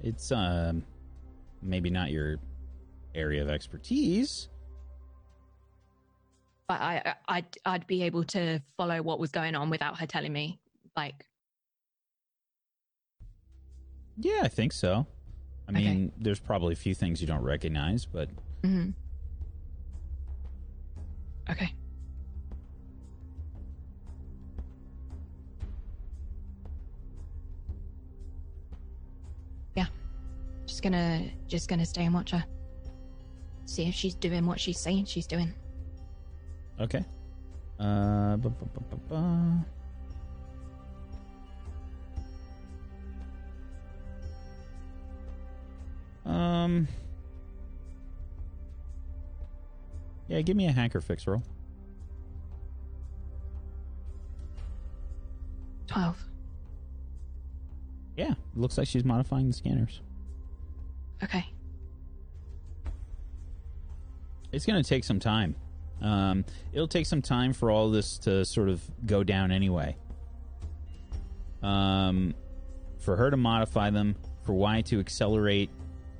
[0.00, 0.84] It's um
[1.60, 2.36] maybe not your
[3.16, 4.48] area of expertise.
[6.68, 10.06] But I, I- I'd, I'd be able to follow what was going on without her
[10.06, 10.60] telling me.
[10.96, 11.26] Like,
[14.20, 15.06] Yeah, I think so.
[15.68, 15.84] I Okay.
[15.84, 18.28] mean, there's probably a few things you don't recognize, but
[18.62, 18.90] Mm-hmm.
[21.50, 21.72] okay.
[29.74, 29.86] Yeah,
[30.66, 32.44] just gonna, just gonna stay and watch her.
[33.66, 35.52] See if she's doing what she's saying she's doing.
[36.80, 37.04] okay.
[37.78, 39.64] Uh, bu- bu- bu-
[46.70, 46.88] Um.
[50.28, 51.42] Yeah, give me a hack or fix roll.
[55.86, 56.22] Twelve.
[58.16, 60.00] Yeah, looks like she's modifying the scanners.
[61.22, 61.44] Okay.
[64.52, 65.54] It's going to take some time.
[66.00, 69.96] Um, it'll take some time for all this to sort of go down anyway.
[71.62, 72.34] Um,
[72.98, 75.70] for her to modify them, for Y to accelerate,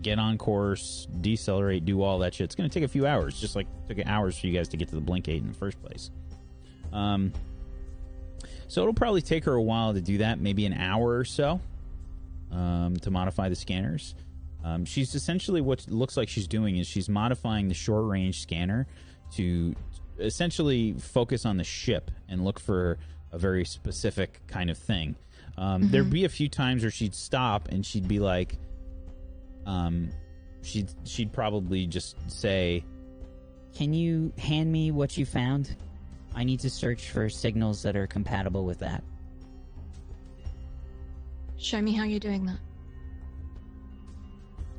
[0.02, 2.44] get on course, decelerate, do all that shit.
[2.47, 4.68] It's going to take a few hours, just like it took hours for you guys
[4.68, 6.10] to get to the Blink 8 in the first place.
[6.93, 7.32] Um,
[8.68, 11.60] so it'll probably take her a while to do that, maybe an hour or so,
[12.52, 14.14] um, to modify the scanners.
[14.64, 18.86] Um, she's essentially what looks like she's doing is she's modifying the short range scanner
[19.32, 19.74] to
[20.18, 22.98] essentially focus on the ship and look for
[23.32, 25.16] a very specific kind of thing.
[25.56, 28.56] Um, There'd be a few times where she'd stop and she'd be like,
[29.70, 30.10] um,
[30.62, 32.84] she'd she'd probably just say,
[33.72, 35.76] Can you hand me what you found?
[36.34, 39.05] I need to search for signals that are compatible with that.
[41.56, 42.59] Show me how you're doing that.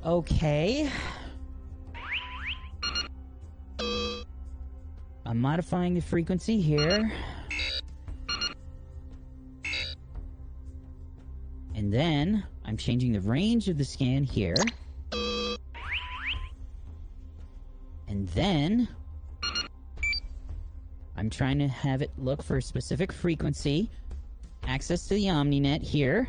[0.06, 0.90] Okay.
[5.26, 7.12] I'm modifying the frequency here.
[11.76, 14.56] And then I'm changing the range of the scan here.
[18.34, 18.88] Then
[21.16, 23.90] I'm trying to have it look for a specific frequency.
[24.68, 26.28] Access to the OmniNet here.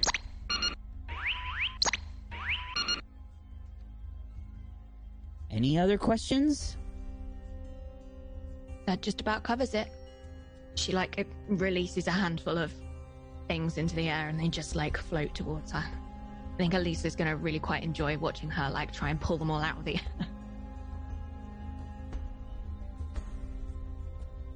[5.50, 6.76] Any other questions?
[8.86, 9.88] That just about covers it.
[10.74, 12.72] She like releases a handful of
[13.48, 15.84] things into the air and they just like float towards her.
[15.84, 19.60] I think Elisa's gonna really quite enjoy watching her like try and pull them all
[19.60, 20.26] out of the air.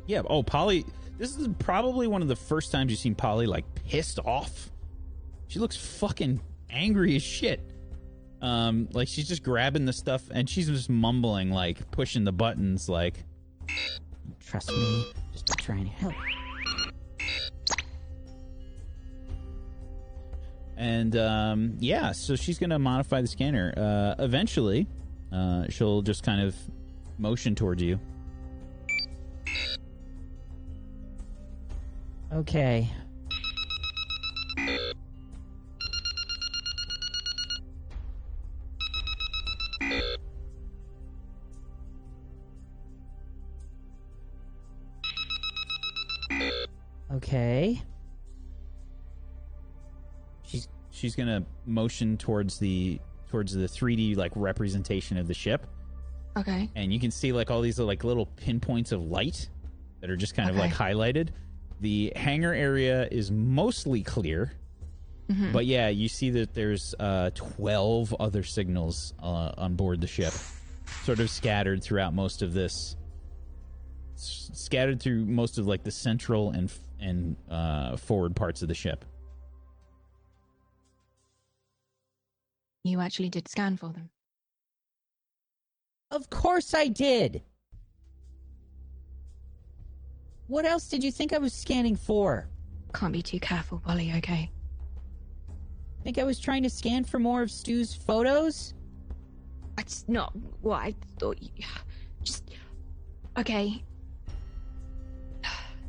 [0.06, 0.22] Yeah.
[0.28, 0.84] Oh, Polly.
[1.18, 4.70] This is probably one of the first times you've seen Polly like pissed off.
[5.48, 7.60] She looks fucking angry as shit.
[8.42, 12.88] Um, like she's just grabbing the stuff and she's just mumbling, like pushing the buttons,
[12.88, 13.24] like.
[14.40, 16.14] Trust me, just trying to help.
[20.76, 23.72] And um, yeah, so she's gonna modify the scanner.
[23.76, 24.86] Uh, eventually,
[25.32, 26.54] uh, she'll just kind of
[27.18, 27.98] motion towards you.
[32.32, 32.90] Okay.
[47.12, 47.80] Okay.
[50.42, 53.00] She's she's gonna motion towards the
[53.30, 55.66] towards the 3D like representation of the ship,
[56.36, 56.70] Okay.
[56.76, 59.48] and you can see like all these like little pinpoints of light
[60.00, 61.28] that are just kind of like highlighted.
[61.80, 64.52] The hangar area is mostly clear,
[65.28, 65.52] Mhm.
[65.52, 70.32] but yeah, you see that there's uh, 12 other signals uh, on board the ship,
[71.04, 72.96] sort of scattered throughout most of this,
[74.14, 78.68] s- scattered through most of like the central and f- and uh, forward parts of
[78.68, 79.04] the ship.
[82.84, 84.10] You actually did scan for them.
[86.10, 87.42] Of course I did.
[90.48, 92.48] What else did you think I was scanning for?
[92.94, 94.50] Can't be too careful, Polly, okay?
[96.04, 98.74] Think I was trying to scan for more of Stu's photos?
[99.76, 100.32] That's not
[100.62, 101.50] what I thought you.
[102.22, 102.50] Just.
[103.36, 103.82] Okay.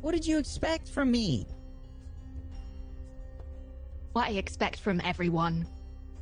[0.00, 1.46] What did you expect from me?
[4.12, 5.66] What I expect from everyone.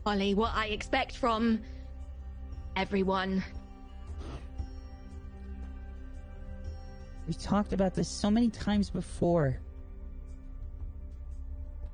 [0.04, 1.60] Polly, what I expect from
[2.76, 3.42] everyone.
[7.26, 9.58] We talked about this so many times before.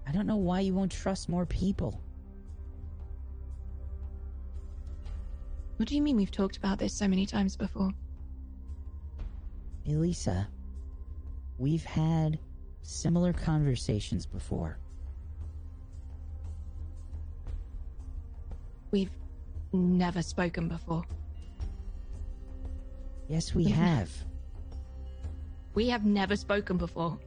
[0.06, 2.00] I don't know why you won't trust more people.
[5.76, 7.90] What do you mean we've talked about this so many times before?
[9.88, 10.46] Elisa,
[11.58, 12.38] we've had
[12.82, 14.78] similar conversations before.
[18.90, 19.10] We've
[19.72, 21.04] never spoken before.
[23.28, 23.82] Yes, we mm-hmm.
[23.82, 24.10] have.
[25.74, 27.18] We have never spoken before.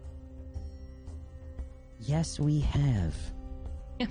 [2.00, 3.16] Yes, we have.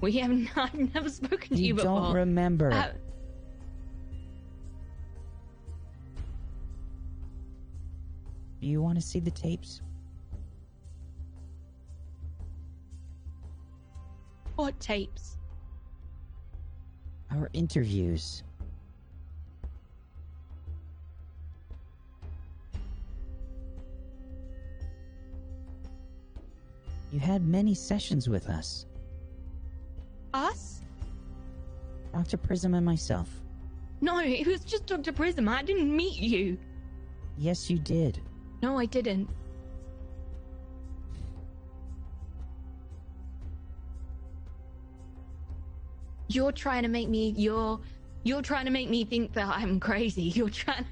[0.00, 2.00] We have n- I've never spoken to you, You before.
[2.00, 2.70] don't remember.
[2.72, 2.92] Uh,
[8.60, 9.80] Do you want to see the tapes?
[14.56, 15.36] what tapes?
[17.32, 18.44] Our interviews.
[27.14, 28.86] You had many sessions with us,
[30.32, 30.80] Us?
[32.12, 32.36] Dr.
[32.36, 33.30] Prism and myself.
[34.00, 35.12] No, it was just Dr.
[35.12, 35.48] Prism.
[35.48, 36.58] I didn't meet you.
[37.38, 38.20] Yes, you did.
[38.62, 39.30] No, I didn't.
[46.26, 47.78] You're trying to make me you're
[48.24, 50.22] you're trying to make me think that I'm crazy.
[50.34, 50.84] You're trying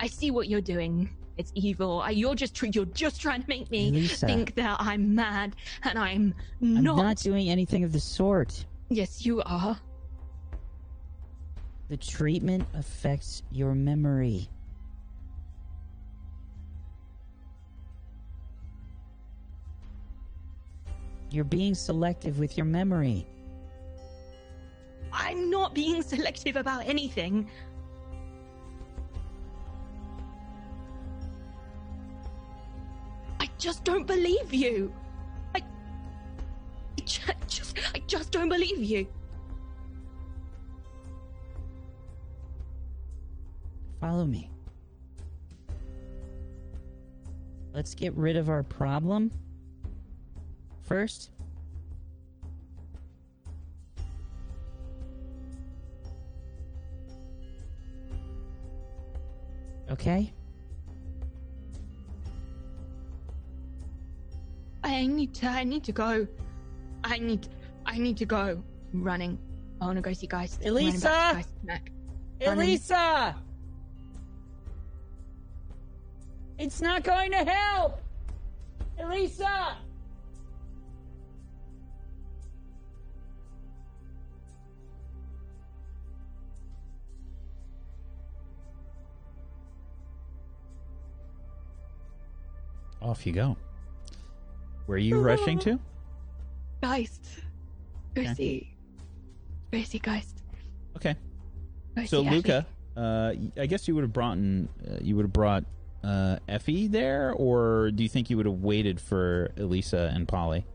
[0.00, 1.08] I see what you're doing.
[1.38, 2.04] It's evil.
[2.10, 4.26] You're just tr- you're just trying to make me Lisa.
[4.26, 6.78] think that I'm mad and I'm not.
[6.78, 6.96] I'm not.
[6.96, 8.66] not doing anything of the sort.
[8.88, 9.78] Yes, you are.
[11.88, 14.48] The treatment affects your memory.
[21.30, 23.26] You're being selective with your memory.
[25.12, 27.48] I'm not being selective about anything.
[33.62, 34.92] Just don't believe you.
[35.54, 35.62] I,
[36.98, 37.00] I
[37.46, 39.06] just, I just don't believe you.
[44.00, 44.50] Follow me.
[47.72, 49.30] Let's get rid of our problem
[50.80, 51.30] first.
[59.88, 60.32] Okay?
[64.92, 65.46] I need to.
[65.46, 66.26] I need to go.
[67.04, 67.48] I need.
[67.86, 68.62] I need to go.
[68.92, 69.38] I'm running.
[69.80, 70.58] I want to go see guys.
[70.60, 71.08] I'm Elisa?
[71.08, 71.48] Geist
[72.44, 73.36] Elisa!
[76.58, 78.00] It's not going to help!
[78.98, 79.76] Elisa!
[93.00, 93.56] Off you go.
[94.86, 95.78] Where are you rushing to?
[96.82, 97.26] Geist.
[98.14, 98.28] Gracie.
[98.30, 98.34] Okay.
[98.34, 98.76] see.
[99.70, 100.42] Go see Geist.
[100.96, 101.14] Okay.
[101.96, 102.36] Go So see Effie.
[102.36, 105.64] Luca, uh, I guess you would have brought in, uh, you would have brought
[106.04, 110.66] uh, Effie there, or do you think you would have waited for Elisa and Polly?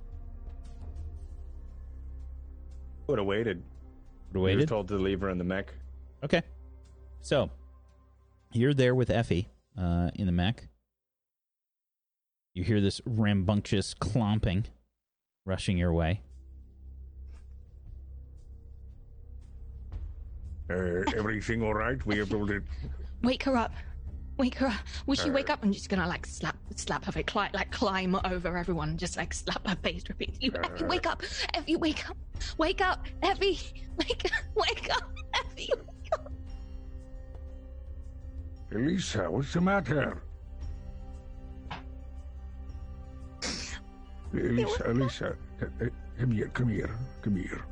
[3.08, 3.58] Would have waited.
[3.58, 4.68] Would have We were waited.
[4.70, 5.74] told to leave her in the mech.
[6.24, 6.42] Okay.
[7.22, 7.50] So
[8.54, 9.48] you're there with Effie
[9.78, 10.68] uh, in the mech.
[12.58, 14.66] You hear this rambunctious clomping
[15.46, 16.22] rushing your way.
[20.68, 22.04] Uh, everything all right?
[22.08, 22.64] We able to.
[23.22, 23.74] Wake her up.
[24.38, 24.74] Wake her up.
[25.06, 25.60] Will she Uh, wake up?
[25.62, 29.36] I'm just gonna like slap, slap her, face, cli- like climb over everyone, just like
[29.36, 30.52] slap her face repeatedly.
[30.60, 30.88] Effie, Uh.
[30.88, 31.22] wake up!
[31.54, 32.18] Effie, wake up!
[32.58, 33.06] Wake up!
[33.22, 33.60] Effie,
[34.00, 34.32] wake up!
[34.56, 35.14] Wake up!
[35.36, 36.32] Effie, wake up!
[38.72, 40.24] Elisa, what's the matter?
[44.34, 45.90] Elisa, Elisa, uh, uh,
[46.20, 46.90] come here, come here,
[47.22, 47.66] come here.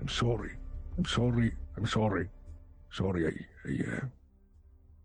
[0.00, 0.52] I'm sorry.
[0.98, 1.52] I'm sorry.
[1.76, 2.28] I'm sorry.
[2.90, 3.30] Sorry, I,
[3.68, 4.00] I, uh,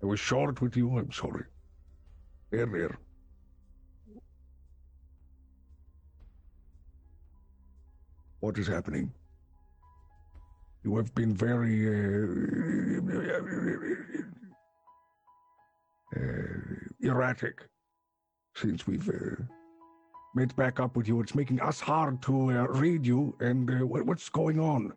[0.03, 0.98] I was short with you.
[0.98, 1.45] I'm sorry.
[2.52, 2.98] There, there.
[8.39, 9.11] What is happening?
[10.84, 12.27] You have been very uh,
[16.15, 16.19] uh,
[17.02, 17.68] erratic
[18.59, 19.43] since we've uh,
[20.34, 21.21] met back up with you.
[21.21, 23.35] It's making us hard to uh, read you.
[23.39, 24.93] And uh, what's going on?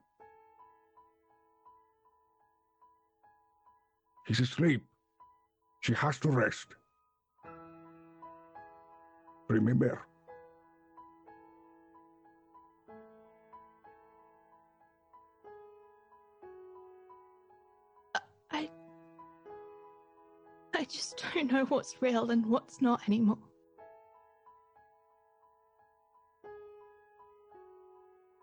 [4.27, 4.85] She's asleep.
[5.81, 6.67] She has to rest.
[9.49, 10.03] Remember.
[18.53, 18.71] I,
[20.75, 23.39] I just don't know what's real and what's not anymore.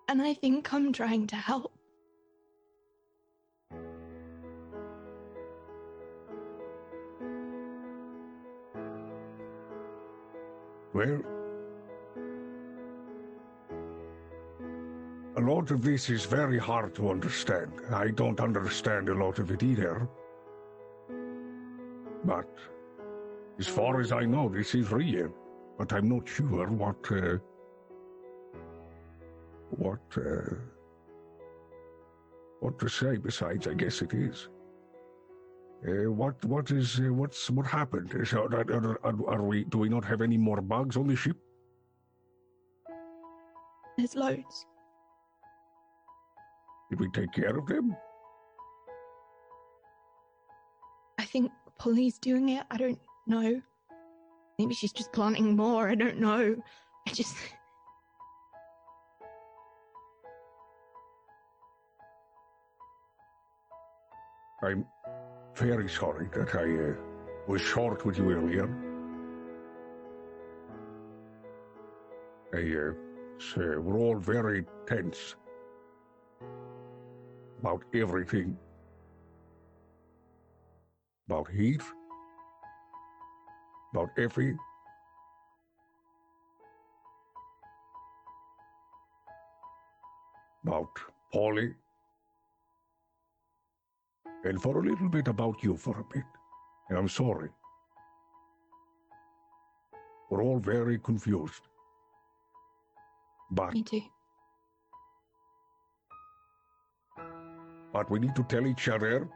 [0.09, 1.73] And I think I'm trying to help.
[10.93, 11.21] Well,
[15.35, 17.71] a lot of this is very hard to understand.
[17.91, 20.07] I don't understand a lot of it either.
[22.23, 22.49] But
[23.59, 25.31] as far as I know, this is real.
[25.77, 27.11] But I'm not sure what.
[27.11, 27.37] Uh,
[29.77, 30.01] what.
[30.15, 30.55] Uh,
[32.59, 34.49] what to say besides, I guess it is.
[35.87, 38.11] Uh, what what is uh, what's what happened?
[38.15, 41.15] Is, are, are, are, are we do we not have any more bugs on the
[41.15, 41.37] ship?
[43.97, 44.65] There's loads.
[46.89, 47.95] Did we take care of them?
[51.19, 52.63] I think Polly's doing it.
[52.71, 53.61] I don't know.
[54.57, 55.89] Maybe she's just planting more.
[55.89, 56.55] I don't know.
[57.07, 57.35] I just.
[64.63, 64.85] I'm
[65.55, 66.95] very sorry that I uh,
[67.47, 68.67] was short with you earlier.
[72.53, 75.35] I, uh, uh, we're all very tense
[77.59, 78.57] about everything.
[81.27, 81.91] About Heath,
[83.93, 84.55] about Effie,
[90.65, 90.89] about
[91.33, 91.75] Polly,
[94.47, 96.23] and for a little bit about you for a bit.
[96.89, 97.49] And I'm sorry.
[100.29, 101.63] We're all very confused.
[103.51, 104.01] But Me too.
[107.93, 109.27] but we need to tell each other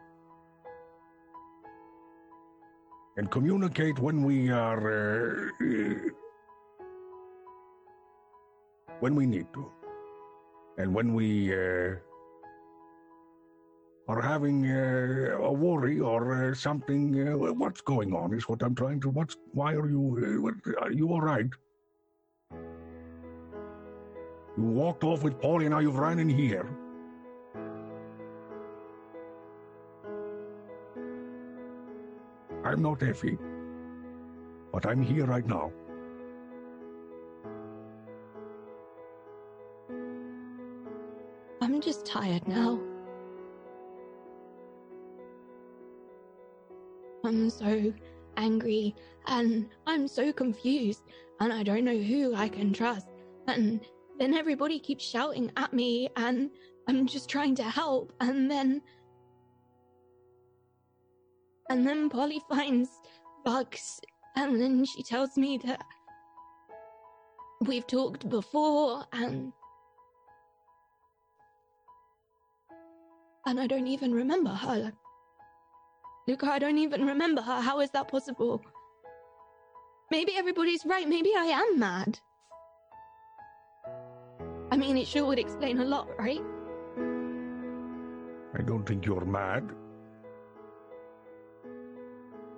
[3.18, 6.10] and communicate when we are uh,
[9.00, 9.72] when we need to
[10.78, 11.96] and when we uh,
[14.08, 17.28] or having a worry or uh, something.
[17.28, 19.10] Uh, what's going on is what I'm trying to.
[19.10, 20.52] What's why are you?
[20.66, 21.50] Uh, are you all right?
[24.58, 26.68] You walked off with Polly, now you've run in here.
[32.64, 33.38] I'm not Effie,
[34.72, 35.72] but I'm here right now.
[41.62, 42.91] I'm just tired now.
[47.32, 47.94] I'm so
[48.36, 48.94] angry
[49.26, 51.04] and I'm so confused
[51.40, 53.08] and I don't know who I can trust.
[53.48, 53.80] And
[54.20, 56.50] then everybody keeps shouting at me and
[56.90, 58.82] I'm just trying to help and then
[61.70, 62.90] and then Polly finds
[63.46, 64.02] bugs
[64.36, 65.86] and then she tells me that
[67.62, 69.54] we've talked before and
[73.46, 74.92] and I don't even remember her.
[76.32, 77.60] Luca, I don't even remember her.
[77.60, 78.64] How is that possible?
[80.12, 81.06] Maybe everybody's right.
[81.06, 82.20] Maybe I am mad.
[84.72, 86.42] I mean, it sure would explain a lot, right?
[88.58, 89.72] I don't think you're mad.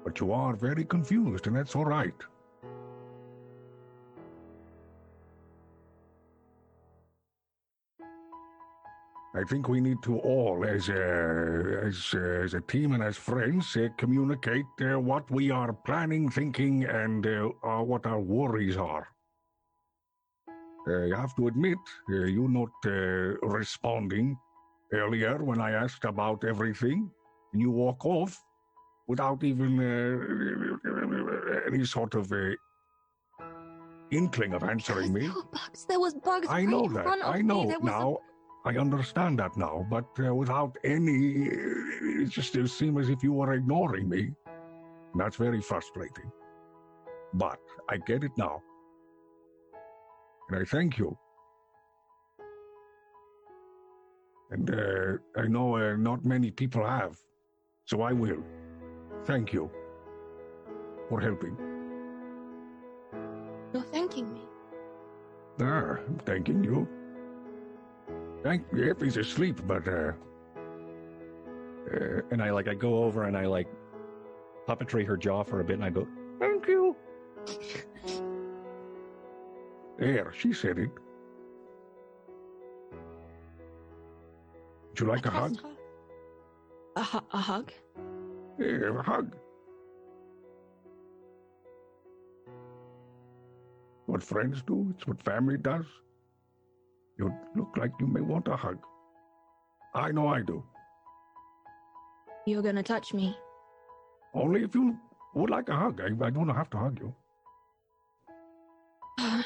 [0.03, 2.13] But you are very confused, and that's all right.
[9.35, 13.18] I think we need to all, as a, as, uh, as a team and as
[13.18, 18.77] friends, uh, communicate uh, what we are planning, thinking, and uh, uh, what our worries
[18.77, 19.07] are.
[20.88, 21.80] Uh, you have to admit,
[22.11, 24.38] uh, you not uh, responding
[24.93, 27.10] earlier when I asked about everything,
[27.53, 28.39] and you walk off
[29.07, 32.51] without even uh, any sort of uh,
[34.11, 35.22] inkling of answering me.
[35.22, 35.85] There were bugs.
[35.88, 37.07] There was bugs I know that.
[37.23, 37.43] I me.
[37.43, 38.18] know was a- now.
[38.65, 43.34] I understand that now, but uh, without any, it just it seemed as if you
[43.34, 44.31] were ignoring me.
[45.11, 46.31] And that's very frustrating.
[47.34, 47.60] But
[47.90, 48.61] I get it now.
[50.49, 51.18] And I thank you.
[54.52, 57.18] And uh, I know uh, not many people have,
[57.85, 58.44] so I will.
[59.26, 59.69] Thank you
[61.10, 61.57] for helping.
[63.73, 64.41] You're thanking me.
[65.60, 66.88] Ah, I'm thanking you.
[68.44, 70.11] Thank if he's asleep, but uh,
[71.94, 73.68] Uh, and I like I go over and I like
[74.68, 76.07] puppetry her jaw for a bit, and I go,
[76.40, 76.95] thank you.
[79.99, 80.90] There, she said it.
[84.90, 85.61] Would you like a hug?
[85.61, 85.70] Her.
[86.95, 87.72] A, hu- a hug?
[88.57, 89.36] Here, a hug.
[94.06, 95.86] What friends do, it's what family does.
[97.18, 98.80] You look like you may want a hug.
[99.94, 100.64] I know I do.
[102.45, 103.38] You're gonna touch me.
[104.34, 104.98] Only if you
[105.35, 106.02] would like a hug.
[106.02, 107.14] I, I don't have to hug you.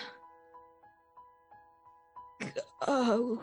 [2.87, 3.41] oh,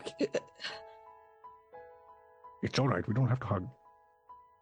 [2.63, 3.07] It's all right.
[3.07, 3.69] We don't have to hug.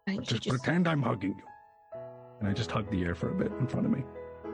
[0.07, 1.99] I just, just- pretend I'm hugging you.
[2.41, 4.03] and I just hug the air for a bit in front of me.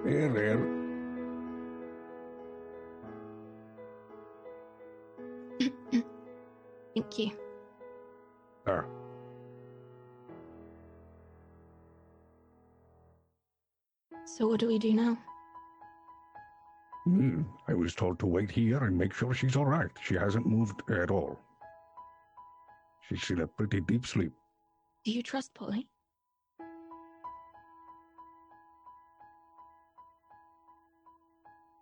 [0.06, 0.89] There, there.
[6.94, 7.31] thank you.
[8.65, 8.86] There.
[14.26, 15.18] So what do we do now?
[17.06, 17.41] Hmm.
[17.68, 19.90] I was told to wait here and make sure she's all right.
[20.02, 21.40] She hasn't moved at all.
[23.07, 24.31] She's in a pretty deep sleep.
[25.03, 25.88] Do you trust Polly?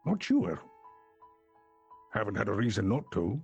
[0.06, 0.62] Not sure.
[2.14, 3.42] Haven't had a reason not to.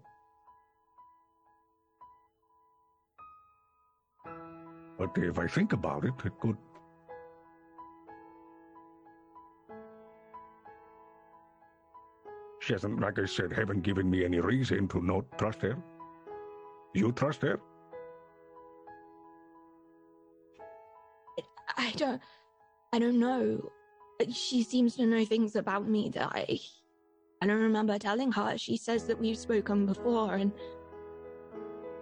[4.97, 6.57] But if I think about it, it could.
[12.59, 15.77] She hasn't, like I said, haven't given me any reason to not trust her.
[16.93, 17.59] You trust her?
[21.75, 22.21] I don't.
[22.93, 23.69] I don't know.
[24.31, 26.59] She seems to know things about me that I.
[27.41, 28.57] I don't remember telling her.
[28.57, 30.53] She says that we've spoken before, and.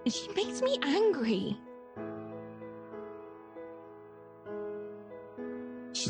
[0.06, 1.58] she makes me angry.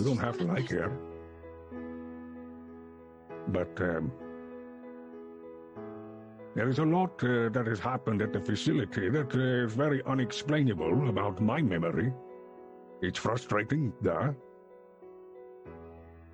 [0.01, 0.91] You don't have to like her.
[3.49, 4.11] But um,
[6.55, 10.01] there is a lot uh, that has happened at the facility that uh, is very
[10.07, 12.11] unexplainable about my memory.
[13.03, 14.31] It's frustrating, duh.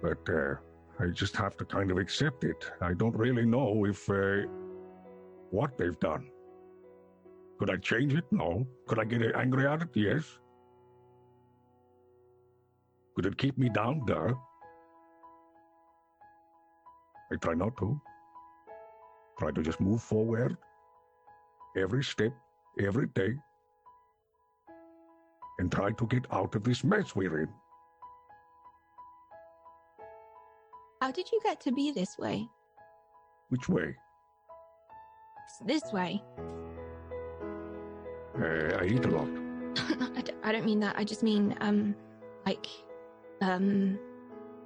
[0.02, 0.54] But uh,
[1.02, 2.72] I just have to kind of accept it.
[2.80, 4.48] I don't really know if uh,
[5.52, 6.30] what they've done.
[7.60, 8.24] Could I change it?
[8.32, 8.66] No.
[8.88, 9.90] Could I get angry at it?
[9.94, 10.40] Yes.
[13.18, 14.04] Could it keep me down?
[14.06, 14.36] there?
[17.34, 18.00] I try not to.
[19.40, 20.56] Try to just move forward.
[21.76, 22.32] Every step,
[22.80, 23.34] every day.
[25.58, 27.50] And try to get out of this mess we're in.
[31.02, 32.48] How did you get to be this way?
[33.50, 33.96] Which way?
[35.66, 36.22] This way.
[38.40, 39.28] Uh, I eat a lot.
[40.16, 40.96] I, d- I don't mean that.
[41.00, 41.96] I just mean, um,
[42.46, 42.68] like,
[43.42, 44.00] um,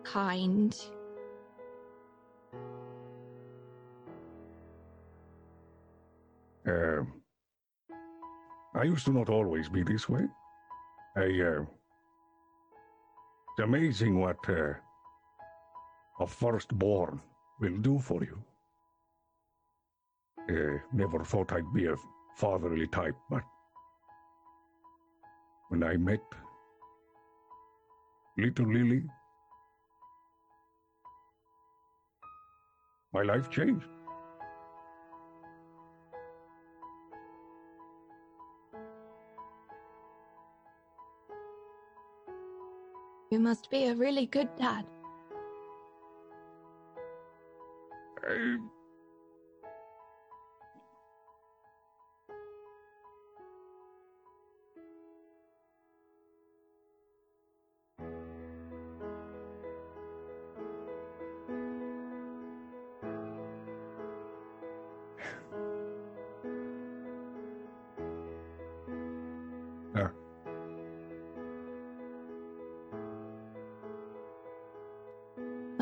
[0.03, 0.75] kind.
[6.67, 7.03] Uh,
[8.75, 10.25] I used to not always be this way.
[11.17, 11.65] I, uh,
[13.49, 14.73] it's amazing what uh,
[16.19, 17.19] a firstborn
[17.59, 18.37] will do for you.
[20.49, 21.95] Uh, never thought I'd be a
[22.37, 23.43] fatherly type, but
[25.69, 26.21] when I met
[28.37, 29.03] little Lily,
[33.13, 33.85] my life changed.
[43.31, 44.85] You must be a really good dad.
[48.27, 48.57] I,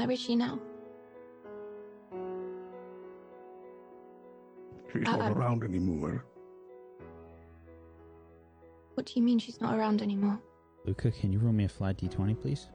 [0.09, 0.57] Where is she now?
[4.91, 6.25] she's Uh, not uh, around anymore.
[8.95, 10.41] What do you mean she's not around anymore?
[10.87, 12.69] Luca, can you roll me a flat d20, please?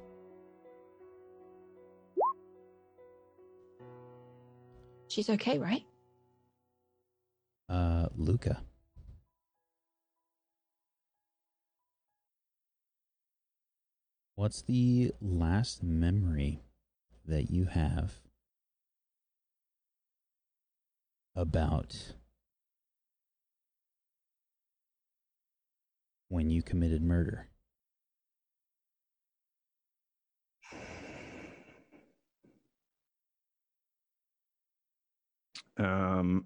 [5.08, 5.82] She's okay, right?
[7.68, 8.62] Uh, Luca.
[14.36, 16.63] What's the last memory
[17.26, 18.14] that you have
[21.34, 22.14] about
[26.28, 27.48] when you committed murder?
[35.76, 36.44] Um,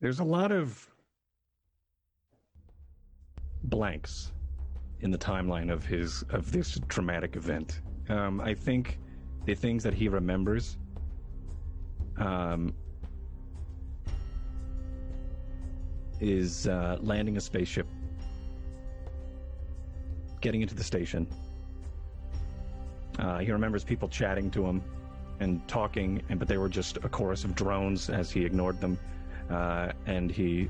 [0.00, 0.88] there's a lot of
[3.62, 4.32] blanks
[5.02, 7.80] in the timeline of his of this traumatic event.
[8.08, 8.98] Um, I think
[9.44, 10.76] the things that he remembers
[12.18, 12.74] um,
[16.20, 17.86] is uh, landing a spaceship,
[20.40, 21.26] getting into the station.
[23.18, 24.82] Uh, he remembers people chatting to him
[25.40, 28.98] and talking, and but they were just a chorus of drones as he ignored them.
[29.48, 30.68] Uh, and he,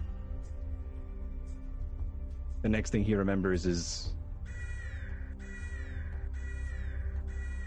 [2.63, 4.13] the next thing he remembers is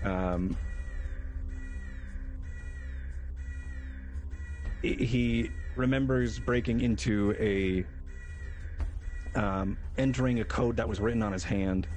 [0.04, 0.58] um,
[4.82, 7.84] he- remembers breaking into a
[9.36, 11.88] um, entering a code that was written on his hand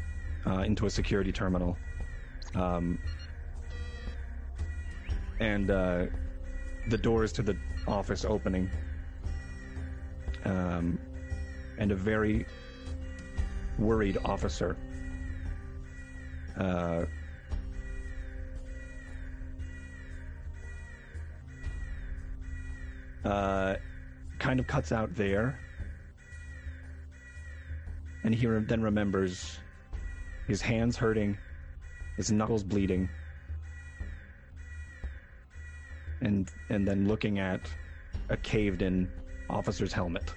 [0.46, 1.76] uh, into a security terminal.
[2.54, 2.98] Um,
[5.40, 6.06] and uh,
[6.88, 7.56] the doors to the
[7.86, 8.70] office opening.
[10.46, 10.98] Um,
[11.78, 12.46] and a very
[13.78, 14.76] worried officer
[16.58, 17.04] uh,
[23.26, 23.76] uh,
[24.38, 25.58] kind of cuts out there.
[28.24, 29.58] And he re- then remembers
[30.46, 31.36] his hands hurting,
[32.16, 33.08] his knuckles bleeding,
[36.20, 37.60] and and then looking at
[38.28, 39.08] a caved-in
[39.50, 40.32] officer's helmet.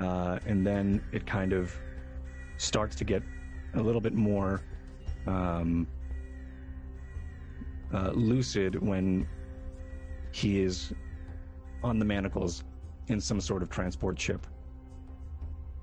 [0.00, 1.74] Uh, and then it kind of
[2.56, 3.22] starts to get
[3.74, 4.62] a little bit more
[5.26, 5.88] um,
[7.92, 9.26] uh, lucid when
[10.32, 10.92] he is
[11.82, 12.64] on the manacles
[13.08, 14.46] in some sort of transport ship.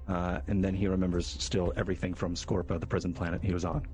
[0.07, 3.87] Uh, and then he remembers still everything from Scorpa, the prison planet he was on.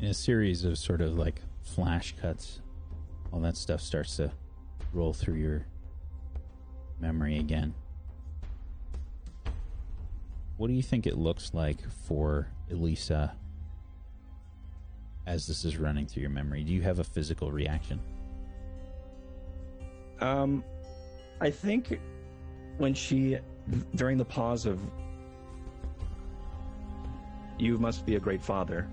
[0.00, 2.60] in a series of sort of like flash cuts,
[3.32, 4.32] all that stuff starts to
[4.92, 5.66] roll through your
[6.98, 7.74] memory again.
[10.56, 13.34] What do you think it looks like for Elisa
[15.26, 16.64] as this is running through your memory?
[16.64, 18.00] Do you have a physical reaction?
[20.20, 20.64] Um,
[21.40, 22.00] I think
[22.78, 23.38] when she,
[23.94, 24.80] during the pause of,
[27.58, 28.88] you must be a great father.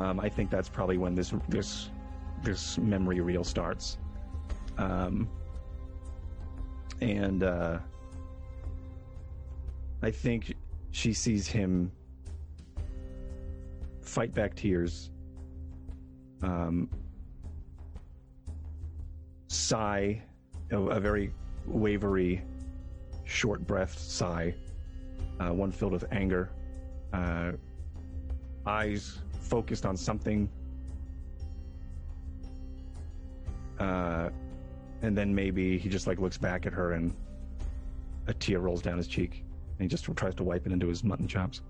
[0.00, 1.90] Um, I think that's probably when this this
[2.42, 3.98] this memory reel starts.
[4.78, 5.28] Um,
[7.00, 7.78] and uh,
[10.02, 10.54] I think
[10.92, 11.92] she sees him
[14.12, 15.10] fight back tears.
[16.42, 16.90] Um,
[19.46, 20.20] sigh,
[20.70, 21.32] a, a very
[21.66, 22.42] wavery,
[23.24, 24.54] short breath sigh,
[25.40, 26.50] uh, one filled with anger,
[27.14, 27.52] uh,
[28.66, 30.46] eyes focused on something,
[33.78, 34.28] uh,
[35.00, 37.14] and then maybe he just like looks back at her and
[38.26, 39.42] a tear rolls down his cheek,
[39.78, 41.62] and he just tries to wipe it into his mutton chops.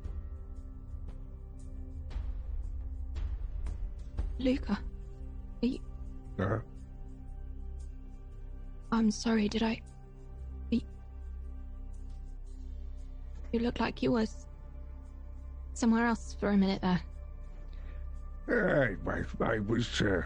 [4.43, 4.77] Luca,
[5.63, 5.79] are you,
[6.41, 6.59] Uh,
[8.91, 9.81] I'm sorry, did I.
[10.71, 10.81] You,
[13.53, 14.49] you looked like you was
[15.75, 17.01] somewhere else for a minute there.
[18.49, 20.23] I, I, I was, uh,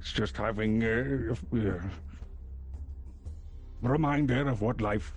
[0.00, 1.34] it's just having uh,
[3.84, 5.16] a reminder of what life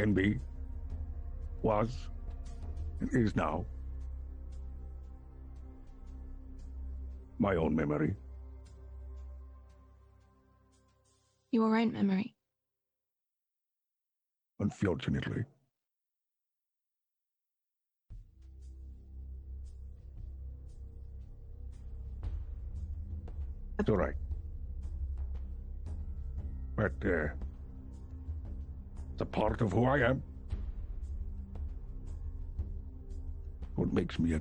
[0.00, 0.40] can be,
[1.62, 1.90] was,
[3.00, 3.66] and is now.
[7.38, 8.14] My own memory.
[11.52, 12.34] Your own memory.
[14.60, 15.44] unfortunately.
[23.78, 24.14] It's all right.
[26.76, 27.28] But, uh,
[29.20, 30.22] it's a part of who I am.
[33.76, 34.40] What makes me a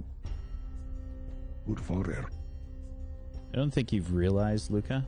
[1.67, 2.25] good father.
[3.53, 5.05] I don't think you've realized, Luca,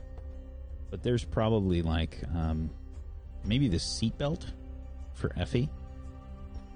[0.90, 2.68] but there's probably like um,
[3.46, 4.44] maybe the seatbelt
[5.14, 5.70] for Effie.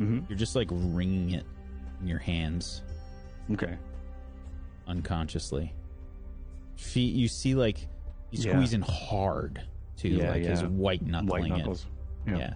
[0.00, 0.20] Mm-hmm.
[0.30, 1.44] You're just like wringing it
[2.00, 2.82] in your hands
[3.52, 3.76] Okay.
[4.86, 5.74] unconsciously.
[6.76, 7.88] Fe- you see like
[8.30, 8.52] he's Yeah.
[8.52, 9.60] squeezing hard
[9.98, 11.48] too, Yeah, like his white knuckling White it.
[11.58, 11.86] knuckles.
[12.26, 12.54] Yeah.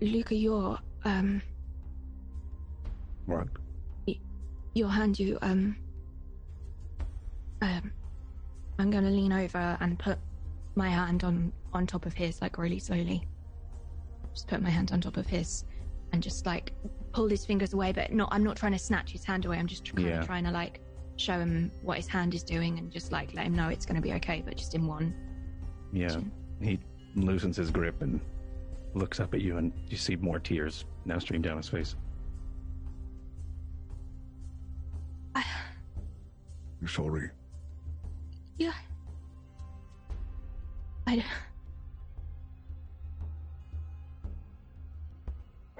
[0.00, 1.42] Luca, your um
[3.26, 3.48] What?
[4.74, 5.76] your hand you um
[7.62, 7.92] um
[8.78, 10.18] I'm gonna lean over and put
[10.74, 13.26] my hand on on top of his like really slowly.
[14.32, 15.64] Just put my hand on top of his
[16.12, 16.72] and just like
[17.12, 19.58] pull his fingers away, but not I'm not trying to snatch his hand away.
[19.58, 20.20] I'm just kind Yeah.
[20.20, 20.80] of trying to like
[21.16, 24.00] show him what his hand is doing and just like let him know it's gonna
[24.00, 25.14] be okay, but just in one.
[25.92, 26.16] Yeah.
[26.60, 26.80] He
[27.14, 28.20] loosens his grip and
[28.94, 31.96] looks up at you, and you see more tears now stream down his face.
[36.84, 37.30] I'm sorry.
[38.58, 38.72] Yeah.
[41.06, 41.24] I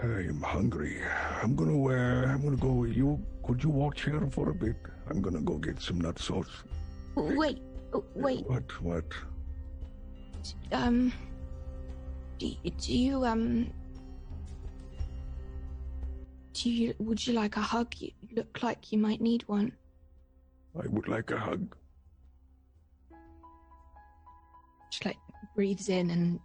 [0.03, 0.99] I am hungry.
[1.43, 2.85] I'm gonna uh, I'm gonna go.
[2.85, 4.77] You could you watch here for a bit?
[5.11, 6.63] I'm gonna go get some nut sauce.
[7.17, 7.61] wait
[8.15, 8.83] wait What?
[8.83, 9.05] What?
[10.73, 11.13] um
[12.39, 13.71] do, do you um
[16.53, 19.73] do you would you like a hug you look like you might need one
[20.81, 21.77] I would like a hug.
[24.91, 25.19] she like
[25.55, 26.41] breathes in and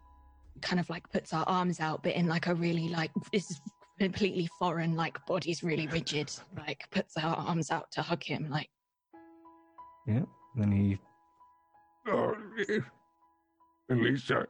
[0.61, 3.61] kind of like puts her arms out but in like a really like this is
[3.99, 8.69] completely foreign like body's really rigid like puts her arms out to hug him like
[10.07, 10.23] Yeah.
[10.55, 10.99] Then he
[12.07, 12.35] Oh,
[13.89, 14.47] Elisa.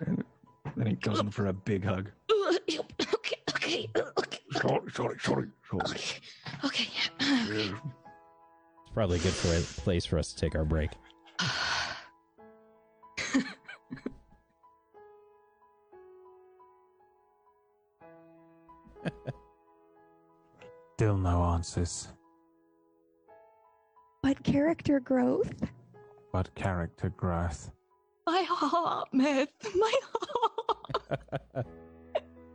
[0.74, 2.10] and then he goes in for a big hug.
[2.30, 2.78] okay
[3.50, 6.00] okay okay Sorry, sorry, sorry, sorry.
[6.64, 6.88] okay
[7.20, 7.74] Yeah.
[8.80, 10.90] It's probably a good for a place for us to take our break.
[20.96, 22.08] Still no answers.
[24.22, 25.52] But character growth?
[26.32, 27.70] But character growth.
[28.26, 30.52] my heart myth my heart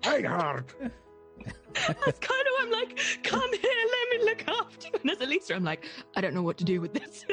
[0.03, 0.73] Hey, heart.
[1.73, 4.99] That's kind of I'm like, come here, let me look after you.
[5.01, 5.85] And as Elisa, I'm like,
[6.15, 7.25] I don't know what to do with this.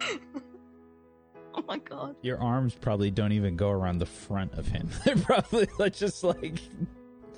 [1.54, 2.16] oh my god.
[2.22, 4.88] Your arms probably don't even go around the front of him.
[5.04, 6.60] They're probably like just like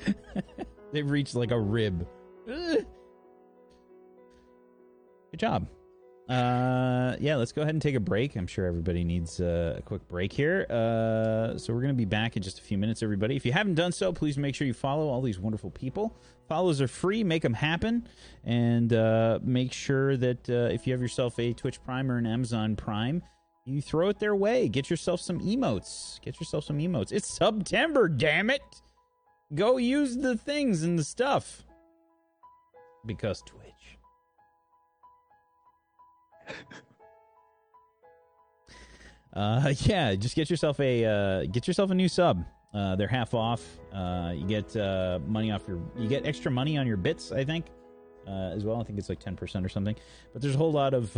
[0.92, 2.06] they reach like a rib.
[2.46, 2.86] Good
[5.36, 5.66] job.
[6.28, 8.34] Uh, yeah, let's go ahead and take a break.
[8.34, 10.66] I'm sure everybody needs uh, a quick break here.
[10.70, 13.36] Uh, so we're gonna be back in just a few minutes, everybody.
[13.36, 16.16] If you haven't done so, please make sure you follow all these wonderful people.
[16.48, 17.22] Follows are free.
[17.24, 18.08] Make them happen,
[18.42, 22.26] and uh, make sure that uh, if you have yourself a Twitch Prime or an
[22.26, 23.22] Amazon Prime,
[23.66, 24.68] you throw it their way.
[24.68, 26.20] Get yourself some emotes.
[26.22, 27.12] Get yourself some emotes.
[27.12, 28.62] It's September, damn it!
[29.54, 31.64] Go use the things and the stuff.
[33.04, 33.73] Because Twitch.
[39.34, 42.44] Uh, yeah, just get yourself a uh, get yourself a new sub.
[42.72, 43.64] Uh, they're half off.
[43.92, 45.80] Uh, you get uh, money off your.
[45.96, 47.30] You get extra money on your bits.
[47.30, 47.66] I think
[48.26, 48.80] uh, as well.
[48.80, 49.94] I think it's like ten percent or something.
[50.32, 51.14] But there's a whole lot of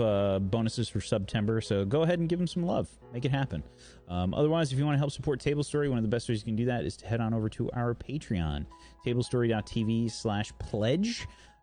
[0.51, 1.61] bonuses for September.
[1.61, 2.89] So go ahead and give them some love.
[3.12, 3.62] Make it happen.
[4.09, 6.40] Um, otherwise, if you want to help support Table Story, one of the best ways
[6.40, 8.66] you can do that is to head on over to our Patreon,
[9.05, 10.53] tablestory.tv slash.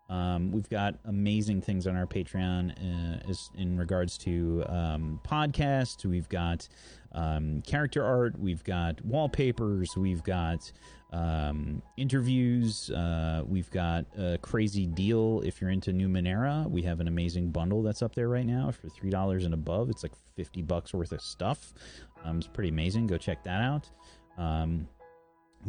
[0.08, 6.04] Um, we've got amazing things on our Patreon uh, as in regards to um, podcasts.
[6.04, 6.68] We've got
[7.12, 8.38] um, character art.
[8.38, 9.96] We've got wallpapers.
[9.96, 10.70] We've got
[11.12, 12.90] um, interviews.
[12.90, 16.68] Uh, we've got a crazy deal if you're into Numenera.
[16.68, 19.88] We have an amazing bundle that's up there right now for three dollars and above.
[19.90, 21.72] It's like fifty bucks worth of stuff.
[22.24, 23.06] Um, it's pretty amazing.
[23.06, 23.88] Go check that out.
[24.36, 24.86] Um,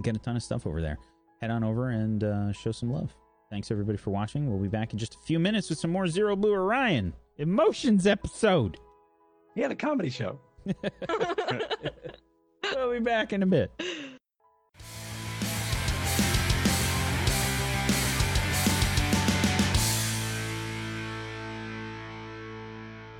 [0.01, 0.97] get a ton of stuff over there.
[1.39, 3.15] Head on over and uh, show some love.
[3.55, 4.49] Thanks everybody for watching.
[4.49, 8.05] We'll be back in just a few minutes with some more Zero Blue Orion emotions
[8.05, 8.75] episode.
[9.55, 10.41] Yeah, the comedy show.
[12.75, 13.71] we'll be back in a bit.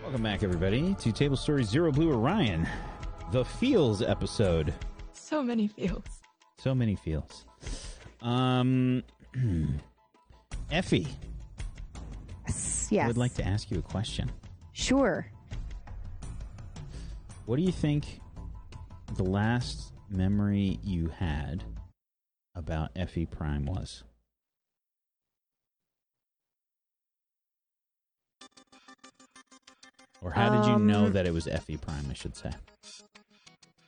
[0.04, 2.68] Welcome back, everybody, to Table Story Zero Blue Orion,
[3.32, 4.74] the feels episode.
[5.14, 6.04] So many feels.
[6.58, 7.46] So many feels.
[8.22, 9.02] Um,
[10.72, 11.08] Effie,
[12.92, 13.04] Yes.
[13.04, 14.32] I would like to ask you a question.
[14.74, 15.26] Sure.
[17.46, 18.20] What do you think
[19.16, 21.64] the last memory you had
[22.54, 24.04] about Effie Prime was?
[30.22, 32.52] Or how did you know Um, that it was Effie Prime, I should say?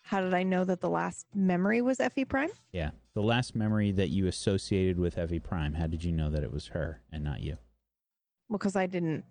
[0.07, 2.49] How did I know that the last memory was Effie Prime?
[2.71, 2.91] Yeah.
[3.13, 6.53] The last memory that you associated with Effie Prime, how did you know that it
[6.53, 7.57] was her and not you?
[8.47, 9.25] Well, because I didn't,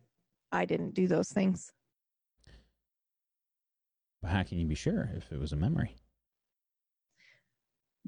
[0.52, 1.72] I didn't do those things.
[4.22, 5.96] Well, how can you be sure if it was a memory?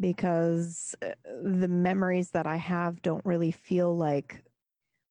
[0.01, 1.09] because uh,
[1.43, 4.45] the memories that I have don't really feel like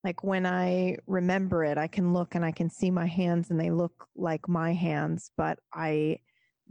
[0.03, 3.59] like when I remember it, I can look and I can see my hands and
[3.59, 6.19] they look like my hands, but I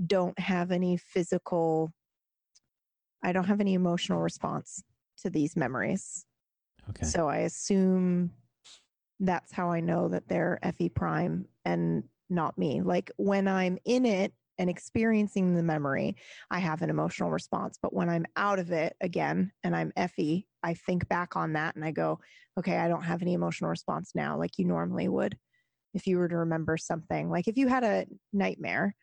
[0.05, 1.93] don't have any physical
[3.23, 4.85] I don't have any emotional response
[5.23, 6.27] to these memories.
[6.91, 7.07] Okay.
[7.07, 8.31] So I assume
[9.19, 12.83] that's how I know that they're Effie prime and not me.
[12.83, 16.17] Like when I'm in it and experiencing the memory,
[16.51, 17.79] I have an emotional response.
[17.81, 21.75] But when I'm out of it again and I'm FE, I think back on that
[21.75, 22.21] and I go,
[22.59, 25.37] okay, I don't have any emotional response now like you normally would
[25.95, 27.31] if you were to remember something.
[27.31, 28.95] Like if you had a nightmare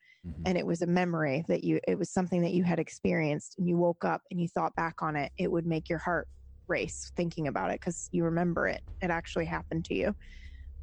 [0.46, 3.68] and it was a memory that you, it was something that you had experienced and
[3.68, 6.28] you woke up and you thought back on it, it would make your heart
[6.68, 8.82] race thinking about it because you remember it.
[9.02, 10.16] It actually happened to you.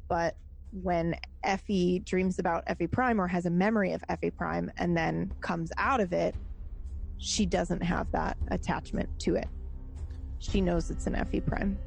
[0.07, 0.35] But
[0.71, 5.31] when Effie dreams about Effie Prime or has a memory of Effie Prime and then
[5.41, 6.35] comes out of it,
[7.17, 9.47] she doesn't have that attachment to it.
[10.39, 11.77] She knows it's an Effie Prime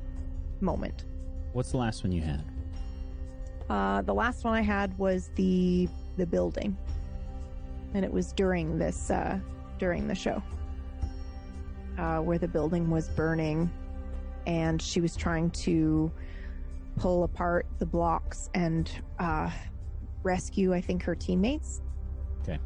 [0.61, 1.05] moment.
[1.53, 2.45] What's the last one you had?
[3.69, 6.77] Uh, the last one I had was the the building,
[7.95, 9.39] and it was during this uh,
[9.79, 10.43] during the show
[11.99, 13.71] uh, where the building was burning,
[14.47, 16.11] and she was trying to
[16.97, 19.51] pull apart the blocks and uh,
[20.23, 21.81] rescue, I think, her teammates.
[22.43, 22.59] Okay.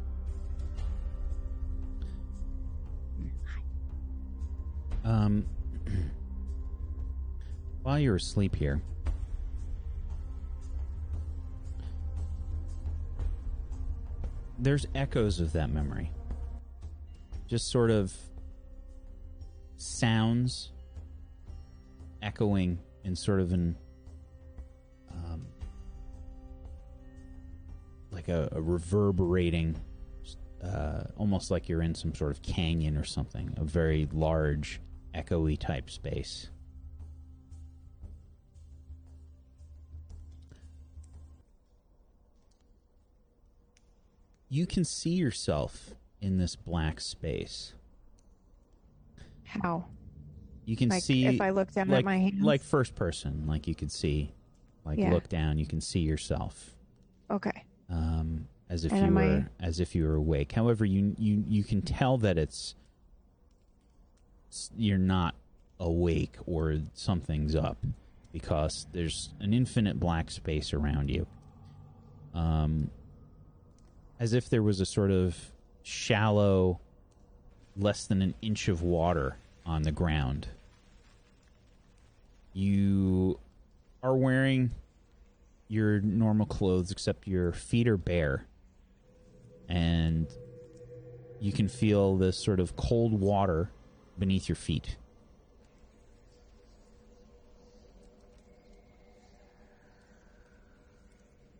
[5.03, 5.45] Um,
[7.83, 8.81] while you're asleep here,
[14.59, 16.11] there's echoes of that memory.
[17.47, 18.13] Just sort of
[19.77, 20.71] sounds
[22.21, 23.75] echoing in sort of an
[25.11, 25.45] um,
[28.11, 29.75] like a, a reverberating
[30.63, 34.81] uh, almost like you're in some sort of canyon or something a very large
[35.15, 36.49] echoey type space
[44.49, 47.73] you can see yourself in this black space
[49.43, 49.85] How?
[50.65, 52.41] you can Like, see if I look down at my hands?
[52.41, 54.33] like first person like you can see
[54.85, 55.11] like Yeah.
[55.11, 56.75] look down you can see yourself
[57.31, 57.63] Okay.
[57.89, 60.51] um, as if And you am I- were as if you were awake.
[60.51, 62.75] However, you you you can tell that it's
[64.75, 65.35] you're not
[65.79, 67.77] awake or something's up
[68.31, 71.25] because there's an infinite black space around you.
[72.33, 72.91] Um,
[74.19, 75.35] as if there was a sort of
[75.81, 76.79] shallow,
[77.77, 80.47] less than an inch of water on the ground.
[82.53, 83.39] You
[84.03, 84.71] are wearing
[85.69, 88.45] your normal clothes except your feet are bare
[89.69, 90.27] and
[91.39, 93.69] you can feel this sort of cold water
[94.17, 94.97] beneath your feet.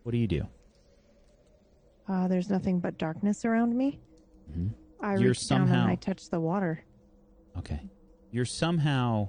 [0.02, 0.48] What do you do?
[2.10, 4.00] Uh, there's nothing but darkness around me.
[4.50, 4.70] Mhm.
[5.00, 6.82] I You're reach down and I touch the water.
[7.56, 7.80] Okay.
[8.32, 9.28] You're somehow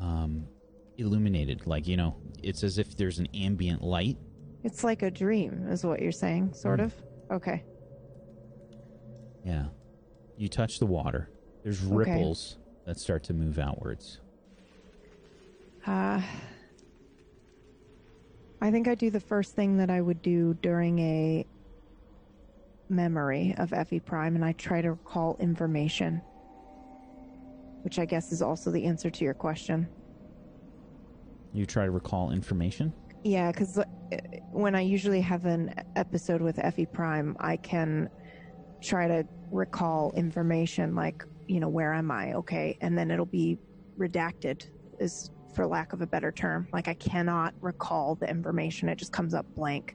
[0.00, 0.48] um,
[0.98, 1.64] illuminated.
[1.68, 4.18] Like, you know, it's as if there's an ambient light.
[4.64, 6.84] It's like a dream, is what you're saying, sort Mm.
[6.86, 6.94] of.
[7.30, 7.62] Okay.
[9.44, 9.66] Yeah.
[10.36, 11.30] You touch the water.
[11.62, 11.94] There's Okay.
[11.94, 14.18] ripples that start to move outwards.
[15.86, 16.20] Uh,
[18.60, 21.46] I think I do the first thing that I would do during a
[22.92, 26.22] memory of Effie Prime, and I try to recall information,
[27.82, 29.88] which I guess is also the answer to your question.
[31.52, 32.92] You try to recall information.
[33.24, 33.84] Yeah, because uh,
[34.50, 38.08] when I usually have an episode with Effie Prime, I can
[38.80, 42.32] try to recall information like, you know, where am I?
[42.34, 42.76] Okay.
[42.80, 43.58] And then it'll be
[43.98, 44.66] redacted,
[44.98, 46.66] is for lack of a better term.
[46.72, 49.94] Like, I cannot recall the information, it just comes up blank.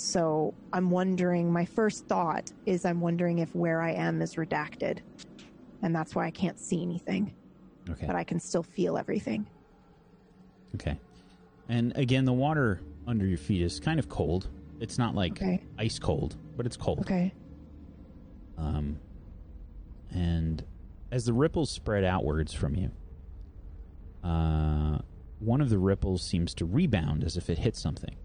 [0.00, 5.00] So I'm wondering, my first thought is I'm wondering if where I am is redacted.
[5.82, 7.34] And that's why I can't see anything,
[7.88, 8.06] Okay.
[8.06, 9.46] but I can still feel everything.
[10.76, 10.98] Okay.
[11.68, 14.48] And again, the water under your feet is kind of cold.
[14.80, 15.62] It's not like Okay.
[15.78, 17.00] ice cold, but it's cold.
[17.00, 17.34] Okay.
[18.56, 18.98] Um,
[20.10, 20.64] and
[21.12, 22.90] as the ripples spread outwards from you,
[24.26, 24.98] uh,
[25.40, 28.16] one of the ripples seems to rebound as if it hit something.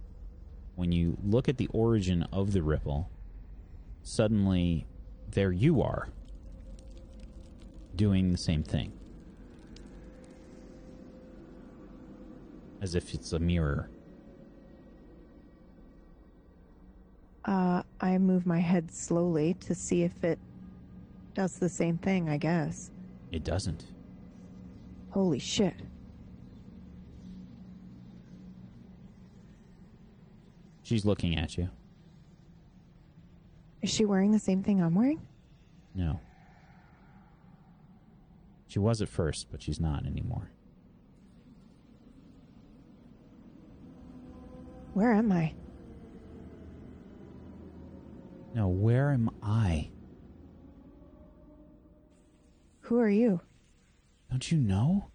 [0.76, 3.10] When you look at the origin of the ripple,
[4.03, 4.85] suddenly
[5.31, 6.10] there you are
[7.95, 8.91] doing the same thing.
[12.81, 13.89] As if it's a mirror.
[17.45, 20.39] Uh, I move my head slowly to see if it
[21.34, 22.91] does the same thing, I guess.
[23.31, 23.85] It doesn't.
[25.11, 25.76] Holy shit.
[30.86, 31.68] She's looking at you.
[33.82, 35.20] Is she wearing the same thing I'm wearing?
[35.95, 36.20] No.
[38.68, 40.52] She was at first, but she's not anymore.
[44.94, 45.56] Where am I?
[48.53, 49.90] No, where am I?
[52.82, 53.41] Who are you?
[54.30, 55.07] Don't you know?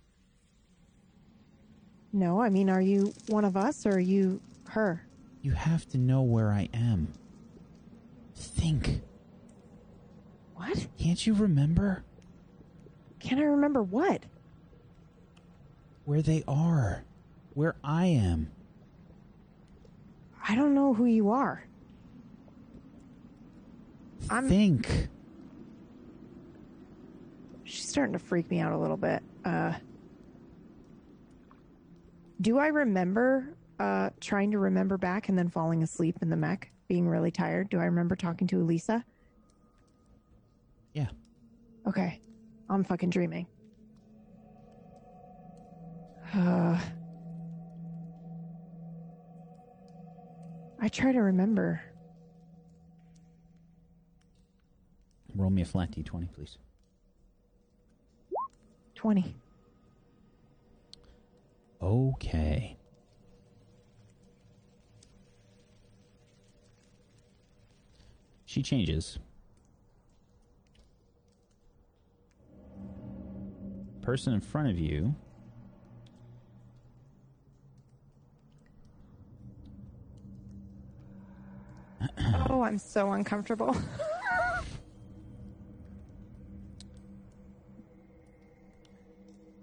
[2.13, 4.41] No, I mean, are you one of us or are you
[4.71, 5.07] her?
[5.43, 7.13] You have to know where I am.
[8.35, 9.03] Think.
[10.55, 10.87] What?
[10.99, 12.05] Can't you remember
[13.19, 14.25] Can I remember what?
[16.05, 17.05] where they are?
[17.55, 18.51] Where I am?
[20.47, 21.65] I don't know who you are.
[24.29, 24.49] I'm.
[24.49, 25.09] Think.
[27.65, 29.23] She's starting to freak me out a little bit.
[29.45, 29.75] Uh,
[32.41, 36.71] do I remember uh, trying to remember back and then falling asleep in the mech,
[36.87, 37.71] being really tired?
[37.71, 39.03] Do I remember talking to Elisa?
[40.93, 41.09] Yeah.
[41.87, 42.21] Okay.
[42.69, 43.47] I'm fucking dreaming.
[46.35, 46.79] Uh,
[50.79, 51.81] I try to remember.
[55.35, 56.59] Roll me a flat d20, please.
[58.95, 59.35] 20.
[61.81, 62.77] Okay.
[68.51, 69.21] She changes.
[74.03, 75.15] Person in front of you.
[82.51, 83.77] oh, I'm so uncomfortable.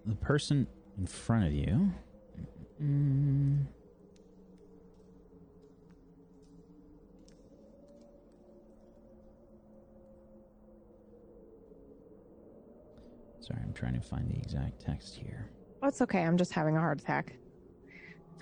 [0.06, 0.66] The person
[0.98, 1.92] in front of you.
[2.82, 3.66] Mm.
[13.48, 15.49] Sorry, I'm trying to find the exact text here.
[15.82, 16.22] Oh, it's okay.
[16.24, 17.34] I'm just having a heart attack.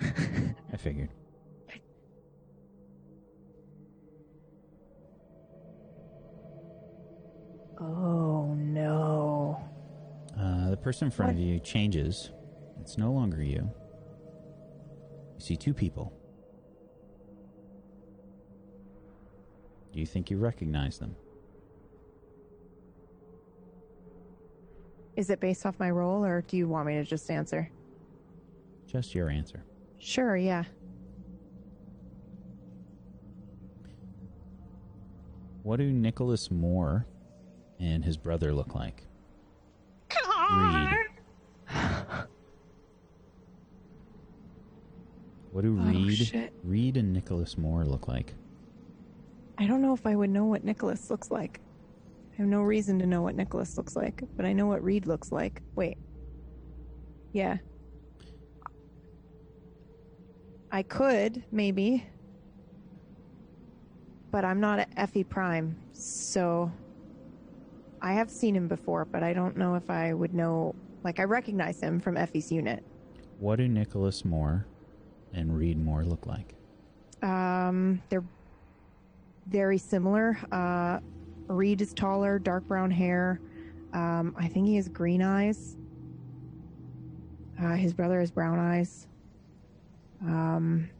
[0.02, 1.10] I figured.
[7.80, 9.62] Oh, no.
[10.36, 12.30] Uh, the person in front of you changes.
[12.80, 13.70] It's no longer you.
[15.36, 16.12] You see two people.
[19.92, 21.14] Do you think you recognize them?
[25.16, 27.70] Is it based off my role, or do you want me to just answer?
[28.86, 29.64] Just your answer.
[29.98, 30.64] Sure, yeah.
[35.62, 37.06] What do Nicholas Moore
[37.80, 39.02] and his brother look like?
[40.52, 40.90] Reed.
[45.50, 46.52] What do Oh, Reed, shit.
[46.62, 48.34] Reed and Nicholas Moore look like?
[49.58, 51.60] I don't know if I would know what Nicholas looks like.
[52.36, 55.06] I have no reason to know what Nicholas looks like, but I know what Reed
[55.06, 55.62] looks like.
[55.74, 55.96] Wait.
[57.32, 57.56] Yeah.
[60.70, 62.06] I could, maybe.
[64.30, 66.70] But I'm not at Effie Prime, so
[68.02, 71.24] I have seen him before, but I don't know if I would know like I
[71.24, 72.84] recognize him from Effie's unit.
[73.38, 74.66] What do Nicholas Moore
[75.32, 76.54] and Reed Moore look like?
[77.22, 78.24] Um, they're
[79.46, 80.36] very similar.
[80.52, 80.98] Uh,
[81.48, 83.40] Reed is taller, dark brown hair.
[83.92, 85.76] Um, I think he has green eyes.
[87.60, 89.06] Uh, his brother has brown eyes.
[90.22, 90.90] Um,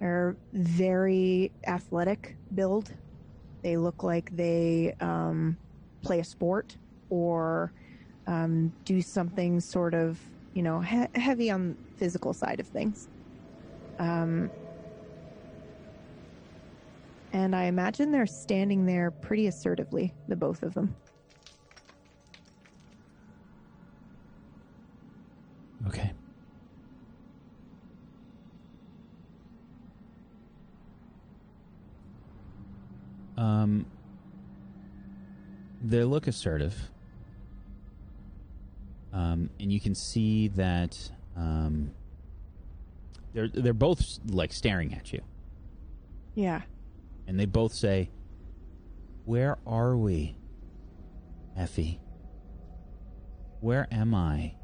[0.00, 2.92] they're very athletic build.
[3.62, 5.56] They look like they um,
[6.02, 6.76] play a sport
[7.10, 7.72] or
[8.26, 10.20] um, do something sort of,
[10.54, 13.08] you know, he- heavy on physical side of things.
[13.98, 14.50] Um,
[17.34, 20.94] and I imagine they're standing there pretty assertively, the both of them.
[25.88, 26.12] Okay.
[33.36, 33.84] Um,
[35.82, 36.74] they look assertive.
[39.12, 41.90] Um, and you can see that um,
[43.32, 45.20] they're they're both like staring at you,
[46.36, 46.62] Yeah.
[47.26, 48.10] And they both say,
[49.24, 50.36] "Where are we,
[51.56, 52.00] Effie?
[53.60, 54.54] Where am I?"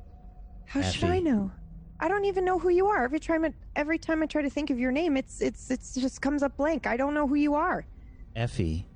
[0.66, 1.50] How should I know?
[1.98, 3.04] I don't even know who you are.
[3.04, 5.94] Every time, I, every time I try to think of your name, it's it's it's
[5.94, 6.86] just comes up blank.
[6.86, 7.84] I don't know who you are.
[8.36, 8.86] Effie,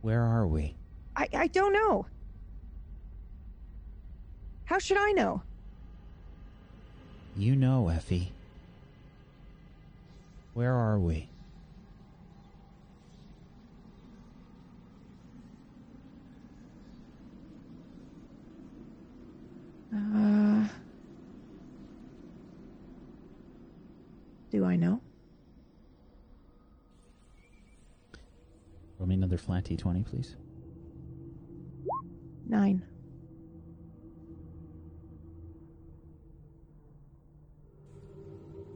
[0.00, 0.74] where are we?
[1.14, 2.06] I I don't know.
[4.64, 5.42] How should I know?
[7.36, 8.32] You know, Effie.
[10.54, 11.28] Where are we?
[19.94, 20.64] Uh,
[24.50, 25.00] do I know?
[28.98, 30.36] Roll me another flat d20, please.
[32.46, 32.82] Nine.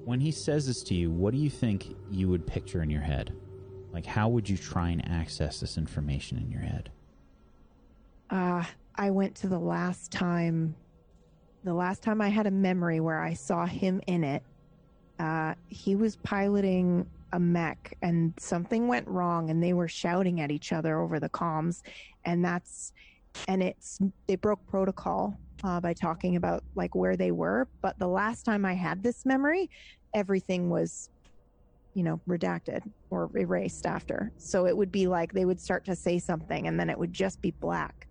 [0.04, 3.00] When he says this to you, what do you think you would picture in your
[3.00, 3.34] head?
[3.92, 6.90] Like, how would you try and access this information in your head?
[8.30, 8.64] Uh,
[8.94, 10.76] I went to the last time,
[11.66, 14.42] the last time I had a memory where I saw him in it.
[15.18, 20.52] Uh, he was piloting a mech and something went wrong and they were shouting at
[20.52, 21.82] each other over the comms.
[22.24, 22.92] And that's,
[23.48, 23.98] and it's,
[24.28, 27.66] they broke protocol uh, by talking about like where they were.
[27.82, 29.68] But the last time I had this memory,
[30.14, 31.10] everything was
[31.94, 34.30] you know, redacted or erased after.
[34.36, 37.12] So it would be like they would start to say something and then it would
[37.12, 38.06] just be black.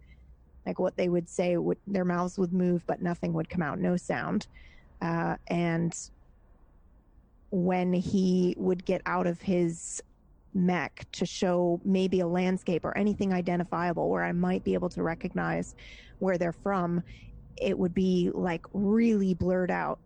[0.66, 3.80] Like what they would say would their mouths would move but nothing would come out,
[3.80, 4.48] no sound.
[5.02, 5.94] Uh, and
[7.52, 10.02] when he would get out of his
[10.54, 15.04] mech to show maybe a landscape or anything identifiable where I might be able to
[15.04, 15.76] recognize
[16.20, 17.04] where they're from,
[17.62, 20.00] it would be like really blurred out.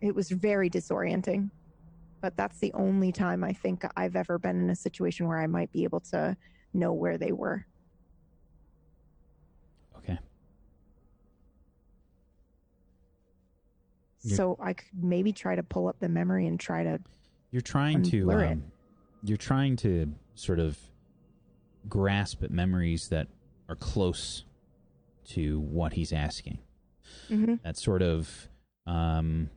[0.00, 1.50] It was very disorienting
[2.26, 5.46] but that's the only time I think I've ever been in a situation where I
[5.46, 6.36] might be able to
[6.74, 7.64] know where they were.
[9.98, 10.18] Okay.
[14.26, 17.00] You're- So I could maybe try to pull up the memory and try to.
[17.50, 18.64] You're trying to, um,
[19.22, 20.78] you're trying to sort of
[21.88, 23.28] grasp at memories that
[23.68, 24.44] are close
[25.26, 26.58] to what he's asking.
[27.28, 27.62] Mhm.
[27.62, 28.48] That sort of
[28.86, 29.50] um,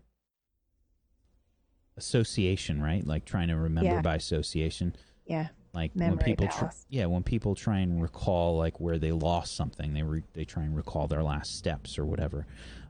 [1.97, 3.05] association, right?
[3.05, 4.01] Like trying to remember Yeah.
[4.01, 4.95] by association.
[5.25, 5.49] Yeah.
[5.73, 9.93] Like when people, tr- yeah, when people try and recall like where they lost something,
[9.93, 12.47] they re- they try and recall their last steps or whatever.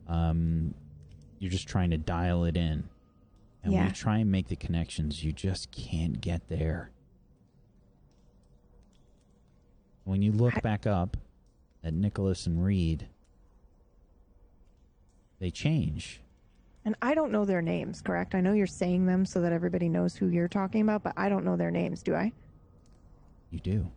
[0.07, 0.73] Um,
[1.39, 2.89] you're just trying to dial it in,
[3.63, 6.91] and when you try and make the connections, you just can't get there.
[10.03, 11.17] When you look back up
[11.83, 13.07] at Nicholas and Reed,
[15.39, 16.21] they change.
[16.85, 18.33] And I don't know their names, correct?
[18.33, 21.29] I know you're saying them so that everybody knows who you're talking about, but I
[21.29, 22.31] don't know their names, do I?
[23.51, 23.91] You do.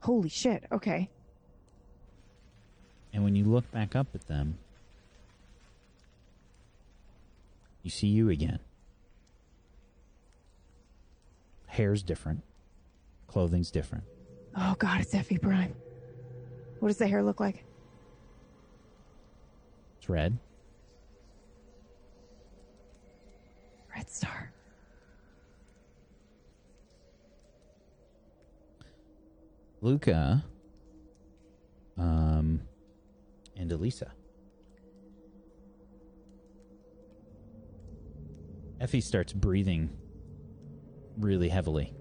[0.00, 0.64] Holy shit.
[0.70, 1.08] Okay.
[3.12, 4.58] And when you look back up at them,
[7.82, 8.60] you see you again.
[11.66, 12.42] Hair's different.
[13.26, 14.04] Clothing's different.
[14.56, 15.74] Oh God, it's Effie Prime.
[16.80, 17.64] What does the hair look like?
[19.98, 20.38] It's red.
[23.94, 24.52] Red Star.
[29.80, 30.44] Luca,
[31.96, 32.60] um,
[33.56, 34.10] and Elisa.
[38.80, 39.90] Effie starts breathing
[41.18, 41.92] really heavily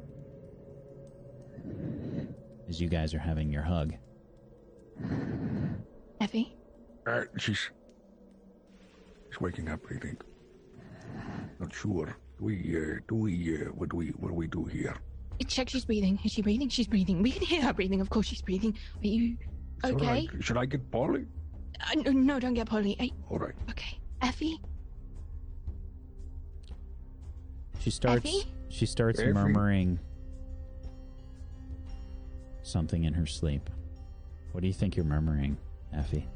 [2.69, 3.93] as you guys are having your hug.
[6.21, 6.55] Effie?
[7.05, 7.69] Uh, she's.
[9.29, 10.23] She's waking up, I think.
[11.59, 12.15] Not sure.
[12.39, 14.95] Do we, uh, do we, uh, what do we, what do we do here?
[15.47, 16.19] Check she's breathing.
[16.23, 16.69] Is she breathing?
[16.69, 17.21] She's breathing.
[17.21, 18.01] We can hear her breathing.
[18.01, 18.75] Of course she's breathing.
[19.03, 19.37] Are you
[19.83, 20.27] It's all okay?
[20.39, 21.25] Should I get Polly?
[21.81, 22.95] Uh, no, no, don't get Polly.
[22.99, 23.53] Are- All right.
[23.69, 23.99] okay.
[24.21, 24.59] Effie?
[27.87, 28.25] She starts.
[28.25, 28.43] Effie?
[28.67, 29.31] She starts Effie?
[29.31, 29.97] murmuring
[32.61, 33.69] something in her sleep.
[34.51, 35.55] What do you think you're murmuring,
[35.93, 36.27] Effie?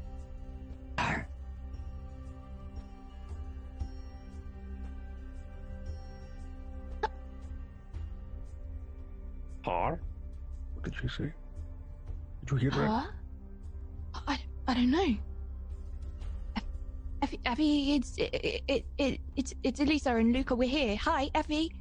[0.96, 1.28] Har?
[10.72, 11.34] What did she say?
[12.46, 12.88] Did you hear that?
[12.88, 14.20] Huh?
[14.26, 14.38] I,
[14.68, 15.16] I don't know.
[17.22, 20.54] Eff- Effie, Effie, it's it, it, it, it's it's Elisa and Luca.
[20.56, 20.96] We're here.
[20.96, 21.72] Hi, Effie.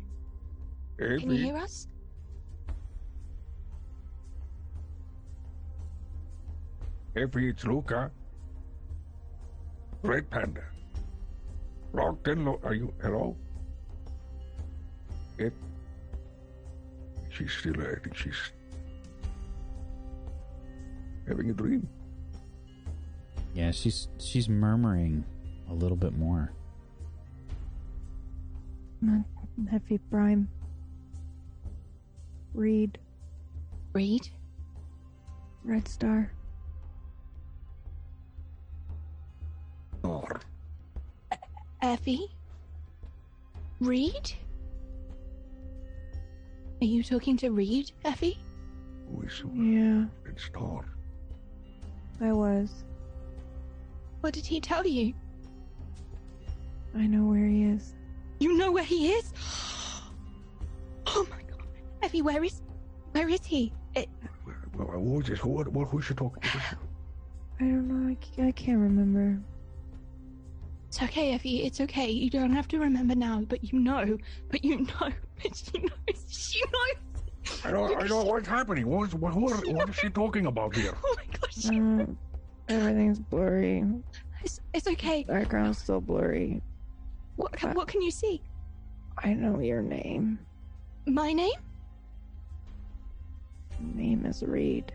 [0.97, 1.87] Can you hear us?
[7.15, 8.11] Effie, it's Luca.
[10.03, 10.63] Red Panda.
[11.93, 13.35] Rockton, lo- are you, hello?
[15.37, 15.53] It,
[17.29, 18.51] she's still, I think she's
[21.27, 21.87] having a dream.
[23.53, 25.25] Yeah, she's she's murmuring
[25.69, 26.51] a little bit more.
[28.99, 29.25] Come
[29.57, 30.47] on, Effie Prime.
[32.53, 32.97] Read.
[33.93, 34.27] Read.
[35.63, 36.31] Red Star.
[40.03, 40.39] Or,
[41.81, 42.27] Effie.
[43.79, 44.31] Reed.
[46.81, 48.39] Are you talking to Reed, Effie?
[49.07, 50.85] who is Yeah, Red Star?
[52.19, 52.83] I was.
[54.21, 55.13] What did he tell you?
[56.95, 57.93] I know where he is.
[58.39, 59.33] You know where he is?
[61.13, 61.65] Oh my god.
[62.03, 62.61] Effie, where is
[63.11, 63.73] where is he?
[63.95, 64.07] It,
[64.77, 65.43] Well, what was this?
[65.43, 66.49] What, what, who's she talking to?
[67.59, 68.15] I don't know.
[68.37, 69.41] I, I can't remember.
[70.87, 71.63] it's okay, Effie.
[71.63, 72.09] It's okay.
[72.09, 74.17] You don't have to remember now, but you know.
[74.49, 75.09] But you know.
[75.43, 76.25] But she knows.
[76.29, 77.65] She knows.
[77.65, 78.87] I don't, I know what's happening.
[78.87, 80.93] What's, what, who are, what is she talking about here?
[81.03, 81.65] Oh my gosh.
[81.65, 82.05] Uh,
[82.69, 83.83] everything's blurry.
[84.73, 85.23] It's, it's okay.
[85.23, 86.61] Background's still blurry.
[87.35, 88.41] What can, what can you see?
[89.17, 90.39] I know your name.
[91.05, 91.51] My name?
[93.79, 94.93] Name is Reed.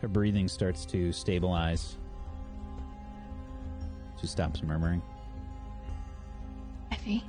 [0.00, 1.96] Her breathing starts to stabilize.
[4.20, 5.02] She stops murmuring.
[6.92, 7.24] Effie.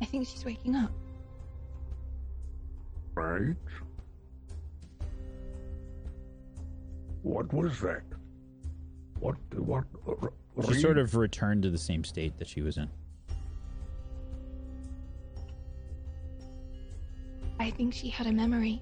[0.00, 0.92] I think she's waking up.
[3.18, 3.56] Right.
[7.22, 8.02] What was that?
[9.18, 10.32] What, what, uh, r-
[10.62, 10.80] She read?
[10.80, 12.88] sort of returned to the same state that she was in.
[17.58, 18.80] I think she had a memory.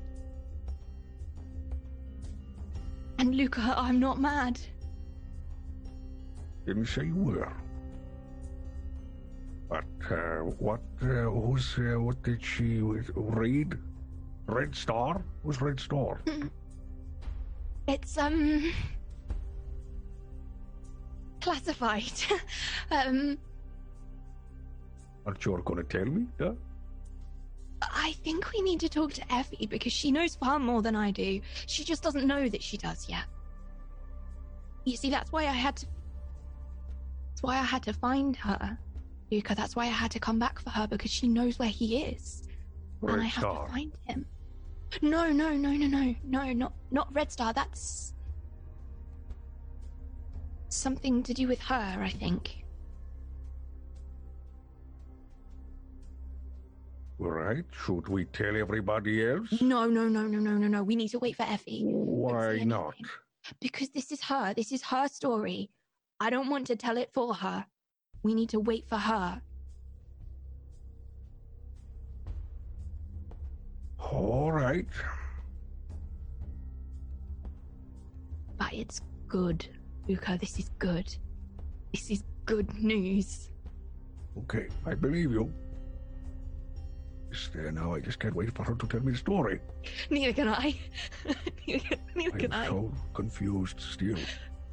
[3.18, 4.60] And Luca, I'm not mad.
[6.66, 7.52] Didn't say you were.
[9.70, 13.78] But, uh, what, uh, who's, uh, what did she read?
[14.46, 15.22] Red Star?
[15.42, 16.20] Who's Red Star?
[17.88, 18.72] It's um
[21.40, 22.12] classified.
[22.90, 23.38] um
[25.24, 26.26] Aren't you gonna tell me?
[27.80, 31.10] I think we need to talk to Effie because she knows far more than I
[31.10, 31.40] do.
[31.66, 33.24] She just doesn't know that she does yet.
[34.84, 35.86] You see, that's why I had to.
[37.28, 38.78] That's why I had to find her,
[39.30, 39.54] Luca.
[39.54, 42.42] That's why I had to come back for her because she knows where he is,
[43.02, 44.26] and Red I have to find him.
[45.02, 47.52] No, no, no, no, no, no, not not Red Star.
[47.52, 48.14] That's
[50.68, 52.64] something to do with her, I think.
[57.18, 57.64] Right.
[57.72, 59.60] Should we tell everybody else?
[59.60, 60.82] No, no, no, no, no, no, no.
[60.82, 61.82] We need to wait for Effie.
[61.84, 62.94] Why not?
[63.60, 64.52] Because this is her.
[64.54, 65.70] This is her story.
[66.20, 67.66] I don't want to tell it for her.
[68.22, 69.40] We need to wait for her.
[74.12, 74.86] All right.
[78.56, 79.66] But it's good.
[80.08, 81.14] Luca, this is good.
[81.92, 83.50] This is good news.
[84.38, 85.52] Okay, I believe you.
[87.30, 89.60] Just, there now I just can't wait for her to tell me the story.
[90.10, 90.78] Neither can I.
[91.66, 92.66] neither, neither can I.
[92.66, 94.16] I'm so confused still.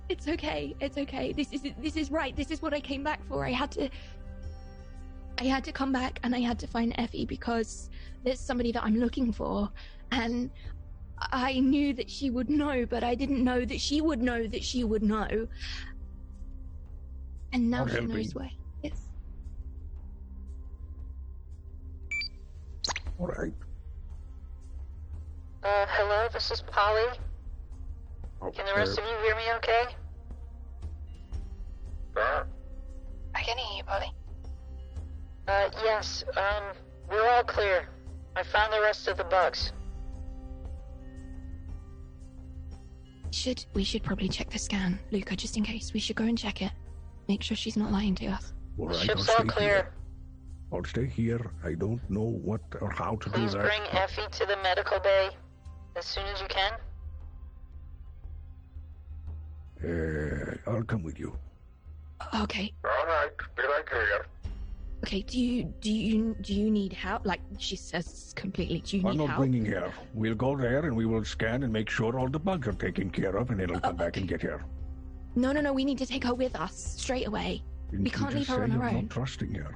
[0.09, 0.75] It's okay.
[0.79, 1.33] It's okay.
[1.33, 2.35] This is this is right.
[2.35, 3.45] This is what I came back for.
[3.45, 3.89] I had to
[5.39, 7.89] I had to come back and I had to find Effie because
[8.23, 9.69] there's somebody that I'm looking for
[10.11, 10.51] and
[11.31, 14.63] I knew that she would know, but I didn't know that she would know that
[14.63, 15.47] she would know.
[17.51, 18.09] And now Not she helping.
[18.09, 18.49] knows where
[18.81, 19.09] he is.
[23.19, 23.53] All right.
[25.63, 27.17] Uh, hello, this is Polly.
[28.41, 29.83] Oh, Can the rest of you hear me okay?
[32.17, 32.43] uh,
[33.33, 34.11] I can hear you, Polly.
[35.47, 36.63] Uh, yes, um,
[37.09, 37.87] we're all clear.
[38.35, 39.71] I found the rest of the bugs.
[43.31, 45.91] Should we should probably check the scan, Luca, just in case.
[45.93, 46.71] We should go and check it.
[47.27, 48.53] Make sure she's not lying to us.
[48.77, 49.67] all The ship's I'll all clear.
[49.69, 49.93] Here.
[50.71, 51.51] I'll stay here.
[51.63, 53.65] I don't know what or how to Please do that.
[53.65, 55.29] bring Effie to the medical bay
[55.95, 56.73] as soon as you can.
[59.83, 61.35] Uh, I'll come with you.
[62.35, 62.73] Okay.
[62.85, 64.25] All right, be right here.
[65.03, 67.25] Okay, do you do you do you need help?
[67.25, 69.39] Like she says completely, do you I'm need not help?
[69.39, 69.91] bringing her.
[70.13, 73.09] We'll go there and we will scan and make sure all the bugs are taken
[73.09, 74.63] care of, and it'll come back and get her.
[75.35, 77.63] No, no, no, we need to take her with us straight away.
[77.91, 79.03] Didn't we you can't just leave her say on her you're own.
[79.03, 79.75] Not trusting her.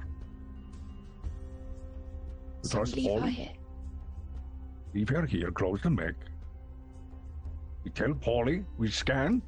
[2.62, 3.52] So Trust leave her here.
[4.94, 5.50] Leave her here.
[5.50, 6.14] Close the mech.
[7.84, 8.64] We tell Polly.
[8.78, 9.42] We scan.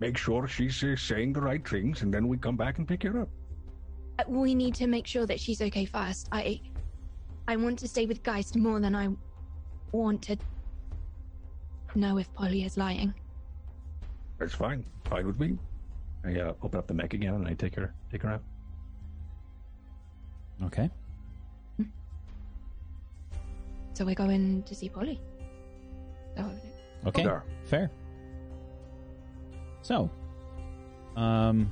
[0.00, 3.04] Make sure she's uh, saying the right things, and then we come back and pick
[3.04, 3.28] her up.
[4.18, 6.28] Uh, We need to make sure that she's okay first.
[6.32, 6.60] I
[7.48, 9.08] I want to stay with Geist more than I
[9.92, 10.36] want to
[11.94, 13.14] know if Polly is lying.
[14.38, 14.84] That's fine.
[15.04, 15.58] Fine with me.
[16.24, 18.42] I uh, open up the mech again and I take her take her out.
[20.64, 20.90] Okay.
[23.94, 25.20] So we're going to see Polly.
[26.36, 26.50] So
[27.06, 27.26] Okay.
[27.64, 27.90] Fair.
[29.82, 30.10] So,
[31.14, 31.70] um,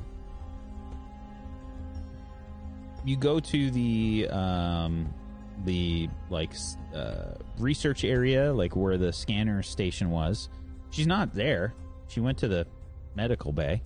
[3.04, 5.12] you go to the um,
[5.64, 6.52] the like
[6.94, 10.48] uh, research area, like where the scanner station was.
[10.90, 11.74] She's not there.
[12.08, 12.66] She went to the
[13.14, 13.82] medical bay.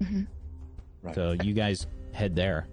[0.00, 0.26] Mhm.
[1.02, 1.14] Right.
[1.14, 2.68] So you guys head there.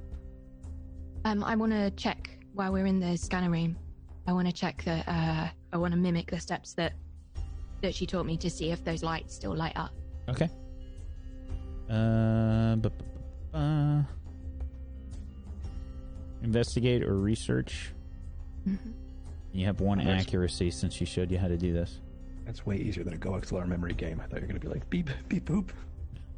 [1.25, 3.75] um, I want to check while we're in the scanner room.
[4.27, 5.07] I want to check that.
[5.07, 6.93] Uh, I want to mimic the steps that
[7.81, 9.91] that she taught me to see if those lights still light up.
[10.27, 10.49] Okay.
[11.89, 13.03] Uh, bu- bu-
[13.51, 14.03] bu- uh,
[16.43, 17.91] investigate or research.
[18.67, 18.77] Mhm.
[19.51, 20.21] You have one Nice.
[20.21, 21.99] accuracy since she showed you how to do this.
[22.45, 24.19] That's way easier than a Go XLR memory game.
[24.19, 25.69] I thought you were gonna be like beep beep boop.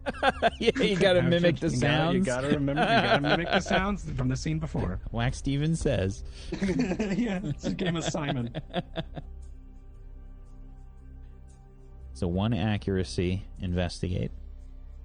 [0.59, 2.15] yeah, you gotta mimic the you gotta- sounds.
[2.15, 2.81] You gotta remember.
[2.81, 4.99] You gotta mimic the sounds from the scene before.
[5.11, 6.23] Wax Stevens says.
[6.51, 8.49] yeah, it's a game of Simon.
[12.13, 14.31] So one accuracy, investigate.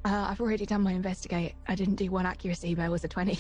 [0.04, 1.54] Uh, I've already done my investigate.
[1.66, 3.38] I didn't do one accuracy, but it was a twenty.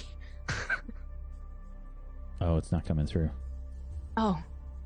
[2.40, 3.30] Oh, it's not coming through.
[4.16, 4.38] Oh,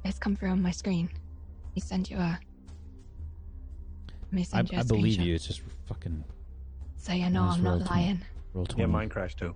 [0.04, 1.08] it's come through on my screen.
[1.12, 2.38] Let me send you a.
[4.22, 5.24] Let me I, send you a I believe screenshot.
[5.24, 5.34] you.
[5.34, 6.24] It's just fucking
[6.96, 8.20] So you know I'm not to- lying.
[8.54, 8.78] Roll20.
[8.78, 9.54] Yeah, mine crashed too.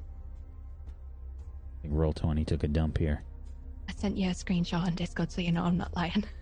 [1.78, 3.22] I think Roll20 took a dump here.
[3.88, 6.24] I sent you a screenshot on Discord so you know I'm not lying.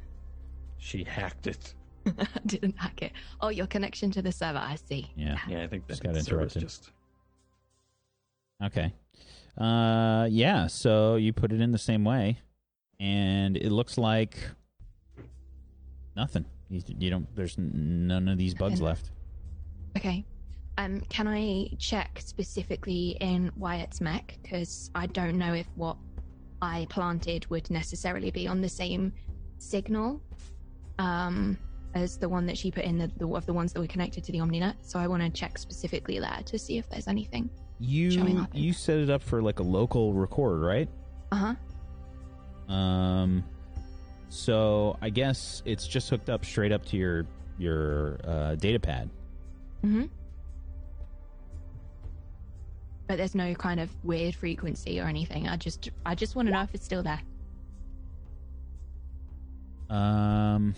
[0.85, 1.75] She hacked it.
[2.07, 3.13] I didn't hack it.
[3.41, 5.13] Oh, your connection to the server, I see.
[5.15, 5.39] Yeah.
[5.49, 6.61] Yeah, I think that Just got interrupted.
[6.63, 6.91] Just
[8.65, 8.93] Okay.
[9.59, 10.67] Uh, yeah.
[10.67, 12.39] So you put it in the same way,
[13.01, 14.37] and it looks like
[16.17, 16.47] nothing.
[16.69, 17.35] You, you don't.
[17.37, 18.87] There's none of these bugs Nothing.
[18.87, 19.11] left.
[19.97, 20.25] Okay.
[20.79, 24.39] Um, can I check specifically in Wyatt's mech?
[24.43, 25.99] Because I don't know if what
[26.63, 29.13] I planted would necessarily be on the same
[29.59, 30.23] signal
[30.99, 31.59] um,
[31.95, 34.25] as the one that she put in the, the of the ones that were connected
[34.25, 34.77] to the OmniNet.
[34.81, 37.51] So I want to check specifically there to see if there's anything.
[37.83, 40.89] You you set it up for like a local record, right?
[41.33, 41.55] Uh
[42.69, 42.73] huh.
[42.73, 43.45] Um,
[44.29, 47.27] so I guess it's just hooked up straight up to your
[47.59, 49.11] your uh, data pad.
[49.85, 50.05] Mm-hmm.
[53.09, 55.49] But there's no kind of weird frequency or anything.
[55.49, 57.21] I just I just want to know if it's still there.
[59.91, 60.75] Um,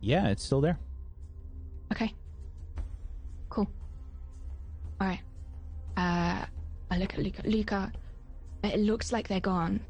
[0.00, 0.78] yeah, it's still there.
[1.92, 2.14] Okay.
[3.48, 3.68] Cool.
[5.00, 5.20] All right.
[5.96, 6.44] Uh,
[6.90, 7.42] I look at Luca.
[7.44, 7.92] Luca,
[8.62, 9.80] it looks like they're gone.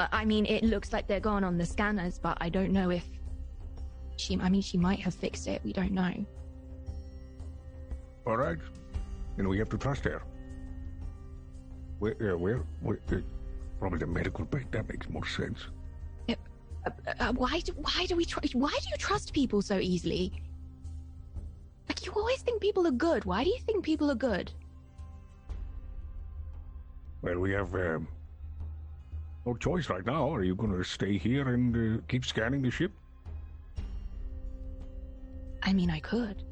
[0.00, 2.90] I I mean, it looks like they're gone on the scanners, but I don't know
[2.90, 3.04] if
[4.16, 4.38] she.
[4.40, 5.62] I mean, she might have fixed it.
[5.64, 6.14] We don't know.
[8.26, 8.58] All right.
[9.38, 10.22] And we have to trust her.
[11.98, 13.16] Where, uh, where, where, uh,
[13.78, 14.64] probably the medical bay.
[14.70, 15.60] That makes more sense.
[16.86, 20.32] Uh, uh, why do why do we tr- why do you trust people so easily?
[21.88, 23.24] Like you always think people are good.
[23.24, 24.52] Why do you think people are good?
[27.26, 28.06] Well, we have um,
[29.44, 30.32] no choice right now.
[30.32, 32.92] Are you going to stay here and uh, keep scanning the ship?
[35.64, 36.44] I mean, I could.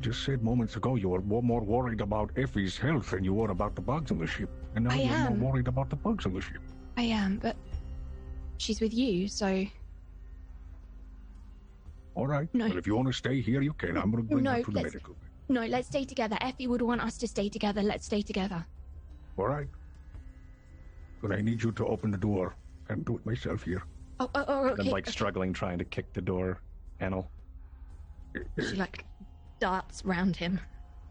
[0.00, 3.74] Just said moments ago you were more, worried about Effie's health than you were about
[3.74, 4.48] the bugs on the ship.
[4.74, 5.38] And now I you're am.
[5.40, 6.62] more worried about the bugs on the ship.
[6.96, 7.56] I am, but
[8.56, 9.66] she's with you, so
[12.14, 12.48] All right.
[12.54, 12.66] No.
[12.68, 13.98] But if you want to stay here, you can.
[13.98, 15.16] I'm going to bring No, her to the let's- medical.
[15.50, 15.66] No.
[15.66, 16.36] Let's stay together.
[16.40, 17.82] Effie would want us to stay together.
[17.82, 18.64] Let's stay together.
[19.36, 19.68] All right.
[21.22, 22.54] But I need you to open the door.
[22.88, 23.82] Can't do it myself here.
[24.20, 24.82] Oh, oh, oh okay.
[24.82, 25.12] I'm like okay.
[25.12, 26.60] struggling trying to kick the door
[26.98, 27.30] panel.
[28.58, 29.04] She like
[29.58, 30.60] darts round him,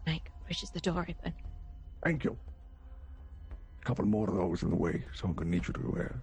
[0.07, 1.33] like pushes the door open.
[2.03, 2.37] Thank you.
[3.81, 6.01] A couple more of those in the way, so I'm going to need you to
[6.01, 6.15] uh,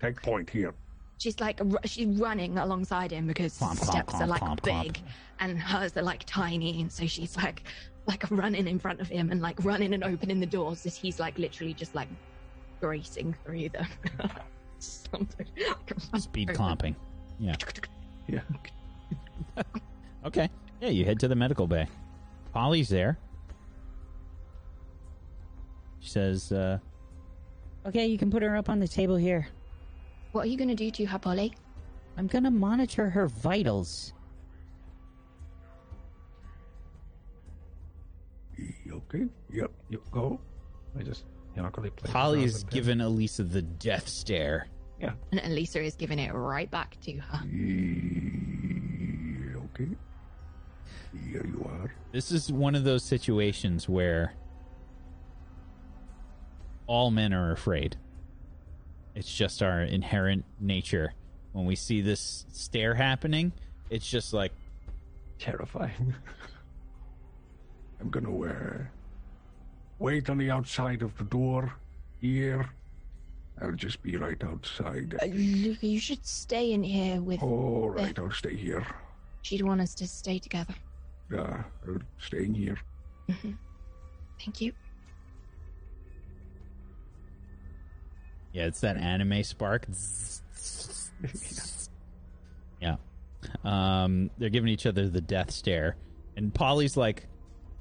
[0.00, 0.74] take point here.
[1.18, 4.60] She's like she's running alongside him because Clomp, his clomp, steps are clomp, like clomp,
[4.60, 4.82] clomp.
[4.84, 4.98] big,
[5.40, 7.64] and hers are like tiny, and so she's like
[8.06, 11.18] like running in front of him and like running and opening the doors as he's
[11.20, 12.08] like literally just like
[12.80, 13.86] racing through them.
[14.78, 15.46] Something.
[16.16, 16.94] Speed clomping.
[17.38, 17.56] Yeah.
[18.28, 18.40] Yeah.
[20.24, 20.50] Okay.
[20.80, 21.86] Yeah, you head to the medical bay.
[22.52, 23.18] Polly's there.
[26.00, 26.78] She says, uh,
[27.86, 29.48] Okay, you can put her up on the table here.
[30.32, 31.54] What are you gonna do to her, Polly?
[32.16, 34.12] I'm gonna monitor her vitals.
[38.90, 39.26] Okay.
[39.52, 39.70] Yep.
[39.90, 40.40] You go.
[40.98, 41.24] I just
[41.58, 42.10] awkwardly play.
[42.10, 44.66] Polly's given Elisa the death stare.
[45.00, 45.12] Yeah.
[45.32, 47.46] And Elisa is giving it right back to her.
[47.46, 47.94] E-
[49.74, 49.88] Okay.
[51.30, 51.92] Here you are.
[52.10, 54.34] This is one of those situations where
[56.88, 57.96] all men are afraid.
[59.18, 61.12] It's just our inherent nature.
[61.50, 63.50] When we see this stare happening,
[63.90, 64.52] it's just like
[65.40, 66.14] terrifying.
[68.00, 68.84] I'm going to uh,
[69.98, 71.72] wait on the outside of the door
[72.20, 72.70] here.
[73.60, 75.16] I'll just be right outside.
[75.20, 77.42] Uh, Luca, you should stay in here with.
[77.42, 78.86] All right, I'll stay here.
[79.42, 80.74] She'd want us to stay together.
[81.36, 82.78] Uh, I'm staying here.
[83.28, 83.54] hmm
[84.38, 84.72] Thank you.
[88.58, 89.86] Yeah, it's that anime spark.
[92.82, 92.96] yeah.
[93.62, 95.94] Um, they're giving each other the death stare.
[96.36, 97.28] And Polly's like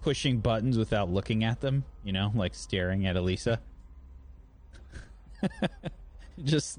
[0.03, 3.59] pushing buttons without looking at them, you know, like staring at Elisa.
[6.43, 6.77] Just.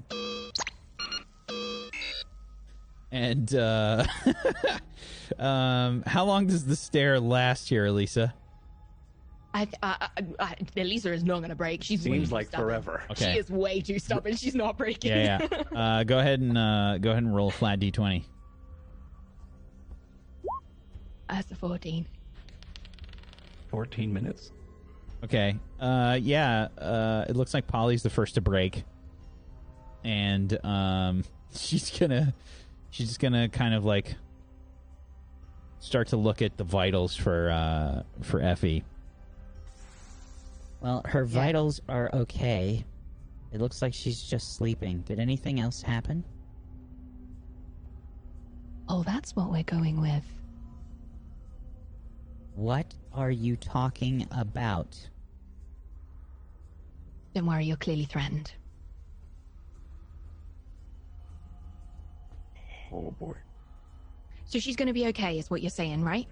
[3.11, 4.05] And, uh.
[5.39, 8.33] um, how long does the stare last here, Elisa?
[9.53, 11.83] I, I, I, I, Elisa is not going to break.
[11.83, 12.67] She's way Seems too like stubborn.
[12.67, 13.03] forever.
[13.11, 13.33] Okay.
[13.33, 14.35] She is way too stubborn.
[14.35, 15.11] She's not breaking.
[15.11, 15.63] Yeah, yeah.
[15.75, 18.23] Uh, go ahead and uh, go ahead and roll a flat d20.
[21.29, 22.05] That's a 14.
[23.69, 24.51] 14 minutes.
[25.23, 25.57] Okay.
[25.79, 26.67] Uh, yeah.
[26.77, 28.83] Uh, it looks like Polly's the first to break,
[30.03, 31.23] and um,
[31.55, 32.33] she's gonna,
[32.89, 34.15] she's just gonna kind of like
[35.79, 38.83] start to look at the vitals for uh for Effie.
[40.81, 42.85] Well, her vitals are okay.
[43.51, 44.99] It looks like she's just sleeping.
[45.01, 46.23] Did anything else happen?
[48.87, 50.23] Oh, that's what we're going with.
[52.55, 54.97] What are you talking about?
[57.33, 58.51] Don't worry, you're clearly threatened.
[62.91, 63.35] Oh boy.
[64.45, 66.27] So she's going to be okay, is what you're saying, right?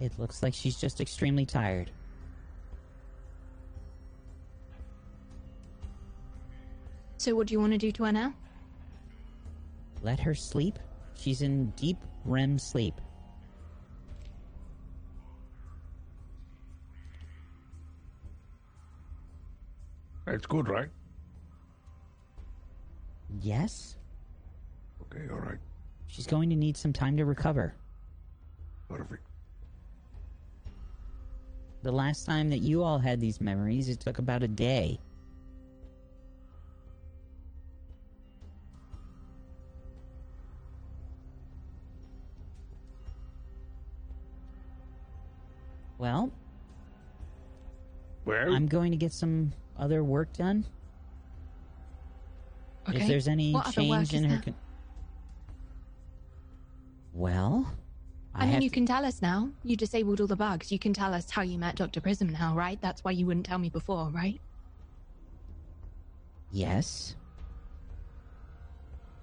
[0.00, 1.90] It looks like she's just extremely tired.
[7.16, 8.32] So what do you want to do to her now?
[10.02, 10.78] Let her sleep.
[11.14, 12.94] She's in deep REM sleep.
[20.24, 20.88] That's good, right?
[23.40, 23.96] Yes?
[25.02, 25.58] Okay, all right.
[26.06, 27.74] She's going to need some time to recover.
[28.88, 29.27] Perfect.
[31.88, 34.98] The last time that you all had these memories, it took about a day.
[45.96, 46.30] Well,
[48.26, 50.66] Well, I'm going to get some other work done.
[52.86, 52.98] Okay.
[53.00, 54.28] If there's any What change in her.
[54.36, 54.42] there?
[54.42, 54.54] Con-
[57.14, 57.72] well,
[58.38, 59.50] I, have mean, you to- can tell us now.
[59.64, 60.70] You disabled all the bugs.
[60.70, 62.00] You can tell us how you met Dr.
[62.00, 62.80] Prism now, right?
[62.80, 64.40] That's why you wouldn't tell me before, right?
[66.50, 67.16] Yes.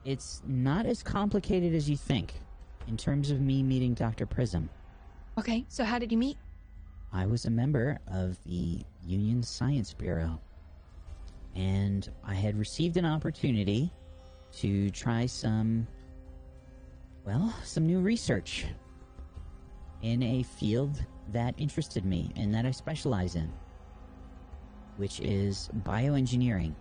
[0.03, 2.33] It's not as complicated as you think
[2.87, 4.25] in terms of me meeting Dr.
[4.25, 4.69] Prism.
[5.37, 6.37] Okay, so how did you meet?
[7.11, 10.39] I was a member of the Union Science Bureau,
[11.55, 13.91] and I had received an opportunity
[14.57, 15.87] to try some,
[17.25, 18.65] well, some new research
[20.05, 23.51] in a field that interested me and that I specialize in,
[24.97, 26.75] which is bioengineering.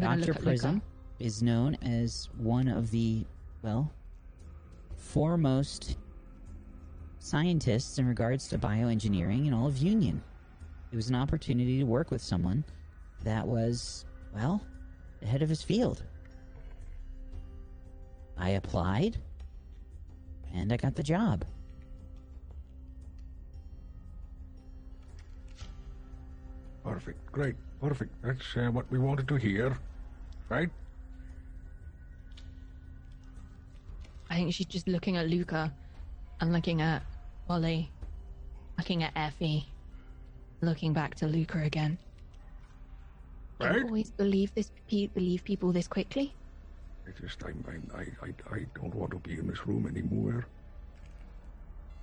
[0.00, 0.34] Dr.
[0.34, 0.82] Prism
[1.20, 3.24] is known as one of the,
[3.62, 3.92] well,
[4.96, 5.96] foremost
[7.20, 10.20] scientists in regards to bioengineering in all of Union.
[10.90, 12.64] It was an opportunity to work with someone
[13.22, 14.04] that was,
[14.34, 14.60] well,
[15.20, 16.02] the head of his field.
[18.38, 19.18] I applied,
[20.52, 21.44] and I got the job.
[26.84, 27.32] Perfect.
[27.32, 27.56] Great.
[27.80, 28.12] Perfect.
[28.22, 29.76] That's uh, what we wanted to hear.
[30.48, 30.70] Right?
[34.30, 35.72] I think she's just looking at Luca
[36.40, 37.02] and looking at
[37.48, 37.90] Wally,
[38.78, 39.66] looking at Effie,
[40.60, 41.98] looking back to Luca again.
[43.60, 43.76] Do Right?
[43.78, 44.70] you always believe this?
[44.88, 46.34] Believe people this quickly?
[47.06, 50.46] I just, I'm, I'm, I, I, I don't want to be in this room anymore.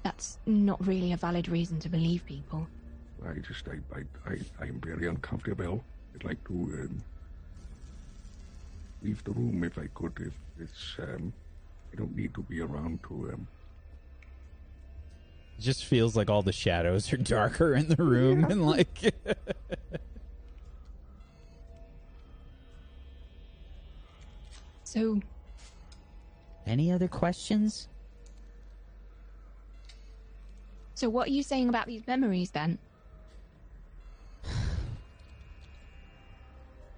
[0.03, 2.67] That's not really a valid reason to believe people.
[3.27, 5.83] I just, I, I, I, I'm very uncomfortable.
[6.15, 7.03] I'd like to um,
[9.01, 10.13] leave the room if I could.
[10.19, 11.33] If it's, um,
[11.93, 13.31] I don't need to be around to.
[13.33, 13.47] Um,
[15.57, 19.13] It just feels like all the shadows are darker in the room and like
[24.93, 25.19] So,
[26.67, 27.87] Any other questions?
[30.93, 32.77] so what are you saying about these memories then?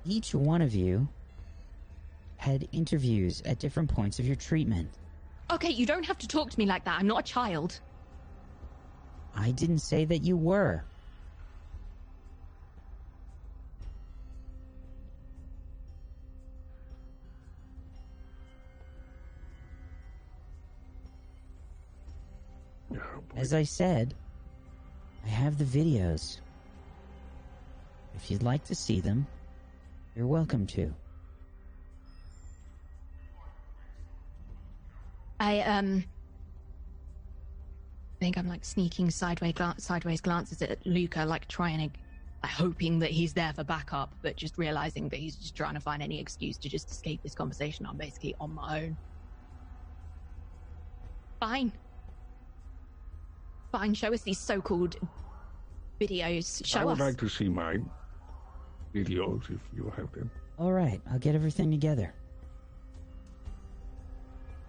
[0.05, 1.07] Each one of you
[2.35, 4.89] had interviews at different points of your treatment.
[5.49, 6.99] Okay, you don't have to talk to me like that.
[6.99, 7.79] I'm not a child.
[9.33, 10.83] I didn't say that you were.
[23.35, 24.15] As I said,
[25.25, 26.39] I have the videos.
[28.15, 29.27] If you'd like to see them,
[30.15, 30.93] you're welcome to.
[35.39, 36.05] I um
[38.21, 41.99] think I'm like sneaking sideways glan- sideways glances at Luca, like trying to,
[42.41, 45.79] like, hoping that he's there for backup, but just realizing that he's just trying to
[45.81, 47.85] find any excuse to just escape this conversation.
[47.85, 48.97] I'm basically on my own.
[51.39, 51.73] Fine.
[53.75, 53.93] Fine.
[53.93, 54.95] Show us these so-called
[55.99, 56.65] videos.
[56.65, 56.99] Show I would us.
[56.99, 57.77] like to see my
[58.93, 60.31] videos if you have them.
[60.57, 62.13] All right, I'll get everything together.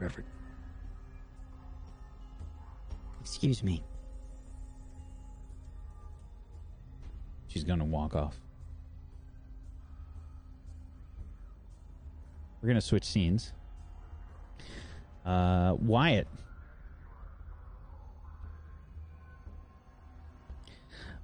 [0.01, 0.26] Perfect.
[3.20, 3.85] Excuse me.
[7.47, 8.35] she's gonna walk off.
[12.60, 13.52] We're gonna switch scenes.
[15.25, 16.26] Uh, Wyatt.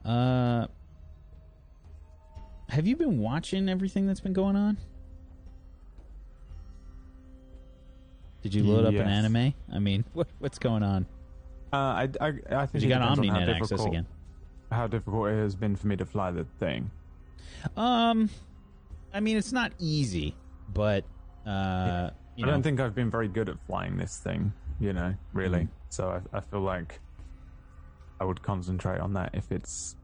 [0.05, 0.66] Uh,
[2.68, 4.76] have you been watching everything that's been going on?
[8.42, 9.55] Did you load up an anime?
[9.72, 11.06] I mean, what, what's going on?
[11.72, 14.06] Uh, I, I, I think You got depends on how OmniNet access again.
[14.70, 16.90] How difficult it has been for me to fly the thing.
[17.76, 18.28] Um,
[19.14, 20.34] I mean, it's not easy,
[20.72, 21.05] but
[21.47, 24.92] uh, you I know, don't think I've been very good at flying this thing, you
[24.92, 25.60] know, really.
[25.60, 25.72] Mm-hmm.
[25.90, 27.00] So I, I feel like
[28.23, 29.97] I would concentrate on that if it's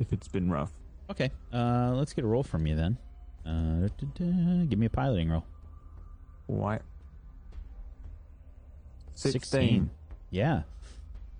[0.00, 0.72] if it's been rough.
[1.08, 2.98] Okay, uh, let's get a roll from you then.
[3.46, 3.88] Uh,
[4.64, 5.44] give me a piloting roll.
[6.46, 6.80] Why?
[9.14, 9.88] 16.
[10.30, 10.62] Yeah,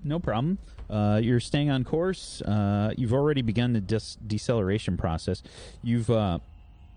[0.05, 0.59] no problem.
[0.89, 2.41] Uh, you're staying on course.
[2.43, 5.43] Uh, you've already begun the deceleration process.
[5.83, 6.39] You've uh,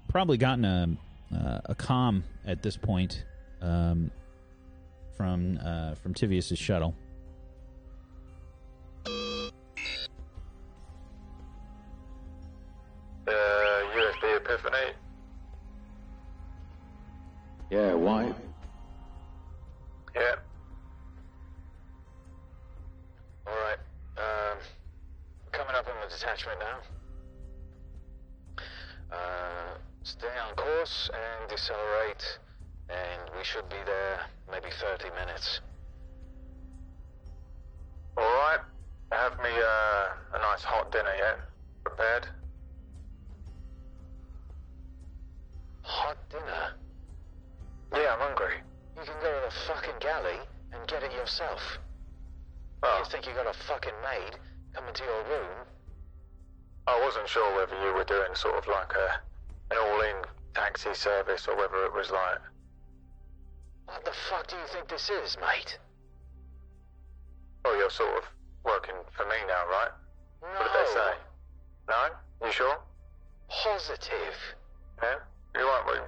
[0.07, 0.87] probably gotten a
[1.35, 3.23] uh, a com at this point
[3.63, 4.11] um,
[5.17, 6.93] from uh, from Tivius's shuttle.
[17.79, 18.33] Yeah, why?
[58.29, 59.19] Doing sort of like a
[59.71, 60.15] an all-in
[60.53, 62.39] taxi service or whether it was like
[63.85, 65.77] What the fuck do you think this is, mate?
[67.65, 68.23] Oh, you're sort of
[68.63, 69.89] working for me now, right?
[70.41, 70.47] No.
[70.47, 71.11] What did they say?
[71.89, 72.45] No?
[72.45, 72.77] You sure?
[73.49, 74.37] Positive.
[75.01, 75.15] Yeah?
[75.55, 75.85] You won't.
[75.85, 76.07] well,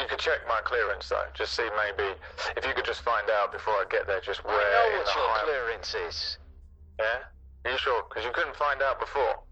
[0.00, 1.26] You could check my clearance though.
[1.34, 2.10] Just see maybe
[2.56, 5.14] if you could just find out before I get there just where I know what
[5.14, 6.38] your high- clearance is.
[6.98, 7.18] Yeah?
[7.64, 8.02] Are you sure?
[8.08, 9.42] Because you couldn't find out before.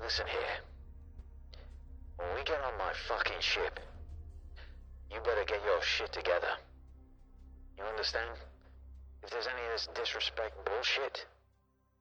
[0.00, 0.56] Listen here.
[2.16, 3.80] When we get on my fucking ship,
[5.10, 6.52] you better get your shit together.
[7.78, 8.30] You understand?
[9.22, 11.26] If there's any of this disrespect bullshit,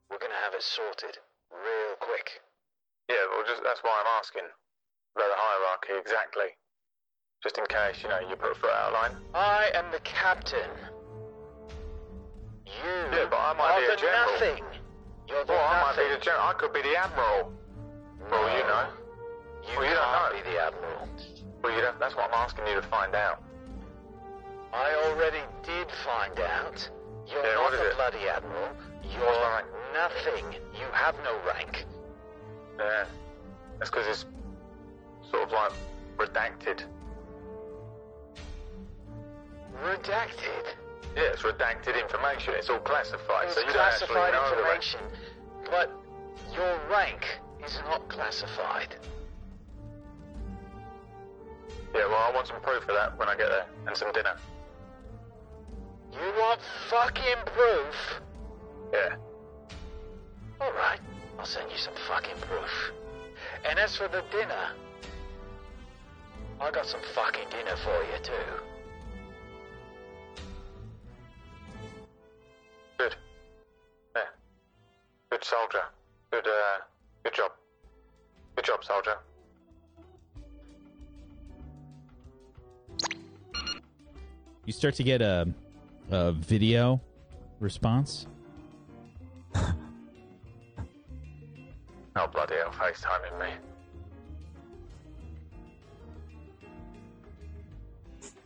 [0.09, 1.17] we're gonna have it sorted
[1.51, 2.41] real quick.
[3.09, 4.47] Yeah, well, just that's why I'm asking
[5.15, 6.51] about the hierarchy exactly.
[7.43, 9.15] Just in case, you know, you put a foot out of line.
[9.33, 10.69] I am the captain.
[12.65, 14.31] You Yeah, but I might are be a the general.
[14.33, 14.63] nothing.
[15.29, 16.43] You're the Well, I might be the general.
[16.45, 17.53] I could be the admiral.
[18.31, 18.87] Well, you know.
[19.71, 20.43] You well, you don't can't know.
[20.43, 21.09] be the admiral.
[21.63, 23.41] Well, you don't, that's what I'm asking you to find out.
[24.73, 26.89] I already did find out.
[27.27, 28.69] You're Yeah, not the bloody admiral.
[29.03, 29.63] You're
[29.93, 30.45] nothing.
[30.77, 31.85] You have no rank.
[32.77, 33.05] Yeah.
[33.79, 34.25] That's because it's
[35.31, 35.71] sort of like
[36.17, 36.83] redacted.
[39.83, 40.65] Redacted.
[41.15, 42.53] Yeah, it's redacted information.
[42.57, 44.83] It's all classified, It's so you don't actually know the rank.
[44.83, 44.99] information,
[45.71, 45.91] but
[46.53, 47.25] your rank
[47.63, 48.95] is not classified.
[51.93, 54.35] Yeah, well, I want some proof of that when I get there, and some dinner.
[56.11, 56.59] You want
[56.89, 58.21] fucking proof?
[58.91, 59.15] Yeah.
[60.61, 60.99] Alright,
[61.39, 62.91] I'll send you some fucking proof.
[63.63, 64.71] And as for the dinner,
[66.61, 68.31] I got some fucking dinner for you too.
[72.97, 73.15] Good.
[74.15, 74.21] Yeah.
[75.29, 75.83] Good soldier.
[76.31, 76.79] Good, uh,
[77.25, 77.51] good job.
[78.55, 79.17] Good job, soldier.
[84.65, 85.47] You start to get a,
[86.11, 87.01] a video
[87.59, 88.27] response.
[92.17, 93.49] Oh, bloody hell, FaceTiming me.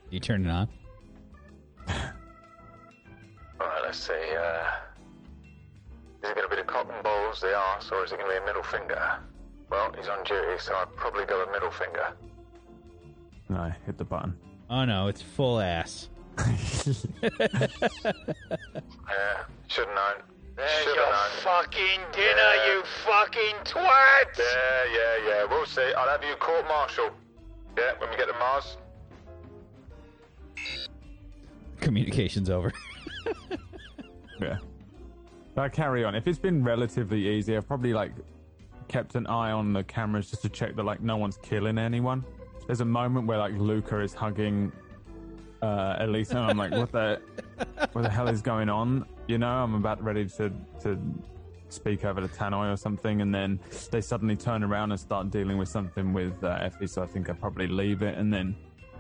[0.10, 0.68] You turn it on.
[3.62, 4.89] Alright, let's see, uh...
[6.24, 8.36] Is it going to be the cotton balls, the arse, or is it going to
[8.40, 9.20] be a middle finger?
[9.70, 12.14] Well, he's on duty, so I'd probably go a middle finger.
[13.50, 14.36] No, hit the button.
[14.70, 16.10] Oh no, it's full ass.
[19.10, 20.24] Yeah, should've known.
[20.56, 21.30] There's Should've your known.
[21.44, 22.68] fucking dinner, Yeah.
[22.74, 24.38] you fucking twat!
[24.38, 25.94] Yeah, yeah, yeah, we'll see.
[25.98, 27.10] I'll have you court martial.
[27.78, 28.78] Yeah, when we get to Mars.
[31.82, 32.72] Communication's over.
[34.42, 34.58] Yeah.
[35.58, 36.16] I carry on.
[36.16, 38.12] If it's been relatively easy, I've probably like
[38.88, 42.24] kept an eye on the cameras just to check that like no one's killing anyone.
[42.66, 44.72] There's a moment where like Luca is hugging
[45.62, 47.22] uh Elisa and I'm like, what the
[47.92, 49.06] what the hell is going on?
[49.28, 51.00] You know, I'm about ready to to
[51.70, 53.60] speak over to Tannoy or something and then
[53.92, 57.30] they suddenly turn around and start dealing with something with uh, Effie, so I think
[57.30, 58.56] I probably leave it and then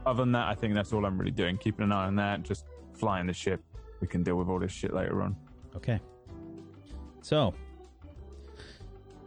[0.05, 1.57] other than that I think that's all I'm really doing.
[1.57, 3.63] Keeping an eye on that, just flying the ship.
[4.01, 5.35] We can deal with all this shit later on.
[5.75, 5.99] Okay.
[7.21, 7.53] So,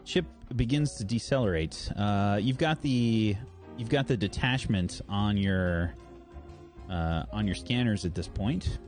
[0.05, 0.25] ship
[0.57, 1.91] begins to decelerate.
[1.97, 3.37] Uh, you've got the
[3.77, 5.95] you've got the detachment on your
[6.91, 8.79] uh, on your scanners at this point.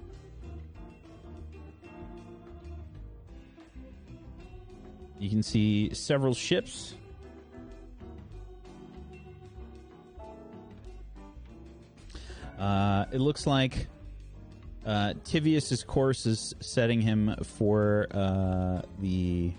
[5.19, 6.95] You can see several ships.
[12.59, 13.89] Uh, it looks like
[14.87, 19.53] uh, Tivius's course is setting him for uh, the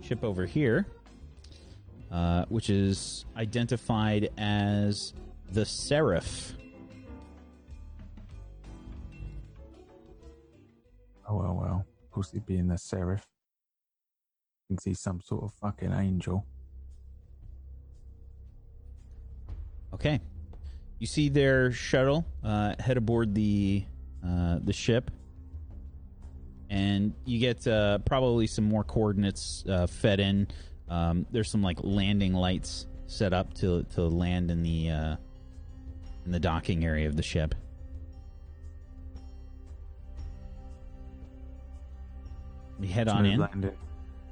[0.00, 0.86] ship over here,
[2.10, 5.14] uh, which is identified as
[5.50, 6.54] the Seraph.
[11.28, 11.86] Oh well, well.
[12.12, 13.26] Pussy being the seraph.
[14.68, 16.44] Thinks he's some sort of fucking angel.
[19.94, 20.20] Okay,
[20.98, 23.84] you see their shuttle uh, head aboard the
[24.26, 25.10] uh, the ship,
[26.70, 30.48] and you get uh, probably some more coordinates uh, fed in.
[30.88, 35.16] Um, there's some like landing lights set up to to land in the uh,
[36.24, 37.54] in the docking area of the ship.
[42.78, 43.40] We head on in.
[43.40, 43.76] landing.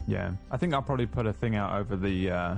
[0.07, 2.55] Yeah, I think I'll probably put a thing out over the uh,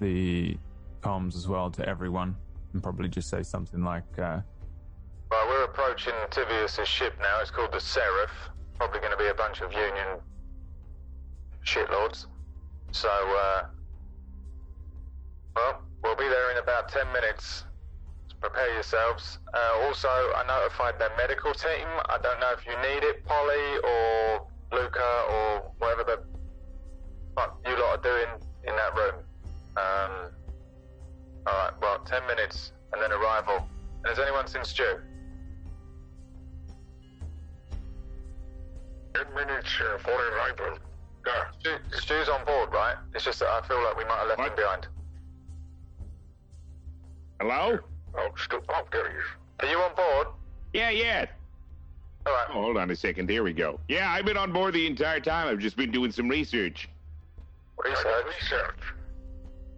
[0.00, 0.58] the
[1.02, 2.36] comms as well to everyone,
[2.72, 4.40] and probably just say something like, uh,
[5.74, 7.40] approaching Tivius' ship now.
[7.40, 8.30] It's called the Seraph.
[8.78, 10.20] Probably going to be a bunch of Union
[11.64, 12.26] shitlords.
[12.92, 13.62] So, uh,
[15.56, 17.64] well, we'll be there in about 10 minutes.
[18.28, 19.40] So prepare yourselves.
[19.52, 21.88] Uh, also, I notified their medical team.
[22.08, 26.22] I don't know if you need it, Polly or Luca or whatever the
[27.34, 28.28] fuck you lot are doing
[28.62, 29.14] in that room.
[29.76, 30.30] Um,
[31.48, 33.66] alright, well, 10 minutes and then arrival.
[34.04, 35.00] And has anyone seen Stu?
[39.14, 39.68] Ten minutes
[40.02, 40.78] for arrival.
[41.26, 41.44] Yeah.
[41.58, 42.96] Stu, Stu's on board, right?
[43.14, 44.88] It's just that I feel like we might have left him behind.
[47.40, 47.78] Hello?
[48.16, 48.60] Oh, Stu.
[48.68, 49.24] Oh, there he is.
[49.60, 50.26] Are you on board?
[50.72, 51.26] Yeah, yeah.
[52.26, 52.46] All right.
[52.50, 53.28] Oh, hold on a second.
[53.28, 53.80] There we go.
[53.88, 55.48] Yeah, I've been on board the entire time.
[55.48, 56.88] I've just been doing some research.
[57.84, 58.24] Research.
[58.40, 58.80] Research.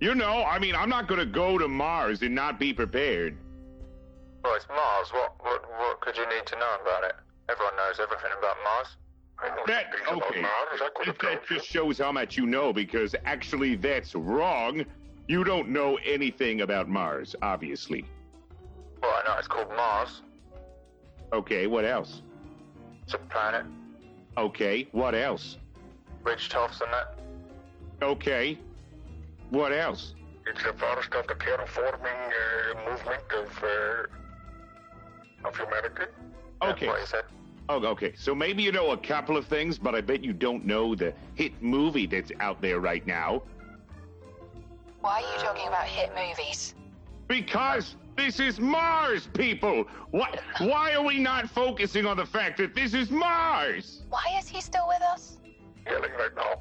[0.00, 3.36] You know, I mean, I'm not going to go to Mars and not be prepared.
[4.44, 5.08] Well, it's Mars.
[5.12, 7.16] What, what, what could you need to know about it?
[7.48, 8.88] Everyone knows everything about Mars.
[9.38, 10.40] I That, okay.
[10.40, 10.80] about Mars.
[10.80, 14.84] I could have That just shows how much you know because actually that's wrong.
[15.28, 18.04] You don't know anything about Mars, obviously.
[19.02, 20.22] Well, I know it's called Mars.
[21.32, 22.22] Okay, what else?
[23.02, 23.66] It's a planet.
[24.38, 25.58] Okay, what else?
[26.24, 27.18] And that.
[28.02, 28.58] Okay,
[29.50, 30.14] what else?
[30.46, 36.10] It's the first of the terraforming uh, movement of uh, of humanity.
[36.62, 36.86] Okay.
[36.86, 37.24] What he said.
[37.68, 38.12] Oh, okay.
[38.16, 41.12] So maybe you know a couple of things, but I bet you don't know the
[41.34, 43.42] hit movie that's out there right now.
[45.00, 46.74] Why are you talking about hit movies?
[47.28, 49.84] Because this is Mars, people.
[50.10, 50.40] What?
[50.58, 54.02] Why are we not focusing on the fact that this is Mars?
[54.10, 55.38] Why is he still with us?
[55.86, 56.60] Yelling right now.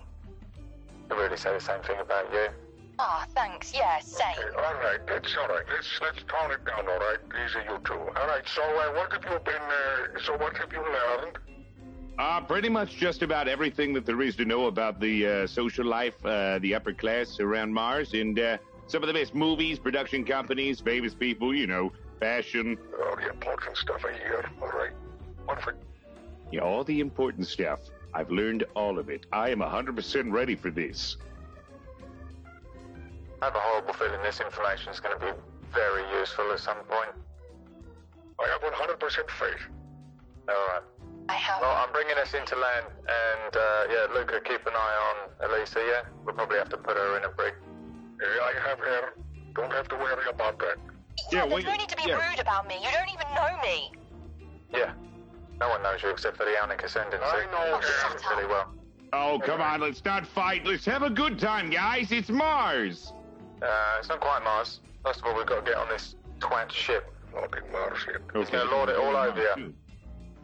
[1.09, 2.47] He really said the same thing about you.
[2.97, 3.73] Ah, thanks.
[3.73, 4.25] Yeah, same.
[4.37, 5.65] Okay, all right, that's all right.
[5.73, 6.87] Let's let's tone it down.
[6.87, 7.93] All right, easy, you two.
[7.93, 8.43] All right.
[8.47, 9.55] So, uh, what have you been?
[9.55, 11.37] Uh, so, what have you learned?
[12.17, 15.85] Uh, pretty much just about everything that there is to know about the uh, social
[15.85, 18.57] life, uh, the upper class around Mars, and uh,
[18.87, 21.91] some of the best movies, production companies, famous people, you know,
[22.21, 24.49] fashion, All the important stuff I hear.
[24.61, 24.91] All right.
[25.45, 25.83] Perfect.
[26.51, 27.79] yeah, all the important stuff.
[28.13, 29.25] I've learned all of it.
[29.33, 31.17] I am 100% ready for this.
[33.41, 35.31] I have a horrible feeling this information is going to be
[35.73, 37.11] very useful at some point.
[38.39, 38.99] I have 100%
[39.29, 39.63] faith.
[40.49, 40.81] All right.
[41.27, 41.61] I have.
[41.61, 45.79] Well, I'm bringing us into land, and uh, yeah, Luca, keep an eye on Elisa.
[45.79, 47.53] Yeah, we'll probably have to put her in a brig.
[48.21, 49.13] Yeah, I have her.
[49.55, 50.75] Don't have to worry about that.
[51.31, 52.29] Yeah, Yeah, there's wait- no need to be yeah.
[52.29, 52.75] rude about me.
[52.83, 53.91] You don't even know me.
[54.71, 54.93] Yeah.
[55.59, 57.23] No one knows you except for the Alnic Ascendancy.
[57.25, 58.27] I know Oh, shut her.
[58.29, 58.37] up.
[58.37, 58.71] really well.
[59.13, 60.65] Oh, come on, let's not fight.
[60.65, 62.11] Let's have a good time, guys.
[62.11, 63.13] It's Mars.
[63.61, 64.81] Uh, it's not quite Mars.
[65.03, 67.11] First of all, we've got to get on this twat ship.
[67.33, 68.21] Fucking Mars yet.
[68.33, 69.73] He's gonna lord it all over you.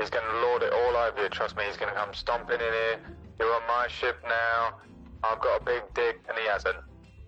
[0.02, 1.30] He's going to lord it all over you.
[1.30, 3.00] Trust me, he's going to come stomping in here.
[3.38, 4.80] You're on my ship now.
[5.24, 6.78] I've got a big dick, and he hasn't.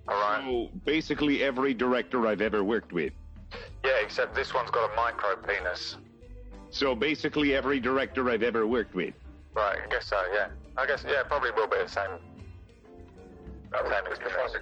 [0.07, 0.43] All right.
[0.43, 3.13] So, basically every director I've ever worked with.
[3.85, 5.97] Yeah, except this one's got a micro penis.
[6.71, 9.13] So, basically every director I've ever worked with.
[9.55, 10.19] Right, I guess so.
[10.33, 10.47] Yeah.
[10.75, 12.09] I guess yeah, probably will be the same.
[13.71, 14.53] That Same was experience.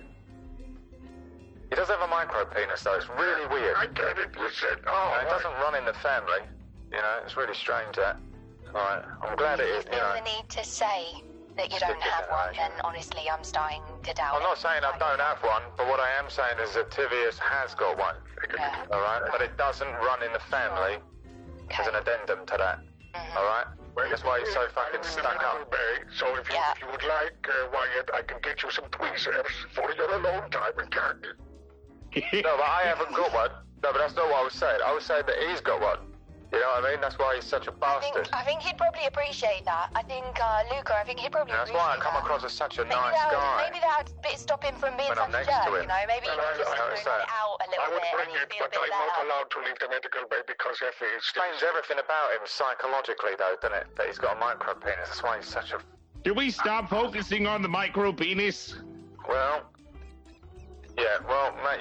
[1.72, 1.75] Funny.
[1.75, 2.95] He does have a micro penis though.
[2.95, 3.75] It's really weird.
[3.77, 4.30] I get it.
[4.38, 5.30] You said, oh, Uh, it right.
[5.30, 6.41] doesn't run in the family.
[6.91, 8.17] You know, it's really strange that.
[8.75, 9.83] All right, I'm glad it You is.
[9.85, 11.24] Feel know, the need to say
[11.58, 12.64] that you don't have one, there.
[12.66, 16.00] and honestly, I'm starting to doubt I'm not saying I don't have one, but what
[16.00, 18.16] I am saying is that Tivius has got one.
[18.56, 18.85] Yeah.
[18.91, 21.00] All right, but it doesn't run in the family.
[21.67, 22.80] There's an addendum to that.
[23.16, 23.35] Mhm.
[23.35, 23.67] All right,
[24.09, 25.69] that's why he's so fucking stuck up.
[25.69, 26.72] Bay, so if you, Yeah.
[26.72, 30.50] if you would like, uh, Wyatt, I can get you some tweezers for your alone
[30.50, 31.30] time in khaki.
[32.34, 33.52] No, but I haven't got one.
[33.84, 34.80] No, but that's not what I was saying.
[34.86, 36.00] I was saying that he's got one.
[36.52, 37.00] You know what I mean?
[37.00, 38.28] That's why he's such a think, bastard.
[38.36, 39.88] I think he'd probably appreciate that.
[39.96, 42.28] I think uh, Luca, I think he'd probably That's appreciate why I come that.
[42.28, 43.60] across as such a Maybe nice that would, guy.
[43.72, 45.72] maybe that would bit stop him from being When such a jerk.
[45.80, 48.04] You know, maybe Well, he I- could just I bring it out a little would
[48.04, 50.76] bit, bring and he'd it, but I'm not allowed to leave the medical bay because
[50.84, 53.88] Effie is Explains everything about him psychologically, though, doesn't it?
[53.96, 55.08] That he's got a micro penis.
[55.08, 55.80] That's why he's such a.
[56.28, 58.76] Can we stop focusing on the micro penis?
[59.24, 59.72] Well.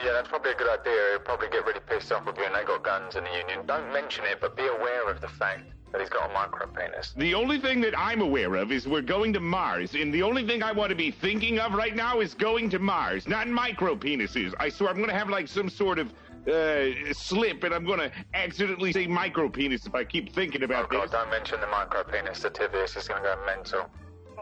[0.03, 1.01] Yeah, well, mate, yeah, that's probably a good idea.
[1.13, 3.67] He'll probably get really pissed off with you, and they got guns in the Union.
[3.67, 7.13] Don't mention it, but be aware of the fact that he's got a micro penis.
[7.17, 10.47] The only thing that I'm aware of is we're going to Mars, and the only
[10.47, 13.97] thing I want to be thinking of right now is going to Mars, not micro
[13.97, 14.55] penises.
[14.61, 16.13] I swear I'm going to have like some sort of
[16.49, 20.87] uh, slip, and I'm gonna accidentally say micro penis if I keep thinking about Oh
[20.87, 21.11] about god, this.
[21.11, 22.41] don't mention the micro penis.
[22.41, 23.91] The Tibius is gonna go mental.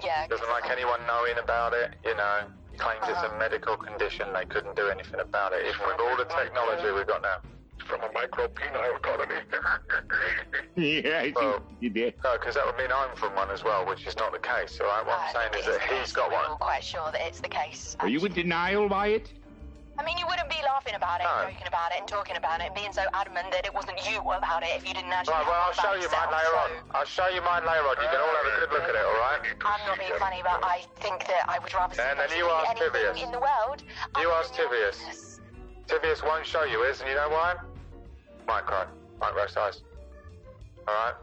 [0.05, 0.27] Yeah.
[0.29, 2.43] Doesn't like anyone knowing about it, you know.
[2.79, 6.25] Claims it's a medical condition, they couldn't do anything about it, even with all the
[6.25, 7.39] technology we've got now.
[7.87, 9.35] From a micro micropenile colony.
[10.77, 12.15] yeah, I Well, you did.
[12.23, 14.79] No, because that would mean I'm from one as well, which is not the case.
[14.81, 16.45] All right, what I'm uh, saying is that he's got one.
[16.47, 17.97] I'm quite sure that it's the case.
[18.01, 19.33] Are you in denial by it?
[19.99, 21.51] I mean, you wouldn't be laughing about it, No.
[21.51, 24.21] joking about it, and talking about it, and being so adamant that it wasn't you
[24.23, 25.35] about it if you didn't actually.
[25.35, 26.95] Right, well, I'll show you about mine yourself, later on.
[26.95, 27.97] I'll show you mine later on.
[27.99, 29.43] You can all have a good look at it, all right?
[29.67, 32.47] I'm not being funny, but I think that I would rather see And then you
[32.47, 33.27] basically ask anything Tibius.
[33.27, 33.83] in the world.
[34.23, 35.41] You ask Tibius.
[35.91, 37.57] Tibius won't show you his, and you know why?
[38.47, 38.87] Micro.
[39.19, 39.83] Micro size.
[40.87, 41.15] All right?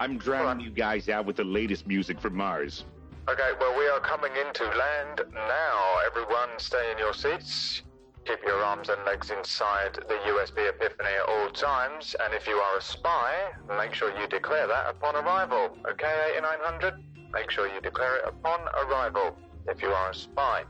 [0.00, 2.84] I'm drowning you guys out with the latest music from Mars.
[3.26, 5.96] Okay, well, we are coming into land now.
[6.06, 7.82] Everyone, stay in your seats.
[8.26, 12.14] Keep your arms and legs inside the USB Epiphany at all times.
[12.22, 13.32] And if you are a spy,
[13.78, 15.76] make sure you declare that upon arrival.
[15.90, 16.94] Okay, 8900?
[17.32, 19.36] Make sure you declare it upon arrival
[19.68, 20.64] if you are a spy.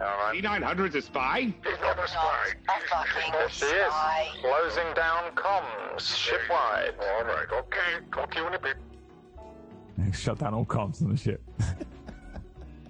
[0.00, 0.40] All right?
[0.40, 1.40] E900's a spy?
[1.64, 2.46] He's not a spy.
[2.68, 3.86] A fucking There she is.
[3.92, 4.28] spy.
[4.42, 6.94] Closing down comms, shipwide.
[7.00, 8.04] All right, okay.
[8.12, 8.76] Talk to you in a bit.
[10.14, 11.42] Shut down all comms on the ship.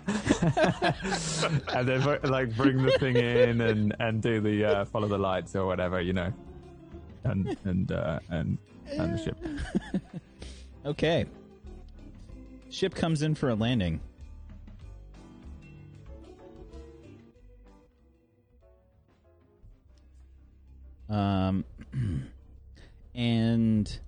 [1.75, 5.57] and then like bring the thing in and and do the uh, follow the lights
[5.57, 6.33] or whatever, you know,
[7.25, 8.59] and and uh, and
[8.93, 9.37] and the ship.
[10.87, 11.27] Okay.
[12.71, 14.01] Ship comes in for a landing.
[21.09, 21.65] Um,
[23.17, 23.99] and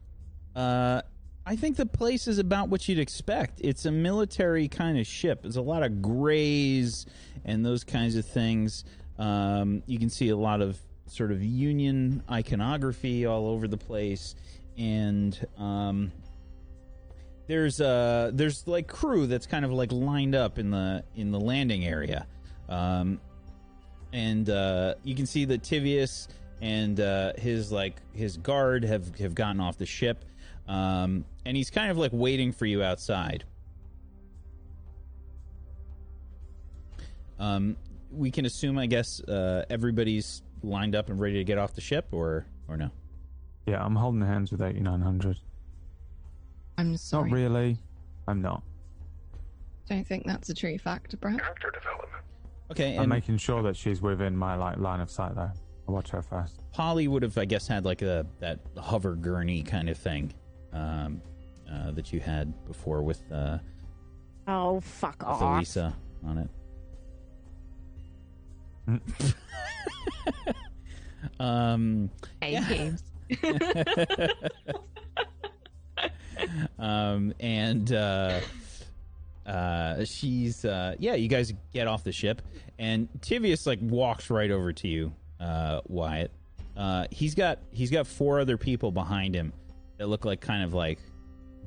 [0.54, 1.02] uh,
[1.48, 3.62] I think the place is about what you'd expect.
[3.64, 5.40] It's a military kind of ship.
[5.40, 7.06] There's a lot of grays
[7.46, 8.84] and those kinds of things.
[9.18, 14.34] Um, you can see a lot of sort of Union iconography all over the place,
[14.76, 16.12] and um,
[17.46, 21.40] there's uh there's like crew that's kind of like lined up in the in the
[21.40, 22.26] landing area
[22.68, 23.18] um
[24.12, 26.28] and uh you can see that tivius
[26.60, 30.26] and uh his like his guard have have gotten off the ship
[30.68, 33.44] um and he's kind of like waiting for you outside
[37.38, 37.76] um
[38.10, 41.80] we can assume i guess uh everybody's lined up and ready to get off the
[41.80, 42.90] ship or or no
[43.66, 45.36] Yeah, I'm holding hands with 8900.
[46.78, 47.30] I'm sorry.
[47.30, 47.30] Not sorry.
[47.30, 47.78] really.
[48.26, 48.62] I'm not.
[49.88, 51.38] Don't think that's a true fact, Brett.
[51.40, 52.22] Character development.
[52.70, 55.50] okay I'm making sure that she's within my like line of sight though.
[55.86, 56.62] I'll watch her first.
[56.72, 60.32] Polly would have, I guess, had like a that hover gurney kind of thing
[60.72, 61.20] um,
[61.70, 63.58] uh, that you had before with, uh,
[64.46, 65.56] Oh, fuck with off.
[65.56, 66.48] Elisa on it.
[71.40, 72.08] um,
[72.40, 73.02] games.
[76.78, 78.40] um, and uh,
[79.46, 81.14] uh, she's uh, yeah.
[81.14, 82.40] You guys get off the ship,
[82.78, 86.30] and Tivius like walks right over to you, uh, Wyatt.
[86.76, 89.52] Uh, he's got he's got four other people behind him
[89.98, 90.98] that look like kind of like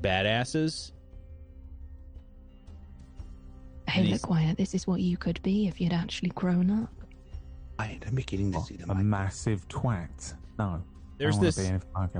[0.01, 0.91] badasses.
[3.87, 6.71] Hey, And he's- look, Wyatt, this is what you could be if you'd actually grown
[6.71, 6.89] up.
[7.77, 10.33] I, I'm beginning to oh, see the A massive twat.
[10.57, 10.81] No.
[11.17, 12.11] There's I don't this- Be anything like.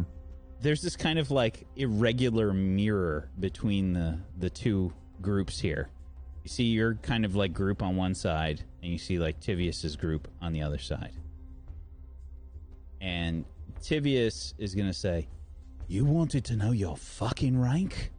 [0.60, 5.90] There's this kind of like irregular mirror between the the two groups here.
[6.44, 9.96] You see your kind of like group on one side, and you see like Tivius's
[9.96, 11.14] group on the other side.
[13.00, 13.44] And
[13.82, 15.28] Tivius is gonna say,
[15.92, 18.14] "You wanted to know your fucking rank?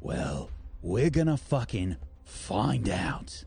[0.00, 0.48] Well,
[0.80, 3.44] we're gonna fucking find out.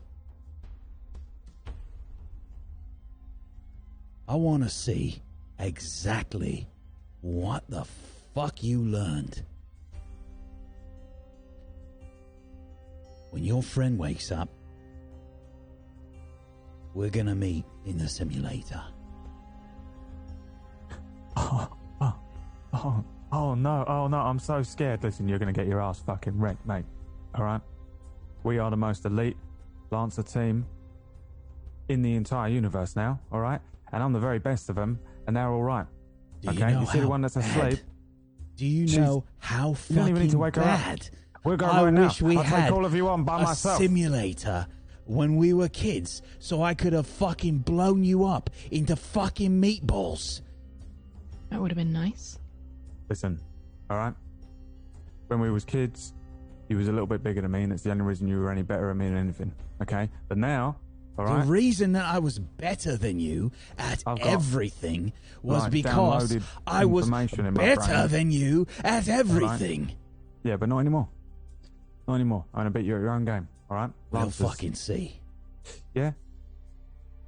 [4.28, 5.22] I want to see
[5.58, 6.68] exactly
[7.22, 7.86] what the
[8.34, 9.42] fuck you learned.
[13.30, 14.50] When your friend wakes up,
[16.92, 18.82] we're gonna meet in the simulator.
[21.40, 22.18] Oh, oh,
[22.74, 25.02] oh, oh no, oh no, I'm so scared.
[25.02, 26.84] Listen, you're gonna get your ass fucking wrecked, mate.
[27.36, 27.60] Alright?
[28.44, 29.36] We are the most elite
[29.90, 30.66] Lancer team
[31.88, 33.60] in the entire universe now, alright?
[33.92, 35.86] And I'm the very best of them, and they're alright.
[36.42, 36.72] Do you Okay?
[36.74, 37.80] know You, see the one that's asleep?
[38.56, 40.66] Do you She's- know how You fucking don't even need to wake her up.
[40.68, 41.10] bad?
[41.44, 42.02] We're going I right now.
[42.04, 43.78] wish we I'll had take all of you on by a myself.
[43.78, 44.66] simulator
[45.06, 50.42] when we were kids, so I could have fucking blown you up into fucking meatballs.
[51.50, 52.38] That would have been nice.
[53.08, 53.40] Listen,
[53.90, 54.14] alright?
[55.28, 56.12] When we was kids,
[56.68, 58.50] you was a little bit bigger than me, and it's the only reason you were
[58.50, 59.52] any better at me than anything.
[59.82, 60.10] Okay?
[60.28, 60.76] But now,
[61.18, 65.12] All The reason that I was better than you at everything
[65.42, 69.92] was like, because I was information in my better than you at everything.
[70.44, 71.08] Yeah, but not anymore.
[72.06, 72.44] Not anymore.
[72.54, 73.48] I'm gonna beat you at your own game.
[73.68, 73.90] All right.
[74.12, 75.20] We'll fucking see.
[75.92, 76.12] Yeah.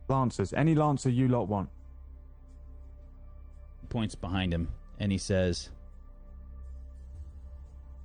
[0.09, 0.53] Lancers.
[0.53, 1.69] Any lancer you lot want.
[3.89, 4.69] Points behind him
[5.01, 5.71] and he says,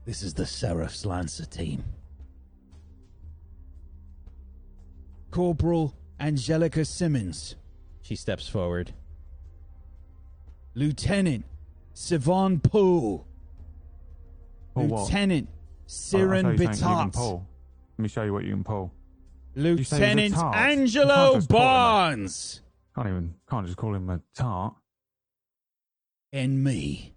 [0.06, 1.84] This is the Seraph's Lancer team.
[5.30, 7.56] Corporal Angelica Simmons.
[8.02, 8.94] She steps forward.
[10.74, 11.46] Lieutenant
[11.94, 13.28] Sivan Poole.
[14.74, 15.02] Pull what?
[15.04, 17.14] Lieutenant Oh, I'll Siren show you something you can Bitat.
[17.14, 17.48] pull.
[17.98, 18.92] Let me show you what you can pull.
[19.56, 22.62] You say he's a Lieutenant Angelo can't just call him a- Barnes.
[22.96, 23.34] Can't even.
[23.50, 24.74] Can't just call him a tart.
[26.34, 27.16] And me.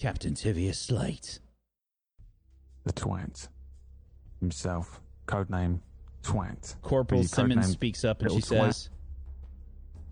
[0.00, 1.40] Captain Tivius Slate.
[2.84, 3.48] The twat.
[4.40, 5.00] Himself.
[5.26, 5.80] Codename
[6.22, 6.80] Twat.
[6.82, 8.66] Corporal Are Simmons speaks up and she Little Twat?
[8.74, 8.90] says,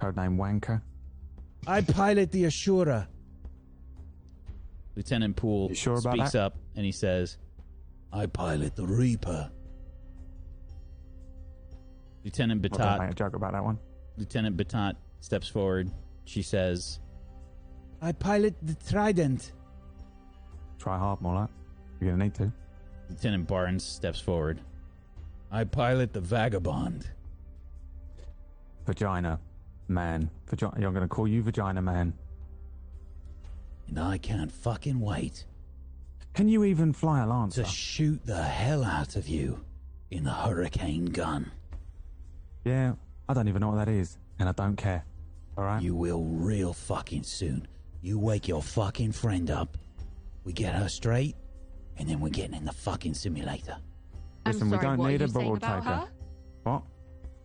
[0.01, 0.83] Codename Wanker.
[1.67, 3.07] I pilot the Ashura.
[4.97, 6.43] Lieutenant Poole You sure about speaks that?
[6.43, 7.39] up and he says,
[8.13, 9.51] I pilot the Reaper.
[12.25, 13.79] Lieutenant I'm not gonna a joke about that one.
[14.17, 15.91] Lieutenant Batat steps forward.
[16.25, 17.01] She says,
[18.01, 19.53] I pilot the Trident.
[20.79, 21.49] Try hard, more like.
[22.01, 22.53] You're gonna need to.
[23.09, 24.61] Lieutenant Barnes steps forward.
[25.51, 27.09] I pilot the Vagabond.
[28.87, 29.39] Vagina
[29.89, 30.31] Man.
[30.47, 30.87] Vagina.
[30.87, 32.13] I'm gonna call you Vagina Man.
[33.89, 35.45] And I can't fucking wait
[36.33, 37.63] Can you even fly a lancer?
[37.63, 39.63] to shoot the hell out of you
[40.11, 41.51] in the Hurricane gun.
[42.65, 42.95] Yeah,
[43.29, 45.05] I don't even know what that is, and I don't care.
[45.57, 45.83] All right.
[45.83, 47.69] You will real fucking soon.
[48.05, 49.79] You wake your fucking friend up.
[50.45, 51.37] We get her straight,
[51.97, 53.79] and then we're getting in the fucking simulator.
[54.45, 55.95] Listen, we don't what are need a you saying ball about taker.
[55.97, 56.09] her?
[56.65, 56.83] What?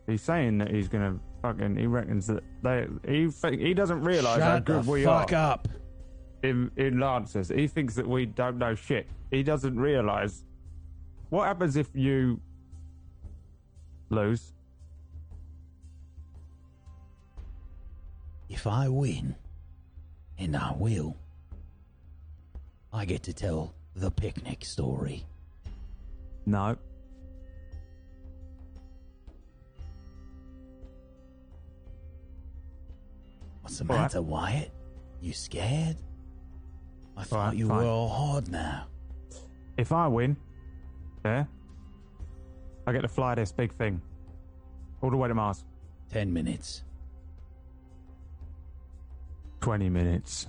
[0.06, 1.78] He's saying that he's gonna fucking.
[1.78, 2.88] He reckons that they.
[3.08, 5.52] He fa- he doesn't realise Shut how good the we fuck are.
[5.54, 5.70] up.
[6.44, 9.08] In in Lancers, he thinks that we don't know shit.
[9.32, 10.44] He doesn't realise.
[11.30, 12.42] What happens if you
[14.10, 14.52] lose?
[18.50, 19.38] If I win,
[20.40, 21.16] and I will,
[22.94, 25.26] I get to tell the picnic story.
[26.46, 26.78] No.
[33.62, 34.02] What's the All right.
[34.04, 34.72] matter, Wyatt?
[35.22, 35.98] You scared?
[37.18, 37.78] I thought right, you fine.
[37.78, 38.88] were all hard now.
[39.78, 40.38] If I win,
[41.26, 41.46] yeah,
[42.88, 44.02] I get to fly this big thing
[45.02, 45.66] all the way to Mars.
[46.10, 46.84] Ten minutes.
[49.62, 50.48] Twenty minutes.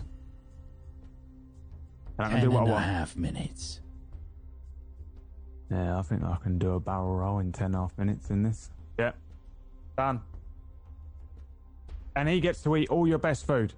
[2.18, 2.84] And I can Ten do what and I a want.
[2.84, 3.80] half minutes.
[5.70, 8.30] Yeah, I think I can do a barrel roll in ten and a half minutes
[8.30, 8.70] in this.
[8.98, 9.12] Yeah.
[9.96, 10.20] Done.
[12.16, 13.72] And he gets to eat all your best food.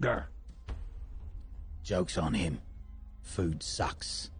[0.00, 0.28] There.
[1.82, 2.58] Joke's on him.
[3.22, 4.30] Food sucks.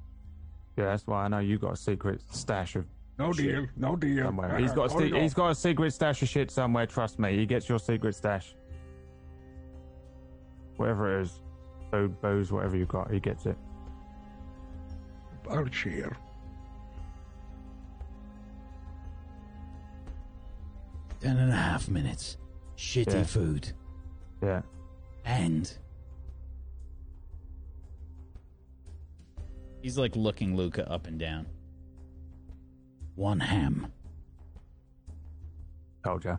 [0.76, 2.86] Yeah, that's why I know you got a secret stash of
[3.18, 3.66] No shit deal.
[3.76, 4.24] No deal.
[4.24, 4.58] somewhere.
[4.58, 6.86] He's got a se- hold he's got a secret stash of shit somewhere.
[6.86, 8.54] Trust me, he gets your secret stash.
[10.76, 11.40] Whatever it is,
[11.90, 13.56] food, booze, whatever you got, he gets it.
[15.50, 16.16] I'll share.
[21.20, 22.36] Ten and a half minutes.
[22.76, 23.22] Shitty Yeah.
[23.24, 23.72] food.
[24.42, 24.62] Yeah.
[25.24, 25.72] And
[29.82, 31.46] he's like looking Luca up and down.
[33.14, 33.92] One ham.
[36.04, 36.36] Told ya.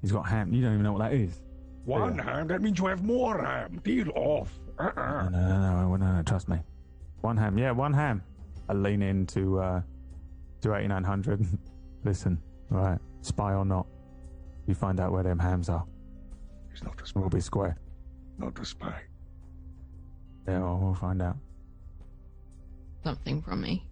[0.00, 0.52] He's got ham.
[0.52, 1.40] You don't even know what that is.
[1.86, 2.22] One Yeah.
[2.24, 3.80] ham, that means you have more ham.
[3.84, 4.58] Deal off.
[4.78, 5.28] No, Uh-uh.
[5.30, 6.58] no, no, no, no, no, trust me.
[7.22, 7.56] One ham.
[7.56, 8.22] Yeah, one ham.
[8.68, 9.80] I lean into uh,
[10.60, 11.46] to 8900.
[12.04, 12.38] Listen,
[12.70, 13.86] right, spy or not,
[14.66, 15.84] you find out where them hams are.
[16.72, 17.20] He's not a spy.
[17.20, 17.76] We'll be square.
[18.38, 19.00] Not a spy.
[20.46, 21.36] Yeah, well, we'll find out.
[23.04, 23.86] Something from me.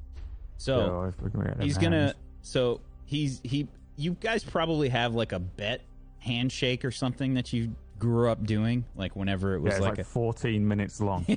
[0.57, 2.01] So Yeah, if we can get them he's gonna.
[2.07, 2.15] hams.
[2.43, 3.69] So he's he.
[3.97, 5.83] You guys probably have like a bet
[6.19, 9.91] handshake or something that you grew up doing, like whenever it Yeah, was it's like,
[9.93, 11.25] like, a 14 minutes long.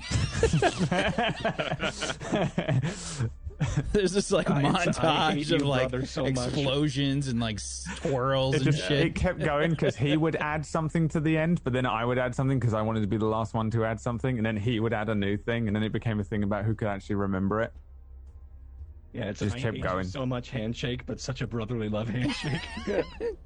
[3.91, 4.85] There's this like Guys, I
[5.33, 6.49] montage you, of like brother, so much.
[6.49, 8.99] explosions and like swirls it and just shit.
[8.99, 12.19] it kept going because he would add something to the end, but then I would
[12.19, 14.57] add something because I wanted to be the last one to add something, and then
[14.57, 16.87] he would add a new thing, and then it became a thing about who could
[16.87, 17.73] actually remember it.
[19.13, 20.05] Yeah, it's Just I kept going.
[20.05, 22.61] So much handshake, but such a brotherly love handshake.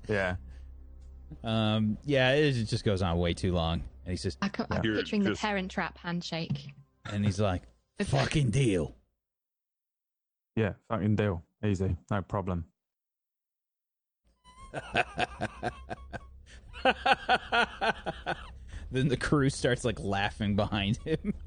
[0.10, 0.36] Yeah.
[1.44, 3.84] Um, yeah, it just goes on way too long.
[4.06, 6.74] And he says, I co- I'm You're picturing just- the parent trap handshake.
[7.12, 7.64] and he's like,
[8.04, 8.96] fucking deal.
[10.56, 11.44] Yeah, fucking deal.
[11.66, 11.96] Easy.
[12.10, 12.66] No problem.
[18.92, 21.34] then the crew starts like laughing behind him.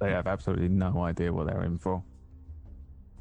[0.00, 2.02] They have absolutely no idea what they're in for.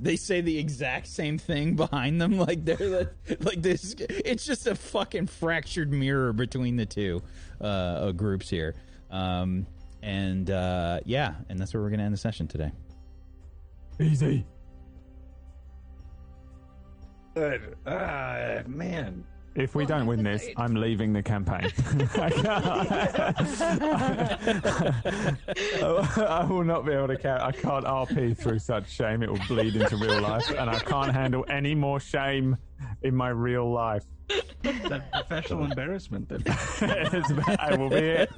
[0.01, 4.75] They say the exact same thing behind them like they're like, this it's just a
[4.75, 7.21] fucking fractured mirror between the two
[7.61, 8.75] uh, uh groups here
[9.11, 9.65] um
[10.01, 12.71] and uh yeah and that's where we're gonna end the session today
[14.01, 14.45] Easy.
[17.35, 19.23] Uh, man.
[19.53, 21.69] If we don't win this, I'm leaving the campaign.
[22.15, 23.35] I
[26.27, 27.41] I will not be able to carry.
[27.41, 29.21] I can't RP through such shame.
[29.23, 32.55] It will bleed into real life, and I can't handle any more shame
[33.01, 34.05] in my real life.
[34.63, 36.29] That professional embarrassment.
[36.29, 38.29] That I will be it.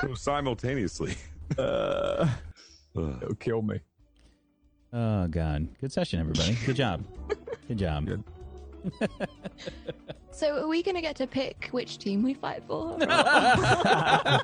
[0.00, 1.14] So simultaneously.
[1.56, 2.28] Uh,
[2.96, 3.78] it'll kill me.
[4.92, 7.04] oh god good session everybody good job
[7.68, 8.08] good job
[10.32, 12.96] So are we gonna get to pick which team we fight for?
[13.02, 14.36] I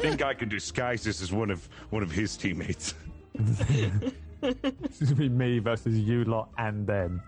[0.00, 2.94] think I can disguise this as one of one of his teammates.
[4.42, 7.20] This is going to be me versus you lot and them.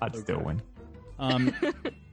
[0.00, 0.62] I'd still win.
[1.18, 1.52] um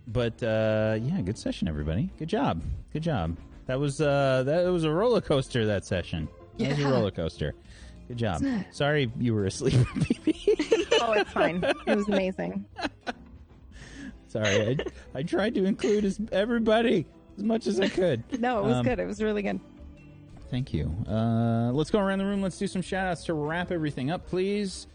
[0.08, 4.86] but uh yeah good session everybody good job good job that was uh that was
[4.86, 6.90] a roller coaster that session that was a Yeah.
[6.90, 7.54] roller coaster
[8.14, 10.98] good job sorry you were asleep PB.
[11.02, 11.64] oh, it's fine.
[11.64, 12.66] It was amazing.
[14.28, 14.80] Sorry,
[15.16, 17.06] I, I tried to include as everybody
[17.38, 18.24] as much as I could.
[18.40, 19.00] No, it was Um, good.
[19.00, 19.60] It was really good.
[20.50, 20.96] Thank you.
[21.08, 22.42] Uh, let's go around the room.
[22.42, 24.88] Let's do some shout outs to wrap everything up, please.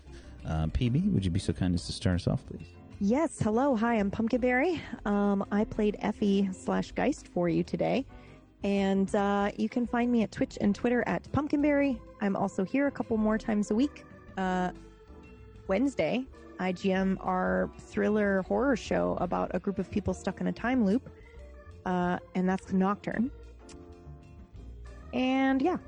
[0.46, 2.66] Uh, PB, would you be so kind as to start us off, please?
[3.00, 3.38] Yes.
[3.40, 3.76] Hello.
[3.76, 3.94] Hi.
[3.96, 4.80] I'm Pumpkinberry.
[5.04, 8.06] Um, I played Effie slash Geist for you today,
[8.64, 12.00] and uh, you can find me at Twitch and Twitter at Pumpkinberry.
[12.20, 14.04] I'm also here a couple more times a week.
[14.36, 14.70] Uh,
[15.68, 16.26] Wednesday,
[16.58, 20.84] I GM our thriller horror show about a group of people stuck in a time
[20.84, 21.08] loop,
[21.86, 23.30] uh, and that's Nocturne.
[25.12, 25.78] And yeah,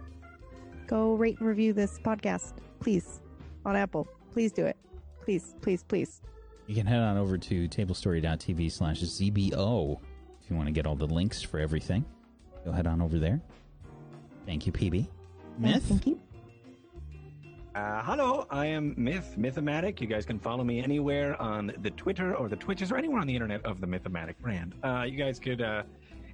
[0.86, 3.20] go rate and review this podcast, please,
[3.64, 4.06] on Apple.
[4.32, 4.76] Please do it.
[5.22, 6.22] Please, please, please.
[6.66, 9.98] You can head on over to tablestory.tv slash ZBO
[10.40, 12.04] if you want to get all the links for everything.
[12.64, 13.40] Go head on over there.
[14.46, 15.06] Thank you, PB.
[15.58, 15.84] Myth?
[15.84, 16.20] Thank you.
[17.74, 20.00] Uh, hello, I am Myth, Mythomatic.
[20.00, 23.28] You guys can follow me anywhere on the Twitter or the Twitches or anywhere on
[23.28, 24.74] the internet of the Mythomatic brand.
[24.82, 25.84] Uh, you guys could uh,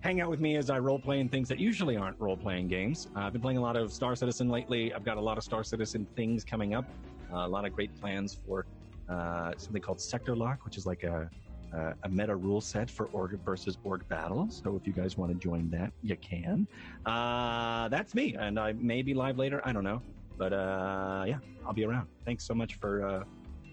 [0.00, 2.68] hang out with me as I role play in things that usually aren't role playing
[2.68, 3.08] games.
[3.14, 4.94] Uh, I've been playing a lot of Star Citizen lately.
[4.94, 6.86] I've got a lot of Star Citizen things coming up.
[7.30, 8.64] Uh, a lot of great plans for
[9.10, 11.28] uh, something called Sector Lock, which is like a
[11.76, 14.62] uh, a meta rule set for org versus org battles.
[14.64, 16.66] So if you guys want to join that, you can.
[17.04, 19.60] Uh, that's me, and I may be live later.
[19.64, 20.00] I don't know,
[20.38, 22.08] but uh, yeah, I'll be around.
[22.24, 23.24] Thanks so much for uh,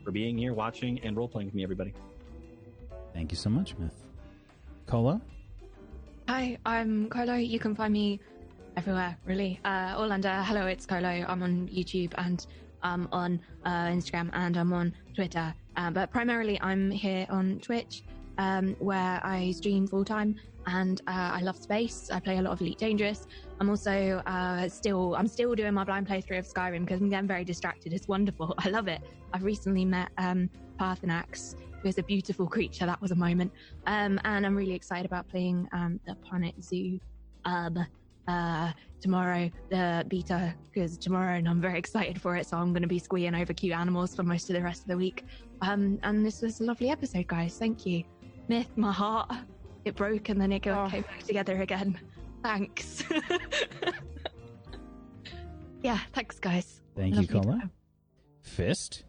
[0.03, 1.93] for being here, watching, and role playing with me, everybody.
[3.13, 4.03] Thank you so much, Myth.
[4.85, 5.21] Colo?
[6.27, 7.35] Hi, I'm Colo.
[7.35, 8.19] You can find me
[8.75, 9.59] everywhere, really.
[9.63, 11.25] Uh, all under hello, it's Colo.
[11.27, 12.45] I'm on YouTube and
[12.83, 15.53] I'm on uh, Instagram and I'm on Twitter.
[15.75, 18.03] Uh, but primarily, I'm here on Twitch,
[18.37, 20.35] um, where I stream full time,
[20.67, 22.09] and uh, I love space.
[22.11, 23.27] I play a lot of Elite Dangerous.
[23.59, 27.27] I'm also uh, still I'm still doing my blind playthrough of Skyrim because I'm getting
[27.27, 27.93] very distracted.
[27.93, 28.53] It's wonderful.
[28.59, 29.01] I love it.
[29.33, 32.85] I've recently met um, Paarthurnax, who is a beautiful creature.
[32.85, 33.51] That was a moment.
[33.87, 36.99] Um, and I'm really excited about playing um, the Planet Zoo
[37.45, 37.85] um,
[38.27, 38.71] uh,
[39.01, 42.47] tomorrow, the beta, because tomorrow, and I'm very excited for it.
[42.47, 44.87] So I'm going to be squeeing over cute animals for most of the rest of
[44.87, 45.25] the week.
[45.61, 47.57] Um, and this was a lovely episode, guys.
[47.57, 48.03] Thank you.
[48.47, 49.31] Myth, my heart,
[49.85, 51.99] it broke and then it go- came back together again.
[52.43, 53.03] Thanks.
[55.81, 56.81] yeah, thanks, guys.
[56.95, 57.59] Thank Lovely Colo.
[58.41, 59.05] Fist?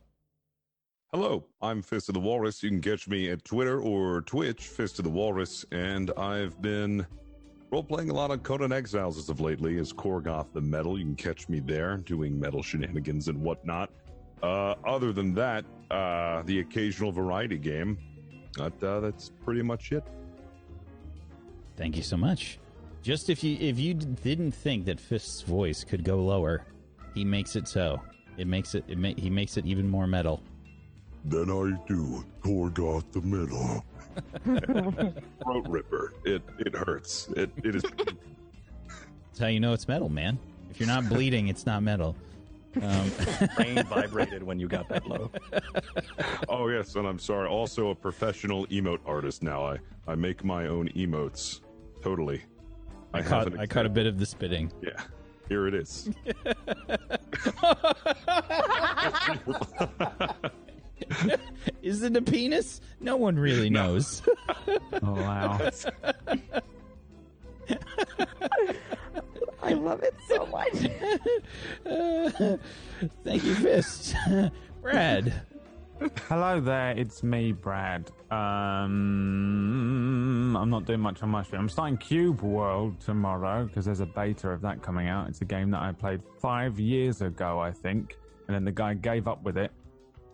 [1.12, 2.62] Hello, I'm Fist of the Walrus.
[2.62, 7.07] You can catch me at Twitter or Twitch, Fist of the Walrus, and I've been
[7.74, 10.96] role playing a lot on Conan Exiles as of lately is Korgoth the Metal.
[10.96, 13.90] You can catch me there doing metal shenanigans and whatnot.
[14.44, 17.98] Uh, other than that, uh, the occasional variety game.
[18.56, 20.04] But, uh, that's pretty much it.
[21.76, 22.60] Thank you so much.
[23.02, 26.64] Just if you if you d- didn't think that Fist's voice could go lower,
[27.12, 28.00] he makes it so.
[28.36, 30.40] It makes it, it ma- he makes it even more metal.
[31.24, 33.84] Then I do Korgoth the Metal.
[34.44, 36.12] Throat ripper.
[36.25, 37.28] It it hurts.
[37.36, 37.83] It it is.
[37.83, 40.39] That's how you know it's metal, man.
[40.70, 42.17] If you're not bleeding, it's not metal.
[42.83, 43.12] Um,
[43.57, 45.31] Brain vibrated when you got that low.
[46.49, 47.49] oh yes, and I'm sorry.
[47.49, 49.65] Also a professional emote artist now.
[49.65, 51.60] I I make my own emotes.
[52.02, 52.43] Totally.
[53.12, 54.73] I, have caught I caught a bit of the spitting.
[54.83, 55.01] Yeah.
[55.49, 56.10] Here it is.
[61.83, 62.81] Is it a penis?
[63.00, 64.23] No one really knows.
[65.02, 65.58] Oh wow.
[69.62, 70.73] I love it so much.
[73.24, 74.15] Thank you, Fist.
[74.83, 75.42] Brad.
[76.28, 78.10] Hello there, it's me, Brad.
[78.31, 78.97] Um,
[80.57, 81.60] I'm not doing much on my stream.
[81.62, 85.28] I'm starting Cube World tomorrow because there's a beta of that coming out.
[85.28, 88.16] It's a game that I played five years ago, I think,
[88.49, 89.70] and then the guy gave up with it.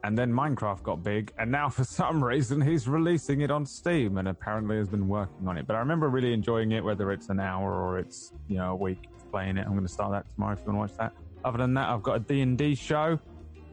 [0.03, 4.19] And then Minecraft got big, and now for some reason he's releasing it on Steam,
[4.19, 5.67] and apparently has been working on it.
[5.67, 8.77] But I remember really enjoying it, whether it's an hour or it's you know a
[8.77, 9.67] week playing it.
[9.67, 11.13] I'm going to start that tomorrow if you want to watch that.
[11.45, 13.19] Other than that, I've got a D&D show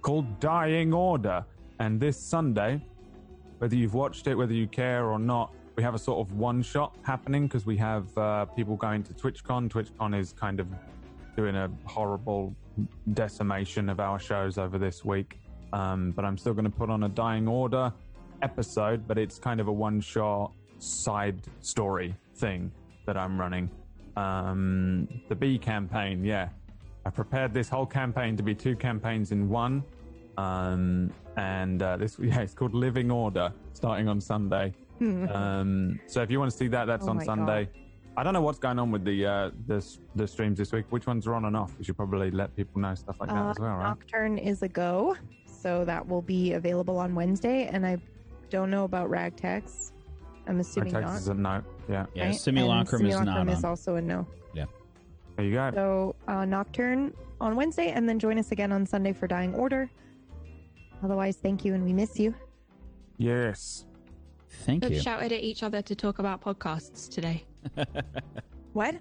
[0.02, 1.46] called Dying Order,
[1.80, 2.82] and this Sunday,
[3.60, 6.62] whether you've watched it, whether you care or not, we have a sort of one
[6.62, 9.70] shot happening because we have uh, people going to TwitchCon.
[9.70, 10.68] TwitchCon is kind of
[11.36, 12.56] doing a horrible
[13.14, 15.40] decimation of our shows over this week.
[15.74, 17.92] Um, but I'm still going to put on a Dying Order
[18.42, 22.72] episode, but it's kind of a one shot side story thing
[23.06, 23.70] that I'm running.
[24.16, 26.50] Um, the B campaign, yeah.
[27.06, 29.84] I prepared this whole campaign to be two campaigns in one.
[30.38, 34.74] Um, and uh, this, yeah, it's called Living Order, starting on Sunday.
[35.02, 37.70] um, so if you want to see that, that's Oh on Sunday.
[38.18, 40.86] I don't know what's going on with the uh, the the streams this week.
[40.90, 41.72] Which ones are on and off?
[41.78, 43.84] We should probably let people know stuff like that Uh, as well, right?
[43.90, 45.16] Nocturne is a go,
[45.68, 47.68] so that will be available on Wednesday.
[47.70, 47.98] And I
[48.50, 49.92] don't know about Ragtags.
[50.48, 51.18] I'm assuming Ragtags not.
[51.18, 51.62] is a no.
[51.90, 52.06] Yeah.
[52.14, 52.36] Yeah, right?
[52.36, 53.66] Simulacrum, and is not Simulacrum on.
[53.66, 54.26] also a no.
[54.54, 54.64] yeah.
[55.36, 55.72] There you go.
[55.74, 59.90] So uh, Nocturne on Wednesday, and then join us again on Sunday for Dying Order.
[61.04, 62.34] Otherwise, thank you, and we miss you.
[63.18, 63.86] Yes.
[64.66, 65.02] Thank We've you.
[65.02, 67.44] shouted at each other to talk about podcasts today.
[68.74, 68.96] What?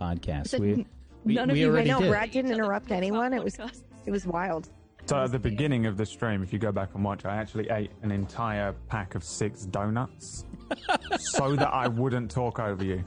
[0.00, 0.48] Podcast.
[0.48, 0.86] So We, n-
[1.24, 2.08] we, none of you I know did.
[2.10, 3.32] Brad didn't interrupt anyone.
[3.34, 3.58] It was
[4.06, 4.70] it was wild.
[5.06, 7.70] So at the beginning of the stream, if you go back and watch, I actually
[7.70, 10.44] ate an entire pack of six donuts
[11.18, 13.04] so that I wouldn't talk over you.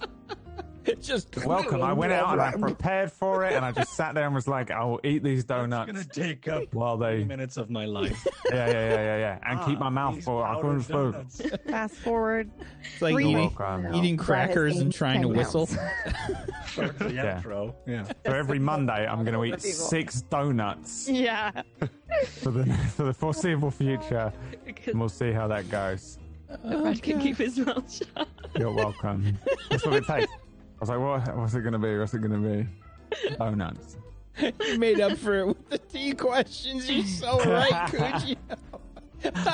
[0.86, 1.82] It just Welcome.
[1.82, 4.48] I went out and I prepared for it, and I just sat there and was
[4.48, 7.86] like, "I will eat these donuts." It's gonna take up while they minutes of my
[7.86, 8.26] life.
[8.52, 10.42] yeah, yeah, yeah, yeah, yeah, and ah, keep my mouth full.
[10.42, 11.60] I couldn't powdered food.
[11.68, 12.50] Fast forward.
[12.94, 13.94] It's like eating, welcome.
[13.94, 15.68] eating crackers and trying to whistle.
[15.68, 17.42] For the Yeah.
[17.42, 17.74] outro.
[17.86, 18.04] Yeah.
[18.06, 21.64] So every Monday, I'm going to eat six donuts Yeah.
[22.42, 24.32] for the for the foreseeable future,
[24.86, 26.20] and we'll see how that goes.
[26.64, 28.28] Brad can oh, keep his mouth shut.
[28.58, 29.38] You're welcome.
[29.70, 30.32] That's what it takes.
[30.80, 31.98] I was like, what, what's it going to be?
[31.98, 32.68] What's it going to be?
[33.40, 33.98] Oh, Donuts.
[34.40, 36.90] you made up for it with the tea questions.
[36.90, 38.36] You're so right, could you?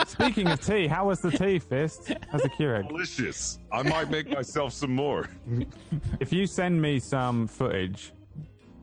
[0.07, 2.11] Speaking of tea, how was the tea, Fist?
[2.29, 2.89] How's the Keurig?
[2.89, 3.57] Delicious.
[3.71, 5.29] I might make myself some more.
[6.19, 8.11] If you send me some footage,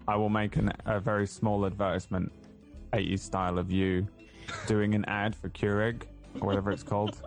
[0.08, 2.32] I will make an, a very small advertisement,
[2.94, 4.08] 80s style of you
[4.66, 6.04] doing an ad for Keurig
[6.40, 7.20] or whatever it's called.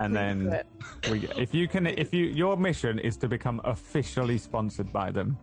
[0.00, 0.62] And then,
[1.10, 5.38] we, if you can, if you your mission is to become officially sponsored by them,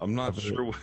[0.00, 0.76] I'm not sure what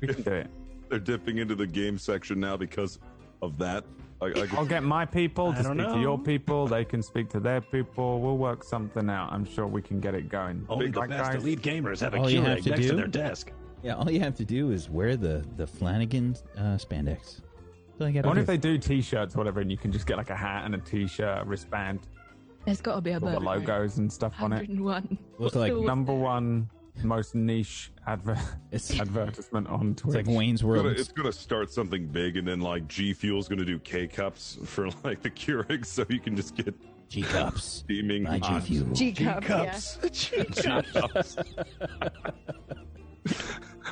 [0.00, 0.50] we can do it.
[0.88, 2.98] they're dipping into the game section now because
[3.42, 3.84] of that.
[4.22, 6.66] I, I I'll get my people I to don't speak to your people.
[6.66, 8.20] They can speak to their people.
[8.20, 9.30] We'll work something out.
[9.32, 10.64] I'm sure we can get it going.
[10.70, 11.42] Only the Right, best guys?
[11.42, 13.52] elite gamers have a All you have Keurig to next to do- their desk.
[13.82, 17.40] Yeah, all you have to do is wear the the Flanagan uh, spandex.
[17.98, 18.40] That's all I wonder do.
[18.40, 20.74] if they do t-shirts or whatever, and you can just get like a hat and
[20.74, 22.00] a t-shirt, a wristband,
[22.64, 23.60] There's got to be a with all the bird.
[23.60, 24.68] logos and stuff on it.
[24.68, 25.18] 101.
[25.38, 26.68] Look like Number one
[27.02, 28.38] most niche adver-
[28.70, 30.86] It's, advertisement on it's like Wayne's It's gonna, World.
[30.98, 34.88] it's gonna start something big, and then like G Fuel's gonna do K cups for
[35.04, 36.74] like the Keurig, so you can just get
[37.08, 37.64] G cups.
[37.84, 38.86] steaming My G hot Fuel.
[38.92, 39.48] G cups.
[39.48, 39.64] Yeah.
[39.68, 39.98] Cups.
[40.12, 41.36] G cups.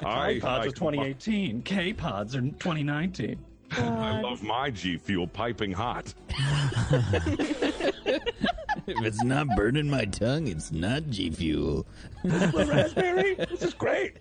[0.05, 1.62] I, iPods I, are 2018.
[1.62, 3.39] K pods are 2019.
[3.76, 6.12] I love my G Fuel piping hot.
[8.86, 11.86] If it's not burning my tongue, it's not G Fuel.
[12.25, 13.34] Raspberry.
[13.34, 14.17] This is great.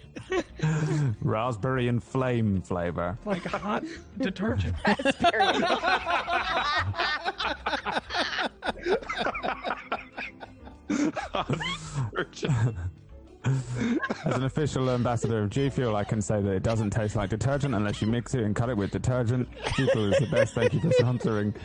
[1.22, 3.18] Raspberry and flame flavor.
[3.26, 3.84] Like a hot
[4.20, 4.76] detergent.
[13.44, 17.30] As an official ambassador of G Fuel, I can say that it doesn't taste like
[17.32, 19.48] detergent unless you mix it and cut it with detergent.
[19.76, 20.54] G Fuel is the best.
[20.54, 21.56] Thank you for sponsoring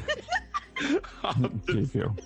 [1.69, 2.17] G Fuel.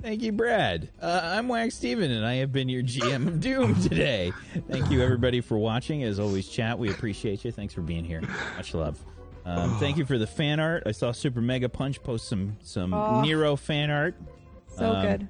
[0.00, 0.88] Thank you, Brad.
[1.00, 4.32] Uh, I'm Wax Steven, and I have been your GM of Doom today.
[4.68, 6.02] Thank you, everybody, for watching.
[6.02, 7.52] As always, chat, we appreciate you.
[7.52, 8.20] Thanks for being here.
[8.56, 8.98] Much love.
[9.44, 10.82] Um, thank you for the fan art.
[10.86, 13.20] I saw Super Mega Punch post some some Oh.
[13.20, 14.14] Nero fan art.
[14.76, 15.28] So Um, good.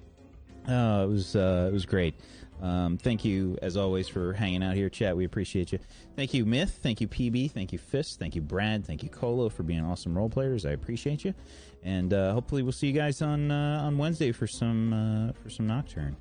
[0.69, 2.15] Oh, it was uh, it was great.
[2.61, 5.17] Um, thank you, as always, for hanging out here, chat.
[5.17, 5.81] We appreciate you.
[6.15, 6.79] Thank you, Myth.
[6.81, 7.51] Thank you, PB.
[7.51, 8.21] Thank you, Fist.
[8.21, 8.87] Thank you, Brad.
[8.87, 10.65] Thank you, Colo, for being awesome role players.
[10.65, 11.35] I appreciate you.
[11.83, 15.51] And uh, hopefully, we'll see you guys on uh, on Wednesday for some uh, for
[15.51, 16.17] some Nocturne.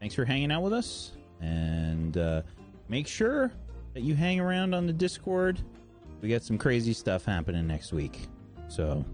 [0.00, 1.12] Thanks for hanging out with us,
[1.42, 2.42] and uh,
[2.88, 3.52] make sure
[3.92, 5.60] that you hang around on the Discord.
[6.22, 8.20] We got some crazy stuff happening next week,
[8.68, 9.04] so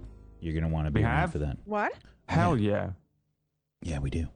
[0.41, 1.33] you're gonna want to be We around have?
[1.33, 1.57] for that.
[1.65, 1.93] What?
[2.29, 2.91] Hell yeah.
[3.83, 4.29] Yeah, we do.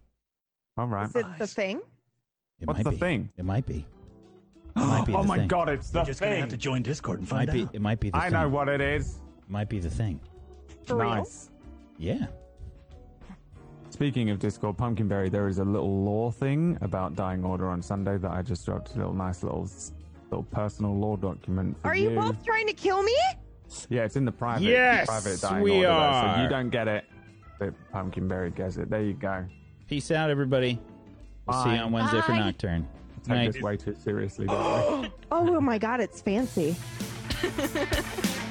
[0.79, 1.09] All right.
[1.09, 1.81] Is it the thing?
[2.61, 2.97] It What's might the be.
[2.97, 3.31] thing?
[3.37, 3.87] It might be.
[4.75, 5.49] It might be oh the my thing.
[5.49, 6.41] god, it's the You're just gonna thing.
[6.41, 7.63] have to join Discord and It might find be.
[7.65, 7.75] out.
[7.75, 8.21] It might be the thing.
[8.23, 8.41] I thing.
[8.41, 9.17] know what it is.
[9.43, 10.19] It might be the thing.
[10.87, 11.09] For real?
[11.11, 11.51] nice.
[11.99, 12.27] Yeah.
[13.91, 18.17] Speaking of Discord, Pumpkinberry, there is a little lore thing about Dying Order on Sunday
[18.17, 19.69] that I just dropped a little nice little
[20.31, 23.15] little personal lore document for Are you both trying to kill me?
[23.91, 24.63] Yeah, it's in the private.
[24.65, 26.37] Yes, private Dying we Order, though, are.
[26.39, 27.05] So you don't get it,
[27.59, 28.89] but Pumpkinberry gets it.
[28.89, 29.45] There you go.
[29.93, 30.79] Peace out, everybody.
[31.47, 32.39] We'll see you on Wednesday for Bye.
[32.39, 32.89] Nocturne.
[33.25, 33.53] Take Night.
[33.53, 34.47] this way too seriously.
[34.47, 35.11] don't we?
[35.31, 36.75] Oh, oh my god, it's fancy.